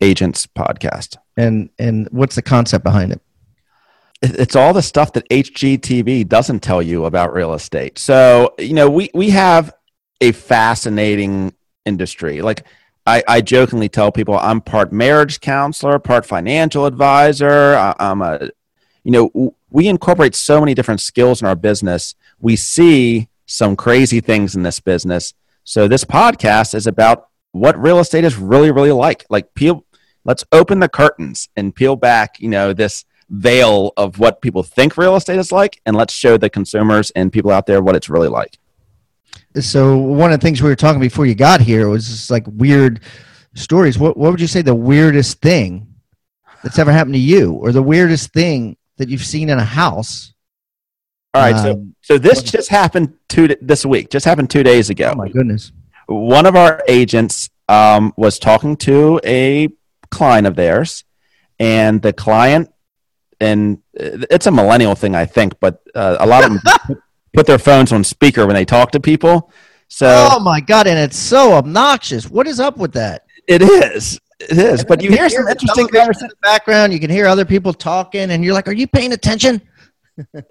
Agents 0.00 0.46
Podcast. 0.46 1.16
And 1.36 1.70
and 1.78 2.08
what's 2.10 2.34
the 2.34 2.42
concept 2.42 2.84
behind 2.84 3.12
it? 3.12 3.22
It- 4.22 4.36
It's 4.40 4.56
all 4.56 4.72
the 4.72 4.82
stuff 4.82 5.12
that 5.12 5.28
HGTV 5.30 6.24
doesn't 6.24 6.60
tell 6.60 6.82
you 6.82 7.04
about 7.04 7.32
real 7.32 7.54
estate. 7.54 7.98
So 7.98 8.54
you 8.58 8.74
know, 8.74 8.88
we 8.90 9.10
we 9.14 9.30
have 9.30 9.72
a 10.20 10.32
fascinating 10.32 11.54
industry. 11.84 12.40
Like 12.42 12.64
I, 13.06 13.22
I 13.26 13.40
jokingly 13.40 13.88
tell 13.88 14.12
people, 14.12 14.36
I'm 14.38 14.60
part 14.60 14.92
marriage 14.92 15.40
counselor, 15.40 15.98
part 15.98 16.26
financial 16.26 16.84
advisor. 16.84 17.74
I, 17.74 17.94
I'm 17.98 18.20
a, 18.20 18.50
you 19.02 19.10
know, 19.12 19.54
we 19.70 19.88
incorporate 19.88 20.34
so 20.34 20.60
many 20.60 20.74
different 20.74 21.00
skills 21.00 21.40
in 21.40 21.48
our 21.48 21.54
business. 21.56 22.14
We 22.38 22.56
see 22.56 23.28
some 23.46 23.76
crazy 23.76 24.20
things 24.20 24.54
in 24.54 24.62
this 24.62 24.78
business. 24.80 25.32
So 25.64 25.88
this 25.88 26.04
podcast 26.04 26.74
is 26.74 26.86
about 26.86 27.28
what 27.52 27.80
real 27.80 27.98
estate 27.98 28.24
is 28.24 28.36
really, 28.36 28.70
really 28.70 28.92
like. 28.92 29.24
Like 29.30 29.54
peel, 29.54 29.86
let's 30.24 30.44
open 30.52 30.80
the 30.80 30.88
curtains 30.88 31.48
and 31.56 31.74
peel 31.74 31.96
back, 31.96 32.38
you 32.40 32.48
know, 32.50 32.74
this 32.74 33.06
veil 33.30 33.92
of 33.96 34.18
what 34.18 34.40
people 34.40 34.62
think 34.62 34.96
real 34.96 35.16
estate 35.16 35.38
is 35.38 35.52
like, 35.52 35.80
and 35.86 35.96
let's 35.96 36.14
show 36.14 36.36
the 36.36 36.50
consumers 36.50 37.10
and 37.12 37.32
people 37.32 37.50
out 37.50 37.66
there 37.66 37.82
what 37.82 37.94
it's 37.96 38.08
really 38.08 38.28
like. 38.28 38.58
So 39.60 39.96
one 39.96 40.32
of 40.32 40.40
the 40.40 40.44
things 40.44 40.62
we 40.62 40.68
were 40.68 40.76
talking 40.76 41.00
before 41.00 41.26
you 41.26 41.34
got 41.34 41.60
here 41.60 41.88
was 41.88 42.06
just 42.06 42.30
like 42.30 42.44
weird 42.46 43.00
stories. 43.54 43.98
What 43.98 44.16
what 44.16 44.30
would 44.30 44.40
you 44.40 44.46
say 44.46 44.62
the 44.62 44.74
weirdest 44.74 45.40
thing 45.40 45.94
that's 46.62 46.78
ever 46.78 46.92
happened 46.92 47.14
to 47.14 47.20
you, 47.20 47.52
or 47.54 47.72
the 47.72 47.82
weirdest 47.82 48.32
thing 48.32 48.76
that 48.96 49.08
you've 49.08 49.24
seen 49.24 49.48
in 49.48 49.58
a 49.58 49.64
house? 49.64 50.32
All 51.34 51.42
right, 51.42 51.56
so 51.56 51.72
Um, 51.72 51.94
so 52.02 52.18
this 52.18 52.42
just 52.42 52.70
happened 52.70 53.14
two 53.28 53.48
this 53.60 53.84
week. 53.84 54.10
Just 54.10 54.24
happened 54.24 54.50
two 54.50 54.62
days 54.62 54.90
ago. 54.90 55.12
oh 55.12 55.16
my 55.16 55.28
goodness. 55.28 55.72
One 56.06 56.46
of 56.46 56.56
our 56.56 56.82
agents 56.88 57.50
um, 57.68 58.14
was 58.16 58.38
talking 58.38 58.76
to 58.78 59.20
a 59.24 59.68
client 60.10 60.46
of 60.46 60.56
theirs, 60.56 61.04
and 61.58 62.00
the 62.00 62.12
client, 62.14 62.70
and 63.40 63.80
it's 63.94 64.46
a 64.46 64.50
millennial 64.50 64.94
thing, 64.94 65.14
I 65.14 65.26
think, 65.26 65.58
but 65.60 65.82
uh, 65.94 66.16
a 66.20 66.26
lot 66.26 66.44
of 66.44 66.50
them 66.50 67.00
put 67.32 67.46
their 67.46 67.58
phones 67.58 67.92
on 67.92 68.04
speaker 68.04 68.46
when 68.46 68.54
they 68.54 68.64
talk 68.64 68.90
to 68.92 69.00
people. 69.00 69.52
So 69.88 70.28
oh 70.32 70.40
my 70.40 70.60
god, 70.60 70.86
and 70.86 70.98
it's 70.98 71.16
so 71.16 71.52
obnoxious. 71.52 72.28
What 72.28 72.46
is 72.46 72.60
up 72.60 72.76
with 72.76 72.92
that? 72.92 73.24
it 73.46 73.62
is, 73.62 74.20
it 74.38 74.58
is. 74.58 74.84
But 74.84 75.02
you 75.02 75.10
hear 75.10 75.28
some 75.28 75.48
interesting 75.48 75.88
television 75.88 76.24
in 76.24 76.28
the 76.28 76.36
background. 76.42 76.92
You 76.92 77.00
can 77.00 77.10
hear 77.10 77.26
other 77.26 77.44
people 77.44 77.72
talking, 77.72 78.30
and 78.30 78.44
you're 78.44 78.54
like, 78.54 78.68
"Are 78.68 78.72
you 78.72 78.86
paying 78.86 79.12
attention?" 79.12 79.62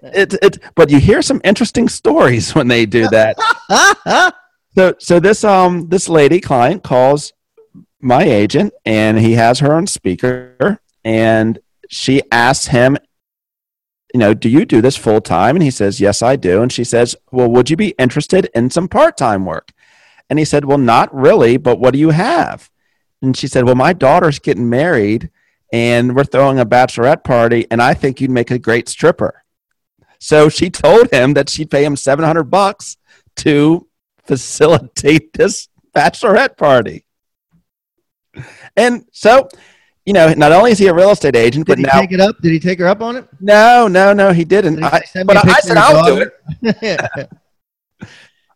It, 0.01 0.33
it, 0.41 0.59
but 0.75 0.89
you 0.89 0.97
hear 0.97 1.21
some 1.21 1.41
interesting 1.43 1.89
stories 1.89 2.55
when 2.55 2.69
they 2.69 2.85
do 2.85 3.05
that. 3.09 3.35
So 4.75 4.93
so 4.97 5.19
this 5.19 5.43
um 5.43 5.89
this 5.89 6.07
lady 6.07 6.39
client 6.39 6.83
calls 6.83 7.33
my 7.99 8.23
agent 8.23 8.73
and 8.85 9.19
he 9.19 9.33
has 9.33 9.59
her 9.59 9.73
on 9.73 9.87
speaker 9.87 10.79
and 11.03 11.59
she 11.89 12.21
asks 12.31 12.67
him, 12.67 12.97
you 14.13 14.19
know, 14.19 14.33
do 14.33 14.49
you 14.49 14.65
do 14.65 14.81
this 14.81 14.95
full 14.95 15.21
time? 15.21 15.55
And 15.55 15.63
he 15.63 15.71
says, 15.71 15.99
Yes, 15.99 16.21
I 16.21 16.35
do. 16.35 16.61
And 16.61 16.71
she 16.71 16.83
says, 16.83 17.15
Well, 17.31 17.49
would 17.49 17.69
you 17.69 17.75
be 17.75 17.93
interested 17.99 18.49
in 18.55 18.69
some 18.69 18.87
part 18.87 19.17
time 19.17 19.45
work? 19.45 19.71
And 20.29 20.39
he 20.39 20.45
said, 20.45 20.65
Well, 20.65 20.77
not 20.77 21.13
really, 21.13 21.57
but 21.57 21.79
what 21.79 21.93
do 21.93 21.99
you 21.99 22.11
have? 22.11 22.69
And 23.21 23.35
she 23.35 23.47
said, 23.47 23.65
Well, 23.65 23.75
my 23.75 23.93
daughter's 23.93 24.39
getting 24.39 24.69
married 24.69 25.29
and 25.71 26.15
we're 26.15 26.23
throwing 26.23 26.59
a 26.59 26.65
bachelorette 26.65 27.23
party, 27.23 27.67
and 27.69 27.81
I 27.81 27.93
think 27.93 28.21
you'd 28.21 28.31
make 28.31 28.51
a 28.51 28.59
great 28.59 28.87
stripper. 28.87 29.43
So 30.19 30.49
she 30.49 30.69
told 30.69 31.11
him 31.11 31.33
that 31.33 31.49
she'd 31.49 31.71
pay 31.71 31.83
him 31.83 31.95
700 31.95 32.45
bucks 32.45 32.97
to 33.37 33.87
facilitate 34.25 35.33
this 35.37 35.67
bachelorette 35.95 36.57
party. 36.57 37.05
And 38.75 39.05
so, 39.11 39.49
you 40.07 40.13
know, 40.13 40.33
not 40.33 40.53
only 40.53 40.71
is 40.71 40.77
he 40.79 40.87
a 40.87 40.93
real 40.93 41.11
estate 41.11 41.35
agent, 41.35 41.65
Did 41.67 41.71
but 41.73 41.77
he 41.79 41.83
now 41.83 41.99
take 41.99 42.13
it 42.13 42.21
up? 42.21 42.37
Did 42.41 42.53
he 42.53 42.59
take 42.59 42.79
her 42.79 42.87
up 42.87 43.01
on 43.01 43.17
it? 43.17 43.27
no, 43.41 43.89
no, 43.89 44.13
no, 44.13 44.31
he 44.31 44.45
didn't. 44.45 44.75
Did 44.75 44.85
he 44.85 45.19
I, 45.19 45.23
but 45.25 45.35
I, 45.45 45.59
said 45.59 45.75
I'll 45.75 46.05
do 46.05 46.31
it. 46.61 47.29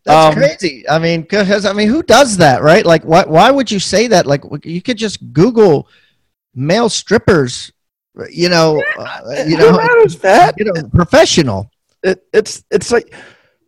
That's 0.03 0.27
Um, 0.27 0.33
crazy. 0.33 0.87
I 0.89 0.97
mean, 0.97 1.21
because 1.21 1.65
I 1.65 1.73
mean, 1.73 1.89
who 1.89 2.01
does 2.03 2.37
that, 2.37 2.63
right? 2.63 2.85
Like, 2.85 3.03
why 3.03 3.23
why 3.25 3.51
would 3.51 3.69
you 3.69 3.79
say 3.79 4.07
that? 4.07 4.25
Like, 4.25 4.43
you 4.63 4.81
could 4.81 4.97
just 4.97 5.33
Google 5.33 5.87
male 6.55 6.89
strippers, 6.89 7.71
you 8.29 8.49
know, 8.49 8.81
uh, 8.97 9.19
you 9.45 9.57
know, 9.57 9.73
that? 10.21 10.55
you 10.57 10.65
know, 10.65 10.73
professional. 10.93 11.69
It, 12.01 12.23
it's 12.33 12.63
it's 12.71 12.91
like, 12.91 13.13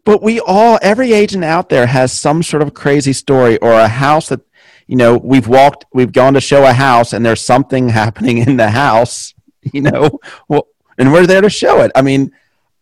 but 0.06 0.24
we 0.24 0.40
all 0.40 0.80
every 0.82 1.12
agent 1.14 1.44
out 1.44 1.70
there 1.70 1.86
has 1.86 2.12
some 2.12 2.42
sort 2.42 2.64
of 2.64 2.74
crazy 2.74 3.14
story 3.14 3.58
or 3.60 3.74
a 3.74 3.88
house 3.88 4.30
that 4.30 4.40
you 4.88 4.96
know 4.96 5.18
we've 5.18 5.48
walked 5.48 5.86
we've 5.94 6.12
gone 6.12 6.34
to 6.34 6.42
show 6.42 6.66
a 6.66 6.74
house 6.74 7.14
and 7.14 7.26
there's 7.26 7.42
something 7.42 7.90
happening 8.02 8.38
in 8.40 8.58
the 8.58 8.70
house 8.70 9.34
you 9.72 9.82
know 9.82 10.20
well 10.48 10.68
and 10.98 11.12
we're 11.12 11.26
there 11.26 11.42
to 11.42 11.50
show 11.50 11.82
it. 11.82 11.92
I 11.96 12.02
mean 12.02 12.32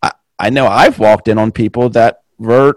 i, 0.02 0.12
I 0.38 0.50
know 0.50 0.66
i've 0.66 0.98
walked 0.98 1.28
in 1.28 1.38
on 1.38 1.52
people 1.52 1.88
that 1.90 2.22
were 2.38 2.76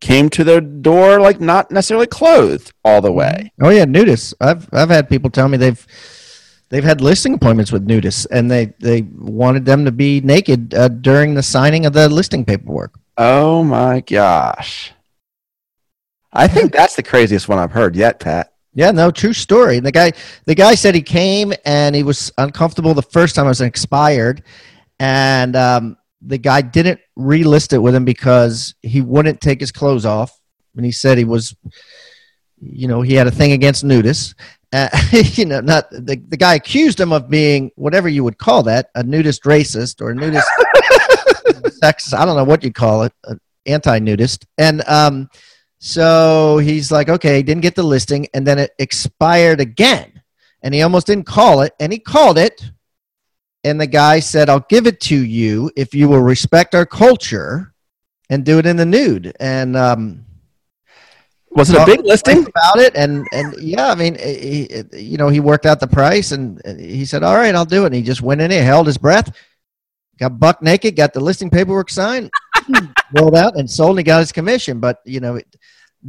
came 0.00 0.28
to 0.30 0.44
their 0.44 0.60
door 0.60 1.20
like 1.20 1.40
not 1.40 1.70
necessarily 1.70 2.06
clothed 2.06 2.72
all 2.84 3.00
the 3.00 3.12
way. 3.12 3.52
Oh 3.60 3.70
yeah, 3.70 3.84
nudists. 3.84 4.34
I've 4.40 4.68
I've 4.72 4.90
had 4.90 5.08
people 5.08 5.30
tell 5.30 5.48
me 5.48 5.56
they've 5.56 5.86
they've 6.68 6.84
had 6.84 7.00
listing 7.00 7.34
appointments 7.34 7.72
with 7.72 7.86
nudists, 7.86 8.26
and 8.30 8.50
they 8.50 8.66
they 8.80 9.02
wanted 9.02 9.64
them 9.64 9.84
to 9.84 9.92
be 9.92 10.20
naked 10.20 10.74
uh, 10.74 10.88
during 10.88 11.34
the 11.34 11.42
signing 11.42 11.86
of 11.86 11.92
the 11.92 12.08
listing 12.08 12.44
paperwork. 12.44 12.98
oh 13.16 13.62
my 13.62 14.00
gosh. 14.00 14.92
I 16.32 16.48
think 16.48 16.72
that's 16.76 16.96
the 16.96 17.02
craziest 17.02 17.48
one 17.48 17.58
i've 17.58 17.72
heard 17.72 17.94
yet 17.94 18.18
pat 18.18 18.53
Yeah, 18.74 18.90
no, 18.90 19.10
true 19.12 19.32
story. 19.32 19.78
The 19.78 19.92
guy, 19.92 20.12
the 20.46 20.54
guy 20.54 20.74
said 20.74 20.96
he 20.96 21.02
came 21.02 21.52
and 21.64 21.94
he 21.94 22.02
was 22.02 22.32
uncomfortable 22.38 22.92
the 22.92 23.02
first 23.02 23.36
time 23.36 23.46
it 23.46 23.50
was 23.50 23.60
expired, 23.60 24.42
and 24.98 25.54
um, 25.54 25.96
the 26.20 26.38
guy 26.38 26.60
didn't 26.60 27.00
relist 27.16 27.72
it 27.72 27.78
with 27.78 27.94
him 27.94 28.04
because 28.04 28.74
he 28.82 29.00
wouldn't 29.00 29.40
take 29.40 29.60
his 29.60 29.70
clothes 29.70 30.04
off, 30.04 30.40
and 30.76 30.84
he 30.84 30.90
said 30.90 31.18
he 31.18 31.24
was, 31.24 31.54
you 32.60 32.88
know, 32.88 33.00
he 33.00 33.14
had 33.14 33.28
a 33.28 33.30
thing 33.30 33.52
against 33.52 33.84
nudists. 33.84 34.34
Uh, 34.72 34.88
you 35.12 35.44
know, 35.44 35.60
not 35.60 35.88
the 35.90 36.20
the 36.28 36.36
guy 36.36 36.54
accused 36.54 36.98
him 36.98 37.12
of 37.12 37.30
being 37.30 37.70
whatever 37.76 38.08
you 38.08 38.24
would 38.24 38.38
call 38.38 38.64
that, 38.64 38.90
a 38.96 39.04
nudist 39.04 39.44
racist 39.44 40.00
or 40.00 40.10
a 40.10 40.14
nudist 40.16 40.48
sexist. 41.80 42.14
I 42.14 42.24
don't 42.24 42.36
know 42.36 42.42
what 42.42 42.64
you 42.64 42.72
call 42.72 43.04
it, 43.04 43.12
an 43.24 43.40
anti-nudist, 43.66 44.46
and 44.58 44.82
um, 44.88 45.28
so 45.86 46.56
he's 46.56 46.90
like, 46.90 47.10
okay, 47.10 47.42
didn't 47.42 47.60
get 47.60 47.74
the 47.74 47.82
listing, 47.82 48.26
and 48.32 48.46
then 48.46 48.58
it 48.58 48.70
expired 48.78 49.60
again, 49.60 50.22
and 50.62 50.72
he 50.72 50.80
almost 50.80 51.06
didn't 51.06 51.26
call 51.26 51.60
it, 51.60 51.74
and 51.78 51.92
he 51.92 51.98
called 51.98 52.38
it, 52.38 52.70
and 53.64 53.78
the 53.78 53.86
guy 53.86 54.18
said, 54.20 54.48
"I'll 54.48 54.64
give 54.70 54.86
it 54.86 54.98
to 55.00 55.14
you 55.14 55.70
if 55.76 55.92
you 55.92 56.08
will 56.08 56.22
respect 56.22 56.74
our 56.74 56.86
culture 56.86 57.74
and 58.30 58.46
do 58.46 58.58
it 58.58 58.64
in 58.64 58.78
the 58.78 58.86
nude." 58.86 59.36
And 59.38 59.76
um, 59.76 60.24
was 61.50 61.68
it 61.68 61.76
a 61.76 61.84
big 61.84 61.98
to 61.98 62.04
his 62.08 62.22
wife 62.24 62.36
listing 62.38 62.46
about 62.48 62.78
it? 62.78 62.96
And 62.96 63.26
and 63.34 63.54
yeah, 63.60 63.90
I 63.90 63.94
mean, 63.94 64.16
he, 64.18 64.66
he- 64.90 65.00
you 65.02 65.18
know, 65.18 65.28
he 65.28 65.40
worked 65.40 65.66
out 65.66 65.80
the 65.80 65.86
price, 65.86 66.32
and 66.32 66.62
he 66.80 67.04
said, 67.04 67.22
"All 67.22 67.34
right, 67.36 67.54
I'll 67.54 67.66
do 67.66 67.82
it." 67.82 67.88
And 67.88 67.94
he 67.94 68.00
just 68.00 68.22
went 68.22 68.40
in 68.40 68.48
there, 68.48 68.64
held 68.64 68.86
his 68.86 68.96
breath, 68.96 69.36
got 70.18 70.40
buck 70.40 70.62
naked, 70.62 70.96
got 70.96 71.12
the 71.12 71.20
listing 71.20 71.50
paperwork 71.50 71.90
signed, 71.90 72.30
rolled 73.14 73.36
out, 73.36 73.56
and 73.56 73.70
sold. 73.70 73.90
And 73.90 73.98
he 73.98 74.04
got 74.04 74.20
his 74.20 74.32
commission. 74.32 74.80
But 74.80 75.00
you 75.04 75.20
know, 75.20 75.36
it 75.36 75.56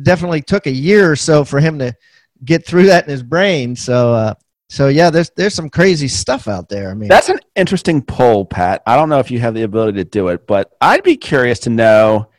definitely 0.04 0.42
took 0.42 0.68
a 0.68 0.72
year 0.72 1.12
or 1.12 1.16
so 1.16 1.44
for 1.44 1.60
him 1.60 1.80
to 1.80 1.96
get 2.44 2.66
through 2.66 2.88
that 2.88 3.06
in 3.06 3.10
his 3.10 3.24
brain. 3.24 3.76
So. 3.76 4.14
uh 4.14 4.34
so 4.68 4.88
yeah, 4.88 5.12
there's 5.12 5.30
there's 5.38 5.54
some 5.54 5.70
crazy 5.70 6.08
stuff 6.08 6.48
out 6.48 6.70
there. 6.70 6.90
I 6.90 6.96
mean, 6.96 7.08
That's 7.08 7.30
an 7.30 7.40
interesting 7.56 8.02
poll, 8.02 8.46
Pat. 8.46 8.82
I 8.88 8.96
don't 8.96 9.10
know 9.10 9.20
if 9.20 9.30
you 9.30 9.40
have 9.40 9.54
the 9.54 9.62
ability 9.62 10.00
to 10.00 10.04
do 10.04 10.30
it, 10.30 10.48
but 10.48 10.76
I'd 10.82 11.04
be 11.04 11.18
curious 11.18 11.60
to 11.60 11.70
know 11.70 12.30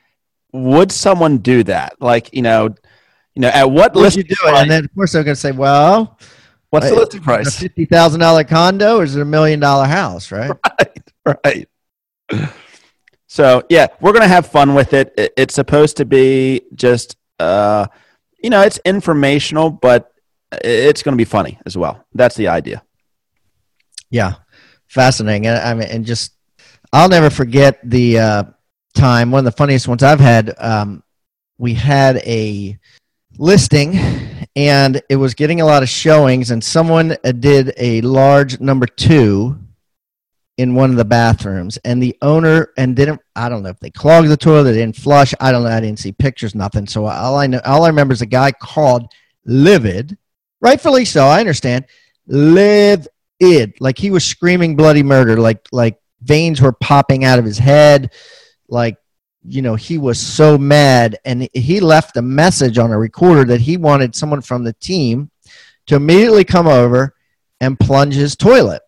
would 0.52 0.90
someone 0.90 1.38
do 1.38 1.62
that? 1.64 2.00
Like, 2.00 2.34
you 2.34 2.42
know, 2.42 2.74
you 3.34 3.42
know, 3.42 3.48
at 3.48 3.70
what 3.70 3.94
would 3.94 4.02
list 4.02 4.16
you 4.16 4.24
do 4.24 4.34
it? 4.44 4.54
And 4.54 4.70
then 4.70 4.84
of 4.84 4.94
course 4.94 5.12
they're 5.12 5.24
going 5.24 5.34
to 5.34 5.40
say, 5.40 5.52
well, 5.52 6.18
what's 6.70 6.88
the 6.88 6.96
uh, 6.96 6.98
listing 6.98 7.20
a 7.20 7.24
price? 7.24 7.58
fifty 7.58 7.84
thousand 7.84 8.20
dollar 8.20 8.44
condo 8.44 8.98
or 8.98 9.04
is 9.04 9.14
it 9.14 9.22
a 9.22 9.24
million 9.24 9.60
dollar 9.60 9.86
house? 9.86 10.32
Right? 10.32 10.50
right. 11.44 11.68
So 13.36 13.62
yeah, 13.68 13.88
we're 14.00 14.14
gonna 14.14 14.26
have 14.28 14.46
fun 14.46 14.74
with 14.74 14.94
it. 14.94 15.12
It- 15.18 15.32
It's 15.36 15.54
supposed 15.54 15.98
to 15.98 16.06
be 16.06 16.62
just, 16.74 17.16
uh, 17.38 17.84
you 18.42 18.48
know, 18.48 18.62
it's 18.62 18.78
informational, 18.86 19.68
but 19.68 20.10
it's 20.64 21.02
gonna 21.02 21.18
be 21.18 21.26
funny 21.26 21.58
as 21.66 21.76
well. 21.76 22.02
That's 22.14 22.34
the 22.34 22.48
idea. 22.48 22.82
Yeah, 24.08 24.32
fascinating. 24.88 25.46
And 25.48 25.58
I 25.58 25.74
mean, 25.74 25.88
and 25.88 26.06
just 26.06 26.32
I'll 26.94 27.10
never 27.10 27.28
forget 27.28 27.78
the 27.84 28.18
uh, 28.18 28.42
time. 28.94 29.30
One 29.32 29.40
of 29.40 29.44
the 29.44 29.58
funniest 29.58 29.86
ones 29.86 30.02
I've 30.02 30.20
had. 30.20 30.54
Um, 30.56 31.02
we 31.58 31.74
had 31.74 32.16
a 32.24 32.78
listing, 33.36 33.98
and 34.56 35.02
it 35.10 35.16
was 35.16 35.34
getting 35.34 35.60
a 35.60 35.66
lot 35.66 35.82
of 35.82 35.90
showings, 35.90 36.50
and 36.50 36.64
someone 36.64 37.18
uh, 37.22 37.32
did 37.32 37.74
a 37.76 38.00
large 38.00 38.60
number 38.60 38.86
two 38.86 39.58
in 40.58 40.74
one 40.74 40.90
of 40.90 40.96
the 40.96 41.04
bathrooms, 41.04 41.76
and 41.78 42.02
the 42.02 42.16
owner 42.22 42.72
and 42.76 42.96
didn't. 42.96 43.20
I 43.34 43.48
don't 43.48 43.62
know 43.62 43.68
if 43.68 43.80
they 43.80 43.90
clogged 43.90 44.28
the 44.28 44.36
toilet, 44.36 44.72
they 44.72 44.78
didn't 44.78 44.96
flush. 44.96 45.34
I 45.40 45.52
don't 45.52 45.62
know. 45.62 45.68
I 45.68 45.80
didn't 45.80 45.98
see 45.98 46.12
pictures, 46.12 46.54
nothing. 46.54 46.86
So 46.86 47.06
all 47.06 47.36
I 47.36 47.46
know, 47.46 47.60
all 47.64 47.84
I 47.84 47.88
remember 47.88 48.14
is 48.14 48.22
a 48.22 48.26
guy 48.26 48.52
called 48.52 49.12
livid, 49.44 50.16
rightfully 50.60 51.04
so. 51.04 51.26
I 51.26 51.40
understand. 51.40 51.84
Live 52.26 53.06
id 53.40 53.74
like 53.80 53.98
he 53.98 54.10
was 54.10 54.24
screaming 54.24 54.76
bloody 54.76 55.02
murder 55.02 55.36
like 55.36 55.66
like 55.72 56.00
veins 56.22 56.60
were 56.60 56.72
popping 56.72 57.24
out 57.24 57.38
of 57.38 57.44
his 57.44 57.58
head 57.58 58.12
like 58.68 58.96
you 59.44 59.62
know 59.62 59.74
he 59.74 59.98
was 59.98 60.18
so 60.18 60.56
mad 60.56 61.18
and 61.24 61.48
he 61.52 61.80
left 61.80 62.16
a 62.16 62.22
message 62.22 62.78
on 62.78 62.90
a 62.90 62.98
recorder 62.98 63.44
that 63.44 63.60
he 63.60 63.76
wanted 63.76 64.14
someone 64.14 64.40
from 64.40 64.64
the 64.64 64.72
team 64.74 65.30
to 65.86 65.96
immediately 65.96 66.44
come 66.44 66.66
over 66.66 67.14
and 67.60 67.78
plunge 67.78 68.14
his 68.14 68.34
toilet 68.36 68.82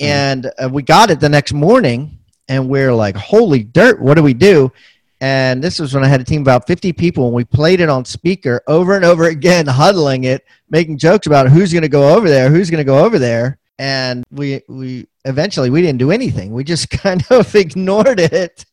and 0.00 0.50
uh, 0.62 0.68
we 0.70 0.82
got 0.82 1.10
it 1.10 1.20
the 1.20 1.28
next 1.28 1.52
morning 1.52 2.18
and 2.48 2.68
we're 2.68 2.92
like 2.94 3.16
holy 3.16 3.62
dirt 3.62 4.00
what 4.00 4.14
do 4.14 4.22
we 4.22 4.34
do? 4.34 4.72
And 5.20 5.62
this 5.62 5.80
was 5.80 5.94
when 5.94 6.04
i 6.04 6.06
had 6.08 6.20
a 6.20 6.24
team 6.24 6.42
of 6.42 6.46
about 6.46 6.66
50 6.66 6.92
people 6.92 7.26
and 7.26 7.34
we 7.34 7.44
played 7.44 7.80
it 7.80 7.88
on 7.88 8.04
speaker 8.04 8.62
over 8.68 8.94
and 8.94 9.04
over 9.04 9.24
again 9.24 9.66
huddling 9.80 10.24
it 10.24 10.44
making 10.70 10.96
jokes 10.98 11.26
about 11.26 11.48
who's 11.48 11.72
going 11.72 11.82
to 11.82 11.88
go 11.88 12.14
over 12.16 12.28
there, 12.28 12.50
who's 12.50 12.70
going 12.70 12.78
to 12.78 12.84
go 12.84 13.04
over 13.04 13.18
there, 13.18 13.58
and 13.78 14.24
we 14.30 14.62
we 14.68 15.06
eventually 15.24 15.70
we 15.70 15.80
didn't 15.82 15.98
do 15.98 16.10
anything. 16.10 16.52
We 16.52 16.62
just 16.64 16.88
kind 17.04 17.24
of 17.30 17.54
ignored 17.64 18.20
it, 18.20 18.64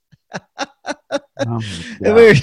Oh, 1.48 1.62
we 2.02 2.12
were- 2.12 2.34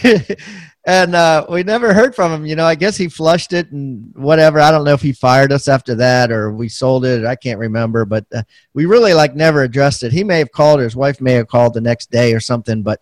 and 0.85 1.15
uh, 1.15 1.47
we 1.49 1.63
never 1.63 1.93
heard 1.95 2.15
from 2.15 2.33
him. 2.33 2.45
You 2.47 2.57
know, 2.57 2.65
I 2.65 2.75
guess 2.75 2.97
he 2.97 3.09
flushed 3.09 3.53
it 3.53 3.71
and 3.71 4.13
whatever. 4.17 4.59
I 4.61 4.71
don't 4.71 4.85
know 4.85 4.95
if 4.95 5.03
he 5.03 5.13
fired 5.13 5.53
us 5.53 5.69
after 5.69 5.95
that 5.97 6.33
or 6.33 6.53
we 6.53 6.69
sold 6.69 7.05
it. 7.05 7.25
I 7.25 7.37
can't 7.37 7.59
remember, 7.61 8.05
but 8.05 8.25
uh, 8.35 8.43
we 8.75 8.87
really 8.87 9.15
like 9.15 9.35
never 9.37 9.63
addressed 9.63 10.03
it. 10.03 10.13
He 10.13 10.25
may 10.25 10.39
have 10.39 10.51
called, 10.51 10.81
or 10.81 10.85
his 10.85 10.97
wife 10.97 11.21
may 11.21 11.35
have 11.35 11.47
called 11.49 11.75
the 11.75 11.81
next 11.81 12.11
day 12.11 12.35
or 12.35 12.41
something, 12.41 12.83
but 12.83 13.01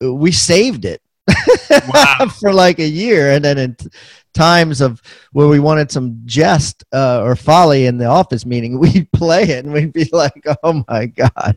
we 0.00 0.32
saved 0.32 0.84
it. 0.84 1.02
for 2.40 2.52
like 2.52 2.80
a 2.80 2.86
year 2.86 3.30
and 3.30 3.44
then 3.44 3.56
in 3.56 3.74
t- 3.76 3.86
times 4.34 4.80
of 4.80 5.00
where 5.30 5.46
we 5.46 5.60
wanted 5.60 5.90
some 5.90 6.20
jest 6.24 6.82
uh, 6.92 7.22
or 7.22 7.36
folly 7.36 7.86
in 7.86 7.96
the 7.96 8.04
office 8.04 8.44
meeting 8.44 8.78
we'd 8.80 9.10
play 9.12 9.44
it 9.44 9.64
and 9.64 9.72
we'd 9.72 9.92
be 9.92 10.08
like 10.12 10.44
oh 10.64 10.82
my 10.88 11.06
god 11.06 11.56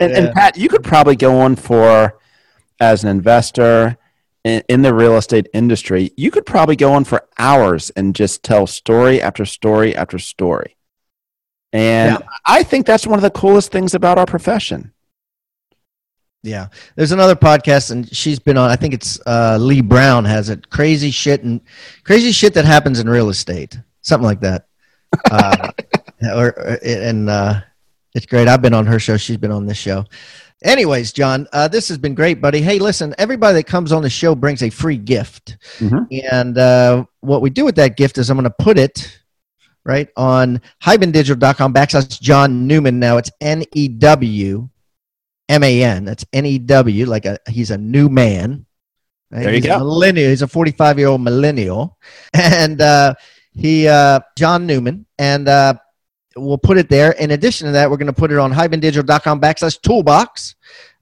And, 0.00 0.10
Yeah. 0.10 0.18
and 0.18 0.34
Pat, 0.34 0.56
you 0.56 0.68
could 0.68 0.82
probably 0.82 1.14
go 1.14 1.38
on 1.40 1.54
for 1.54 2.18
as 2.80 3.04
an 3.04 3.10
investor 3.10 3.96
in, 4.46 4.82
the 4.82 4.94
real 4.94 5.16
estate 5.16 5.48
industry. 5.52 6.12
You 6.16 6.30
could 6.30 6.46
probably 6.46 6.76
go 6.76 6.92
on 6.92 7.04
for 7.04 7.26
hours 7.38 7.90
and 7.90 8.14
just 8.14 8.42
tell 8.42 8.66
story 8.66 9.20
after 9.20 9.44
story 9.44 9.94
after 9.96 10.18
story. 10.18 10.76
And 11.72 12.22
I 12.46 12.62
think 12.62 12.86
that's 12.86 13.06
one 13.06 13.18
of 13.18 13.22
the 13.22 13.30
coolest 13.30 13.72
things 13.72 13.94
about 13.94 14.18
our 14.18 14.26
profession. 14.26 14.92
yeah. 16.42 16.68
There's 16.94 17.12
another 17.12 17.34
podcast 17.34 17.90
and 17.90 18.08
she's 18.16 18.38
been 18.38 18.56
on 18.56 18.70
i 18.70 18.76
think 18.76 18.94
it's 18.94 19.20
uh, 19.26 19.58
lee 19.60 19.80
brown 19.82 20.24
has 20.24 20.48
it. 20.48 20.70
Crazy 20.70 21.10
shit 21.10 21.42
and 21.42 21.60
crazy 22.04 22.30
shit 22.32 22.54
that 22.54 22.64
happens 22.64 23.00
in 23.00 23.08
real 23.08 23.28
estate. 23.30 23.78
Something 24.02 24.26
like 24.26 24.40
that. 24.40 24.66
Uh, 25.30 25.70
or, 26.34 26.46
or- 26.48 26.78
and 26.84 27.30
uh, 27.30 27.60
it's 28.14 28.26
great. 28.26 28.48
I've 28.48 28.60
been 28.62 28.74
on 28.74 28.86
her 28.86 28.98
show. 28.98 29.16
She's 29.16 29.36
been 29.38 29.50
on 29.52 29.66
this 29.66 29.78
show 29.78 30.04
anyways 30.64 31.12
john 31.12 31.46
uh, 31.52 31.68
this 31.68 31.88
has 31.88 31.98
been 31.98 32.14
great 32.14 32.40
buddy. 32.40 32.60
Hey 32.60 32.78
listen 32.78 33.14
everybody 33.18 33.54
that 33.54 33.66
comes 33.66 33.92
on 33.92 34.02
the 34.02 34.10
show 34.10 34.34
brings 34.34 34.62
a 34.62 34.70
free 34.70 34.96
gift. 34.98 35.56
Mhm. 35.78 36.06
and 36.32 36.56
uh, 36.58 37.04
what 37.20 37.42
we 37.42 37.50
do 37.50 37.64
with 37.64 37.76
that 37.76 37.96
gift 37.96 38.18
is 38.18 38.30
i'm 38.30 38.36
going 38.36 38.44
to 38.44 38.54
put 38.58 38.78
it 38.78 39.20
right 39.84 40.08
on 40.16 40.60
hibandigital.com 40.82 41.72
backslash 41.74 42.20
john 42.20 42.66
newman. 42.66 42.98
Now 42.98 43.18
it's 43.18 43.30
n-e-w 43.40 44.68
m-a-n 45.48 46.04
that's 46.04 46.24
n-e-w 46.32 47.06
like 47.06 47.24
a 47.24 47.38
he's 47.48 47.70
a 47.70 47.78
new 47.78 48.08
man. 48.08 48.66
Right? 49.30 49.42
There 49.42 49.50
you 49.50 49.56
he's 49.56 49.66
go. 49.66 49.76
a 49.76 49.78
millennial. 49.78 50.30
He's 50.30 50.42
a 50.42 50.48
45 50.48 50.98
year 50.98 51.08
old 51.08 51.20
millennial. 51.20 51.98
And 52.34 52.80
uh, 52.80 53.14
he 53.52 53.86
uh, 53.88 54.20
john 54.36 54.66
newman. 54.66 55.06
And 55.18 55.48
uh, 55.48 55.74
we'll 56.36 56.58
put 56.58 56.78
it 56.78 56.88
there. 56.88 57.12
In 57.12 57.32
addition 57.32 57.66
to 57.66 57.72
that 57.72 57.90
we're 57.90 57.96
going 57.96 58.06
to 58.06 58.12
put 58.12 58.30
it 58.30 58.38
on 58.38 58.52
hibandigital.com 58.52 59.40
backslash 59.40 59.80
toolbox 59.80 60.54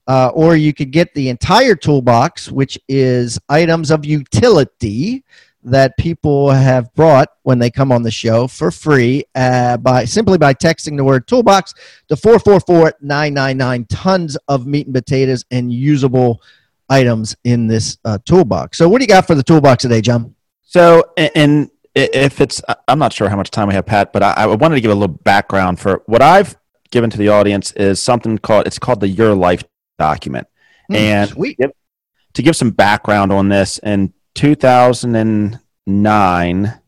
uh, 0.07 0.31
or 0.33 0.55
you 0.55 0.73
could 0.73 0.91
get 0.91 1.13
the 1.13 1.29
entire 1.29 1.75
toolbox 1.75 2.51
which 2.51 2.79
is 2.87 3.39
items 3.49 3.91
of 3.91 4.05
utility 4.05 5.23
that 5.65 5.97
people 5.97 6.51
have 6.51 6.93
brought 6.93 7.29
when 7.41 7.57
they 7.57 7.71
come 7.71 7.91
on 7.91 8.03
the 8.03 8.11
show 8.11 8.47
for 8.47 8.69
free 8.69 9.23
uh, 9.33 9.77
by 9.77 10.05
simply 10.05 10.37
by 10.37 10.53
texting 10.53 10.95
the 10.95 11.03
word 11.03 11.27
toolbox 11.27 11.73
to 12.07 12.15
444-999 12.15 13.85
tons 13.89 14.37
of 14.47 14.67
meat 14.67 14.85
and 14.85 14.93
potatoes 14.93 15.43
and 15.49 15.73
usable 15.73 16.39
items 16.87 17.35
in 17.45 17.65
this 17.65 17.97
uh, 18.05 18.19
toolbox. 18.25 18.77
So 18.77 18.87
what 18.87 18.99
do 18.99 19.03
you 19.03 19.07
got 19.07 19.25
for 19.25 19.33
the 19.33 19.43
toolbox 19.43 19.81
today 19.81 20.01
john? 20.01 20.35
So 20.61 21.03
and 21.17 21.71
if 21.95 22.41
it's 22.41 22.61
i'm 22.87 22.99
not 22.99 23.13
sure 23.13 23.29
how 23.29 23.37
much 23.37 23.49
time 23.49 23.69
we 23.69 23.73
have 23.73 23.85
pat 23.85 24.11
but 24.11 24.21
i, 24.21 24.33
I 24.33 24.45
wanted 24.47 24.75
to 24.75 24.81
give 24.81 24.91
a 24.91 24.95
little 24.95 25.07
background 25.07 25.79
for 25.79 26.03
what 26.05 26.21
i've 26.21 26.57
given 26.91 27.09
to 27.09 27.17
the 27.17 27.29
audience 27.29 27.71
is 27.73 28.01
something 28.01 28.37
called 28.37 28.67
it's 28.67 28.79
called 28.79 28.99
the 28.99 29.07
your 29.07 29.33
life 29.33 29.63
document. 29.97 30.47
Mm, 30.91 30.95
and 30.95 31.29
sweet. 31.29 31.57
to 32.33 32.41
give 32.41 32.55
some 32.55 32.71
background 32.71 33.31
on 33.31 33.49
this 33.49 33.77
in 33.79 34.13
2009 34.35 36.79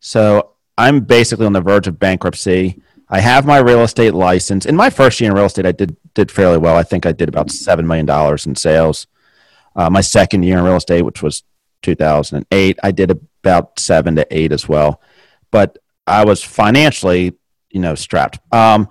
so 0.00 0.50
i'm 0.78 1.00
basically 1.00 1.44
on 1.46 1.52
the 1.52 1.60
verge 1.60 1.86
of 1.86 1.98
bankruptcy. 1.98 2.80
I 3.08 3.20
have 3.20 3.44
my 3.44 3.58
real 3.58 3.82
estate 3.82 4.14
license. 4.14 4.64
In 4.64 4.74
my 4.74 4.88
first 4.88 5.20
year 5.20 5.30
in 5.30 5.36
real 5.36 5.44
estate 5.46 5.66
i 5.66 5.72
did 5.72 5.96
did 6.14 6.30
fairly 6.30 6.58
well. 6.58 6.76
I 6.76 6.82
think 6.82 7.06
i 7.06 7.12
did 7.12 7.28
about 7.28 7.48
$7 7.48 7.84
million 7.84 8.08
in 8.46 8.54
sales. 8.54 9.06
Uh, 9.74 9.90
my 9.90 10.02
second 10.02 10.44
year 10.44 10.58
in 10.58 10.64
real 10.64 10.76
estate 10.76 11.02
which 11.02 11.22
was 11.22 11.42
2008 11.82 12.78
i 12.82 12.90
did 12.90 13.10
about 13.10 13.78
seven 13.78 14.16
to 14.16 14.26
eight 14.30 14.52
as 14.52 14.68
well 14.68 15.00
but 15.50 15.78
i 16.06 16.24
was 16.24 16.42
financially 16.42 17.32
you 17.70 17.80
know 17.80 17.94
strapped 17.94 18.38
um, 18.52 18.88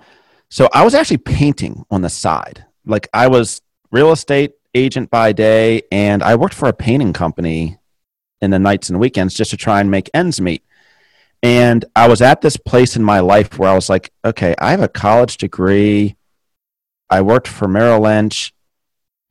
so 0.52 0.68
I 0.70 0.84
was 0.84 0.94
actually 0.94 1.16
painting 1.16 1.86
on 1.90 2.02
the 2.02 2.10
side. 2.10 2.66
Like 2.84 3.08
I 3.14 3.28
was 3.28 3.62
real 3.90 4.12
estate 4.12 4.52
agent 4.74 5.10
by 5.10 5.32
day 5.32 5.80
and 5.90 6.22
I 6.22 6.34
worked 6.34 6.52
for 6.52 6.68
a 6.68 6.74
painting 6.74 7.14
company 7.14 7.78
in 8.42 8.50
the 8.50 8.58
nights 8.58 8.90
and 8.90 9.00
weekends 9.00 9.32
just 9.32 9.52
to 9.52 9.56
try 9.56 9.80
and 9.80 9.90
make 9.90 10.10
ends 10.12 10.42
meet. 10.42 10.62
And 11.42 11.86
I 11.96 12.06
was 12.06 12.20
at 12.20 12.42
this 12.42 12.58
place 12.58 12.96
in 12.96 13.02
my 13.02 13.20
life 13.20 13.58
where 13.58 13.70
I 13.70 13.74
was 13.74 13.88
like, 13.88 14.12
okay, 14.26 14.54
I 14.58 14.72
have 14.72 14.82
a 14.82 14.88
college 14.88 15.38
degree. 15.38 16.16
I 17.08 17.22
worked 17.22 17.48
for 17.48 17.66
Merrill 17.66 18.02
Lynch 18.02 18.52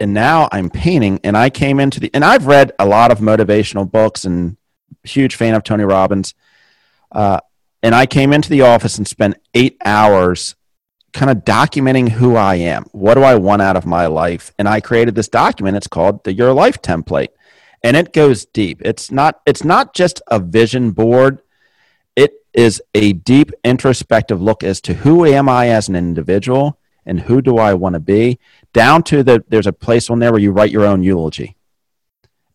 and 0.02 0.14
now 0.14 0.49
I'm 0.52 0.70
painting 0.70 1.20
and 1.24 1.38
I 1.38 1.49
came 1.49 1.80
into 1.80 1.99
the 1.99 2.10
and 2.14 2.26
I've 2.26 2.47
read 2.47 2.74
a 2.80 2.86
lot 2.86 3.12
of 3.12 3.20
motivational 3.20 3.89
books 3.89 4.26
and 4.26 4.58
huge 5.04 5.36
fan 5.36 5.54
of 5.54 5.64
Tony 5.64 5.84
Robbins. 5.84 6.34
Uh, 7.12 7.39
and 7.84 7.95
I 7.95 8.06
came 8.06 8.34
into 8.34 8.49
the 8.49 8.62
office 8.62 8.97
and 8.97 9.08
spent 9.08 9.38
eight 9.54 9.78
hours 9.86 10.56
kind 11.14 11.30
of 11.30 11.45
documenting 11.45 12.10
who 12.10 12.36
I 12.36 12.56
am. 12.56 12.86
What 12.91 13.16
do 13.16 13.24
I 13.24 13.36
want 13.36 13.62
out 13.62 13.76
of 13.76 13.86
my 13.86 14.08
life? 14.08 14.52
And 14.58 14.68
I 14.68 14.82
created 14.82 15.16
this 15.16 15.28
document. 15.28 15.78
It's 15.78 15.88
called 15.88 16.24
the 16.24 16.34
Your 16.34 16.54
Life 16.54 16.82
Template. 16.82 17.30
And 17.84 17.97
it 17.97 18.14
goes 18.14 18.45
deep. 18.45 18.82
It's 18.84 19.12
not 19.12 19.41
it's 19.45 19.64
not 19.64 19.93
just 19.93 20.22
a 20.28 20.39
vision 20.39 20.91
board. 20.91 21.41
It 22.16 22.34
is 22.54 22.82
a 22.93 23.14
deep 23.14 23.52
introspective 23.64 24.41
look 24.41 24.64
as 24.64 24.82
to 24.82 24.93
who 24.93 25.26
am 25.26 25.47
I 25.47 25.70
as 25.70 25.89
an 25.89 25.95
individual 25.95 26.80
and 27.06 27.22
who 27.22 27.41
do 27.41 27.58
I 27.58 27.74
want 27.74 27.93
to 27.93 27.99
be, 27.99 28.39
down 28.74 29.04
to 29.04 29.24
the 29.24 29.43
there's 29.47 29.68
a 29.68 29.74
place 29.74 30.10
on 30.10 30.20
there 30.20 30.32
where 30.32 30.41
you 30.41 30.52
write 30.52 30.72
your 30.72 30.86
own 30.86 31.04
eulogy. 31.04 31.56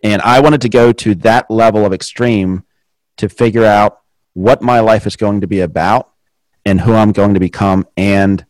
And 0.02 0.22
I 0.22 0.40
wanted 0.40 0.60
to 0.62 0.68
go 0.68 0.92
to 0.92 1.14
that 1.16 1.50
level 1.50 1.84
of 1.84 1.92
extreme 1.92 2.64
to 3.16 3.28
figure 3.28 3.64
out 3.64 4.00
what 4.34 4.62
my 4.62 4.80
life 4.80 5.06
is 5.06 5.16
going 5.16 5.40
to 5.40 5.46
be 5.46 5.60
about 5.60 6.10
and 6.64 6.80
who 6.80 6.92
I'm 6.92 7.12
going 7.12 7.34
to 7.34 7.40
become. 7.40 7.86
And 7.96 8.44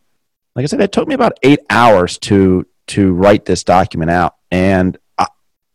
like 0.54 0.64
I 0.64 0.66
said, 0.66 0.80
it 0.80 0.92
took 0.92 1.06
me 1.06 1.14
about 1.14 1.38
eight 1.42 1.60
hours 1.70 2.18
to 2.18 2.66
to 2.88 3.12
write 3.12 3.44
this 3.44 3.64
document 3.64 4.10
out. 4.10 4.36
And 4.50 4.96
I, 5.18 5.26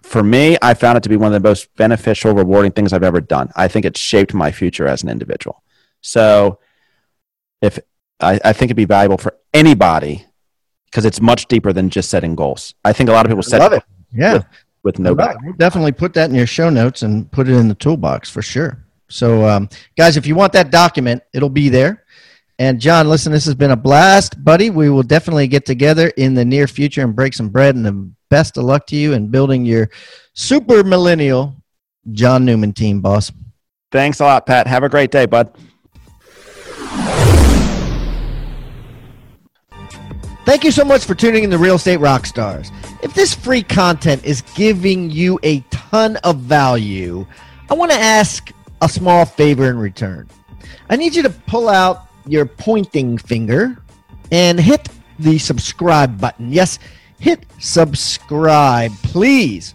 for 0.01 0.23
me, 0.23 0.57
I 0.61 0.73
found 0.73 0.97
it 0.97 1.03
to 1.03 1.09
be 1.09 1.17
one 1.17 1.33
of 1.33 1.41
the 1.41 1.47
most 1.47 1.73
beneficial, 1.75 2.33
rewarding 2.33 2.71
things 2.71 2.93
I've 2.93 3.03
ever 3.03 3.21
done. 3.21 3.51
I 3.55 3.67
think 3.67 3.85
it 3.85 3.97
shaped 3.97 4.33
my 4.33 4.51
future 4.51 4.87
as 4.87 5.03
an 5.03 5.09
individual. 5.09 5.63
So, 6.01 6.59
if 7.61 7.79
I, 8.21 8.39
I 8.43 8.53
think 8.53 8.69
it'd 8.69 8.77
be 8.77 8.85
valuable 8.85 9.17
for 9.17 9.37
anybody 9.53 10.25
because 10.85 11.05
it's 11.05 11.21
much 11.21 11.47
deeper 11.47 11.73
than 11.73 11.89
just 11.89 12.09
setting 12.09 12.35
goals. 12.35 12.73
I 12.83 12.93
think 12.93 13.09
a 13.09 13.13
lot 13.13 13.25
of 13.25 13.29
people 13.29 13.43
set 13.43 13.73
it. 13.73 13.83
Yeah. 14.11 14.33
With, 14.33 14.45
with 14.83 14.99
no 14.99 15.15
Definitely 15.57 15.93
put 15.93 16.13
that 16.15 16.29
in 16.29 16.35
your 16.35 16.47
show 16.47 16.69
notes 16.69 17.01
and 17.03 17.31
put 17.31 17.47
it 17.47 17.55
in 17.55 17.67
the 17.67 17.75
toolbox 17.75 18.29
for 18.29 18.41
sure. 18.41 18.85
So, 19.09 19.47
um, 19.47 19.69
guys, 19.97 20.17
if 20.17 20.25
you 20.25 20.35
want 20.35 20.53
that 20.53 20.71
document, 20.71 21.21
it'll 21.33 21.49
be 21.49 21.69
there. 21.69 22.05
And 22.59 22.79
John, 22.79 23.09
listen, 23.09 23.31
this 23.31 23.45
has 23.45 23.55
been 23.55 23.71
a 23.71 23.75
blast, 23.75 24.43
buddy. 24.43 24.69
We 24.69 24.89
will 24.89 25.03
definitely 25.03 25.47
get 25.47 25.65
together 25.65 26.09
in 26.17 26.33
the 26.33 26.45
near 26.45 26.67
future 26.67 27.01
and 27.01 27.15
break 27.15 27.33
some 27.33 27.49
bread. 27.49 27.75
And 27.75 27.85
the 27.85 28.11
best 28.29 28.57
of 28.57 28.65
luck 28.65 28.85
to 28.87 28.95
you 28.95 29.13
in 29.13 29.27
building 29.27 29.65
your 29.65 29.89
super 30.33 30.83
millennial 30.83 31.55
John 32.11 32.45
Newman 32.45 32.73
team, 32.73 33.01
boss. 33.01 33.31
Thanks 33.91 34.19
a 34.19 34.23
lot, 34.23 34.45
Pat. 34.45 34.67
Have 34.67 34.83
a 34.83 34.89
great 34.89 35.11
day, 35.11 35.25
bud. 35.25 35.57
Thank 40.51 40.65
you 40.65 40.71
so 40.71 40.83
much 40.83 41.05
for 41.05 41.15
tuning 41.15 41.45
in 41.45 41.49
to 41.51 41.57
Real 41.57 41.75
Estate 41.75 42.01
Rockstars. 42.01 42.73
If 43.01 43.13
this 43.13 43.33
free 43.33 43.63
content 43.63 44.25
is 44.25 44.41
giving 44.53 45.09
you 45.09 45.39
a 45.43 45.61
ton 45.71 46.17
of 46.25 46.39
value, 46.39 47.25
I 47.69 47.73
want 47.73 47.89
to 47.93 47.97
ask 47.97 48.51
a 48.81 48.89
small 48.89 49.23
favor 49.23 49.69
in 49.69 49.77
return. 49.77 50.27
I 50.89 50.97
need 50.97 51.15
you 51.15 51.23
to 51.23 51.29
pull 51.29 51.69
out 51.69 52.07
your 52.27 52.45
pointing 52.45 53.17
finger 53.17 53.77
and 54.33 54.59
hit 54.59 54.89
the 55.19 55.37
subscribe 55.37 56.19
button. 56.19 56.51
Yes, 56.51 56.79
hit 57.17 57.45
subscribe, 57.59 58.91
please. 59.03 59.73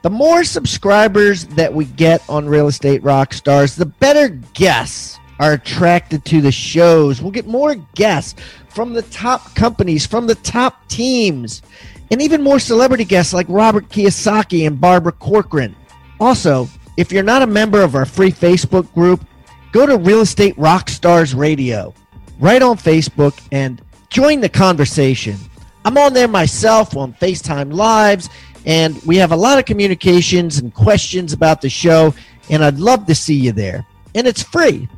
The 0.00 0.08
more 0.08 0.42
subscribers 0.42 1.44
that 1.48 1.74
we 1.74 1.84
get 1.84 2.26
on 2.30 2.48
Real 2.48 2.68
Estate 2.68 3.02
Rockstars, 3.02 3.76
the 3.76 3.84
better 3.84 4.30
guests 4.54 5.18
are 5.38 5.52
attracted 5.54 6.24
to 6.26 6.40
the 6.40 6.52
shows. 6.52 7.20
We'll 7.20 7.32
get 7.32 7.46
more 7.46 7.74
guests 7.94 8.40
from 8.68 8.92
the 8.92 9.02
top 9.02 9.54
companies, 9.54 10.06
from 10.06 10.26
the 10.26 10.34
top 10.36 10.86
teams, 10.88 11.62
and 12.10 12.20
even 12.20 12.42
more 12.42 12.58
celebrity 12.58 13.04
guests 13.04 13.32
like 13.32 13.46
Robert 13.48 13.88
Kiyosaki 13.88 14.66
and 14.66 14.80
Barbara 14.80 15.12
Corcoran. 15.12 15.74
Also, 16.20 16.68
if 16.96 17.10
you're 17.10 17.22
not 17.22 17.42
a 17.42 17.46
member 17.46 17.82
of 17.82 17.94
our 17.94 18.06
free 18.06 18.30
Facebook 18.30 18.92
group, 18.94 19.24
go 19.72 19.86
to 19.86 19.96
Real 19.96 20.20
Estate 20.20 20.56
Rockstars 20.56 21.36
Radio 21.36 21.94
right 22.38 22.62
on 22.62 22.76
Facebook 22.76 23.40
and 23.52 23.82
join 24.10 24.40
the 24.40 24.48
conversation. 24.48 25.36
I'm 25.84 25.98
on 25.98 26.12
there 26.12 26.28
myself 26.28 26.96
on 26.96 27.12
FaceTime 27.14 27.72
Lives, 27.72 28.28
and 28.64 29.00
we 29.02 29.16
have 29.16 29.32
a 29.32 29.36
lot 29.36 29.58
of 29.58 29.64
communications 29.64 30.58
and 30.58 30.72
questions 30.72 31.32
about 31.32 31.60
the 31.60 31.68
show, 31.68 32.14
and 32.48 32.64
I'd 32.64 32.78
love 32.78 33.06
to 33.06 33.14
see 33.14 33.34
you 33.34 33.52
there. 33.52 33.86
And 34.14 34.26
it's 34.26 34.42
free. 34.42 34.88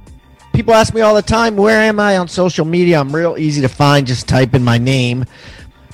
People 0.56 0.72
ask 0.72 0.94
me 0.94 1.02
all 1.02 1.14
the 1.14 1.20
time, 1.20 1.54
where 1.54 1.82
am 1.82 2.00
I 2.00 2.16
on 2.16 2.28
social 2.28 2.64
media? 2.64 2.98
I'm 2.98 3.14
real 3.14 3.36
easy 3.36 3.60
to 3.60 3.68
find. 3.68 4.06
Just 4.06 4.26
type 4.26 4.54
in 4.54 4.64
my 4.64 4.78
name. 4.78 5.26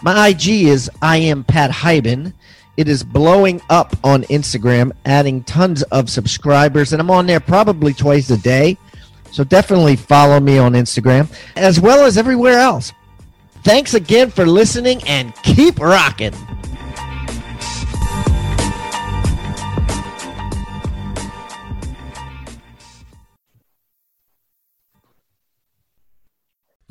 My 0.03 0.29
IG 0.29 0.49
is 0.69 0.89
I 1.03 1.17
am 1.17 1.43
Pat 1.43 1.73
Hiban. 1.73 2.33
It 2.77 2.87
is 2.87 3.03
blowing 3.03 3.61
up 3.71 3.97
on 4.05 4.23
Instagram, 4.25 4.93
adding 5.05 5.43
tons 5.43 5.83
of 5.83 6.09
subscribers, 6.09 6.93
and 6.93 7.03
I'm 7.03 7.11
on 7.11 7.27
there 7.27 7.41
probably 7.41 7.93
twice 7.93 8.31
a 8.31 8.37
day. 8.37 8.79
So 9.33 9.43
definitely 9.43 9.97
follow 9.97 10.39
me 10.39 10.59
on 10.59 10.75
Instagram 10.75 11.29
as 11.57 11.81
well 11.81 12.07
as 12.07 12.17
everywhere 12.17 12.61
else. 12.61 12.93
Thanks 13.65 13.95
again 13.95 14.31
for 14.31 14.47
listening 14.47 15.03
and 15.09 15.35
keep 15.43 15.81
rocking. 15.81 16.35